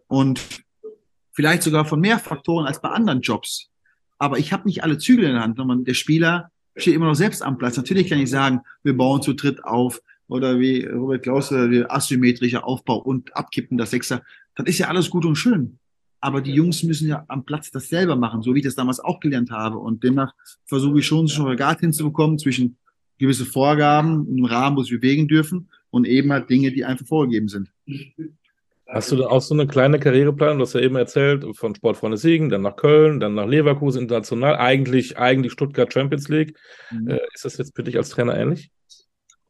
[0.09, 0.41] und
[1.31, 3.71] vielleicht sogar von mehr Faktoren als bei anderen Jobs.
[4.19, 7.15] Aber ich habe nicht alle Zügel in der Hand, sondern der Spieler stehe immer noch
[7.15, 7.77] selbst am Platz.
[7.77, 12.67] Natürlich kann ich sagen, wir bauen zu dritt auf oder wie Robert Klaus, wir asymmetrischer
[12.67, 14.23] Aufbau und abkippen das Sechser.
[14.55, 15.79] Das ist ja alles gut und schön.
[16.21, 19.01] Aber die Jungs müssen ja am Platz das selber machen, so wie ich das damals
[19.01, 19.79] auch gelernt habe.
[19.79, 20.33] Und demnach
[20.65, 22.77] versuche ich schon, einen Spagat hinzubekommen zwischen
[23.19, 27.49] gewisse Vorgaben im Rahmen, wo sie bewegen dürfen, und eben halt Dinge, die einfach vorgegeben
[27.49, 27.71] sind.
[28.93, 30.59] Hast du da auch so eine kleine Karriereplanung?
[30.59, 34.57] Du hast ja eben erzählt, von Sportfreunde Siegen, dann nach Köln, dann nach Leverkusen international,
[34.57, 36.59] eigentlich, eigentlich Stuttgart Champions League.
[36.91, 37.09] Mhm.
[37.09, 38.71] Äh, ist das jetzt für dich als Trainer ähnlich?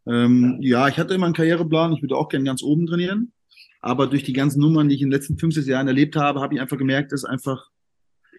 [0.07, 1.93] Ähm, ja, ich hatte immer einen Karriereplan.
[1.93, 3.33] Ich würde auch gerne ganz oben trainieren.
[3.81, 6.55] Aber durch die ganzen Nummern, die ich in den letzten 50 Jahren erlebt habe, habe
[6.55, 7.69] ich einfach gemerkt, dass einfach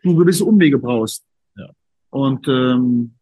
[0.04, 1.26] du gewisse Umwege brauchst.
[1.58, 1.70] Ja.
[2.12, 3.16] Und ähm,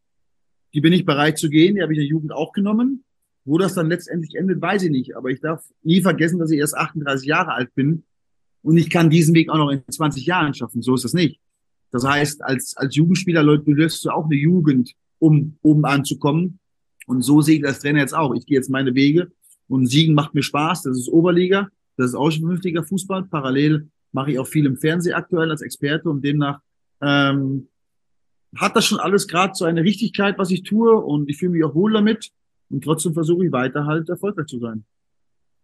[0.75, 1.75] die bin ich bereit zu gehen.
[1.75, 3.03] Die habe ich in der Jugend auch genommen.
[3.43, 5.15] Wo das dann letztendlich endet, weiß ich nicht.
[5.15, 8.03] Aber ich darf nie vergessen, dass ich erst 38 Jahre alt bin
[8.61, 10.81] und ich kann diesen Weg auch noch in 20 Jahren schaffen.
[10.81, 11.39] So ist das nicht.
[11.91, 16.59] Das heißt, als, als Jugendspieler, Leute, du löst auch eine Jugend, um oben anzukommen.
[17.07, 18.33] Und so sehe ich das Trainer jetzt auch.
[18.35, 19.31] Ich gehe jetzt meine Wege
[19.67, 20.83] und Siegen macht mir Spaß.
[20.83, 21.69] Das ist Oberliga.
[21.97, 23.23] Das ist auch schon vernünftiger Fußball.
[23.23, 26.61] Parallel mache ich auch viel im Fernsehen aktuell als Experte und demnach
[27.01, 27.67] ähm,
[28.55, 31.63] hat das schon alles gerade so eine Richtigkeit, was ich tue und ich fühle mich
[31.63, 32.31] auch wohl damit.
[32.71, 34.85] Und trotzdem versuche ich weiter halt erfolgreich zu sein.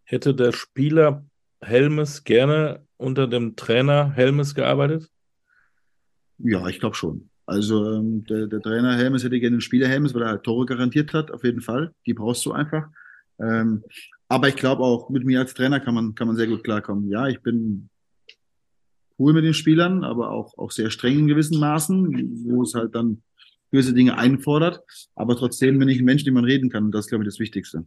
[0.04, 1.24] Hätte der Spieler
[1.60, 5.10] Helmes gerne unter dem Trainer Helmes gearbeitet?
[6.38, 7.30] Ja, ich glaube schon.
[7.46, 10.66] Also ähm, der, der Trainer Helmes hätte gerne den Spieler Helmes, weil er halt Tore
[10.66, 11.92] garantiert hat, auf jeden Fall.
[12.06, 12.88] Die brauchst du einfach.
[13.40, 13.82] Ähm,
[14.28, 17.08] aber ich glaube auch, mit mir als Trainer kann man, kann man sehr gut klarkommen.
[17.08, 17.88] Ja, ich bin
[19.18, 22.94] cool mit den Spielern, aber auch, auch sehr streng in gewissen Maßen, wo es halt
[22.94, 23.22] dann
[23.70, 24.82] gewisse Dinge einfordert.
[25.14, 26.84] Aber trotzdem bin ich ein Mensch, den man reden kann.
[26.84, 27.84] Und das ist, glaube ich, das Wichtigste.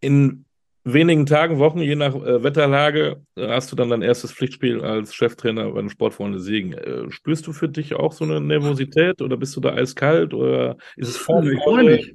[0.00, 0.44] In
[0.84, 5.14] wenigen Tagen, Wochen, je nach äh, Wetterlage, äh, hast du dann dein erstes Pflichtspiel als
[5.14, 6.72] Cheftrainer bei den Sportfreunde Siegen.
[6.72, 10.76] Äh, spürst du für dich auch so eine Nervosität oder bist du da eiskalt oder
[10.96, 11.48] ist es Form?
[11.48, 12.14] Ich freue mich.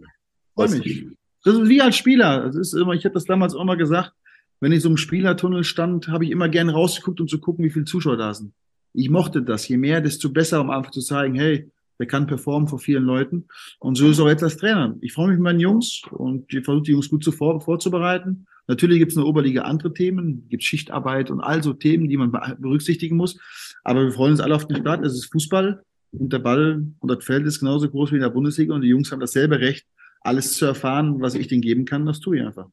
[0.55, 1.05] Freu mich.
[1.43, 2.45] Das ist wie als Spieler.
[2.47, 4.11] Das ist immer, ich habe das damals auch mal gesagt,
[4.59, 7.69] wenn ich so im Spielertunnel stand, habe ich immer gerne rausgeguckt, um zu gucken, wie
[7.69, 8.53] viele Zuschauer da sind.
[8.93, 9.67] Ich mochte das.
[9.67, 11.69] Je mehr, desto besser, um einfach zu zeigen, hey,
[11.99, 13.47] der kann performen vor vielen Leuten.
[13.79, 14.95] Und so ist auch jetzt als Trainer.
[15.01, 18.45] Ich freue mich mit meinen Jungs und ich versuche die Jungs gut zuvor, vorzubereiten.
[18.67, 22.17] Natürlich gibt es in der Oberliga andere Themen, gibt Schichtarbeit und all so Themen, die
[22.17, 23.39] man berücksichtigen muss.
[23.83, 25.05] Aber wir freuen uns alle auf den Start.
[25.05, 25.81] Es ist Fußball
[26.11, 28.89] und der Ball und das Feld ist genauso groß wie in der Bundesliga und die
[28.89, 29.85] Jungs haben dasselbe Recht,
[30.21, 32.05] alles zu erfahren, was ich denen geben kann.
[32.05, 32.69] Das tue ich einfach.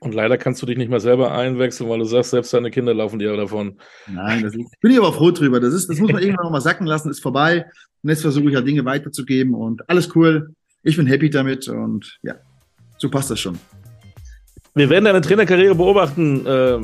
[0.00, 2.94] Und leider kannst du dich nicht mehr selber einwechseln, weil du sagst, selbst deine Kinder
[2.94, 3.78] laufen dir davon.
[4.06, 5.58] Nein, das ist, bin ich aber froh drüber.
[5.58, 7.66] Das, ist, das muss man irgendwann noch mal sacken lassen, ist vorbei.
[8.02, 10.54] Und jetzt versuche ich ja Dinge weiterzugeben und alles cool.
[10.84, 12.36] Ich bin happy damit und ja,
[12.98, 13.58] so passt das schon.
[14.74, 16.78] Wir werden deine Trainerkarriere beobachten, äh,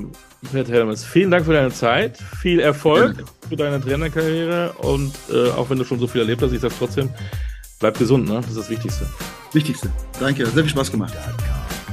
[0.52, 1.04] Pat Helmes.
[1.04, 3.48] Vielen Dank für deine Zeit, viel Erfolg ja.
[3.48, 6.74] für deine Trainerkarriere und äh, auch wenn du schon so viel erlebt hast, ich sage
[6.76, 7.08] trotzdem,
[7.78, 8.36] bleib gesund, ne?
[8.36, 9.06] Das ist das Wichtigste.
[9.52, 9.90] Wichtigste.
[10.18, 11.14] Danke, sehr viel Spaß gemacht.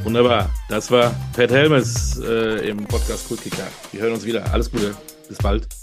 [0.04, 0.50] Wunderbar.
[0.70, 3.68] Das war Pat Helmes äh, im Podcast Kultkicker.
[3.92, 4.52] Wir hören uns wieder.
[4.52, 4.96] Alles Gute.
[5.28, 5.81] Bis bald.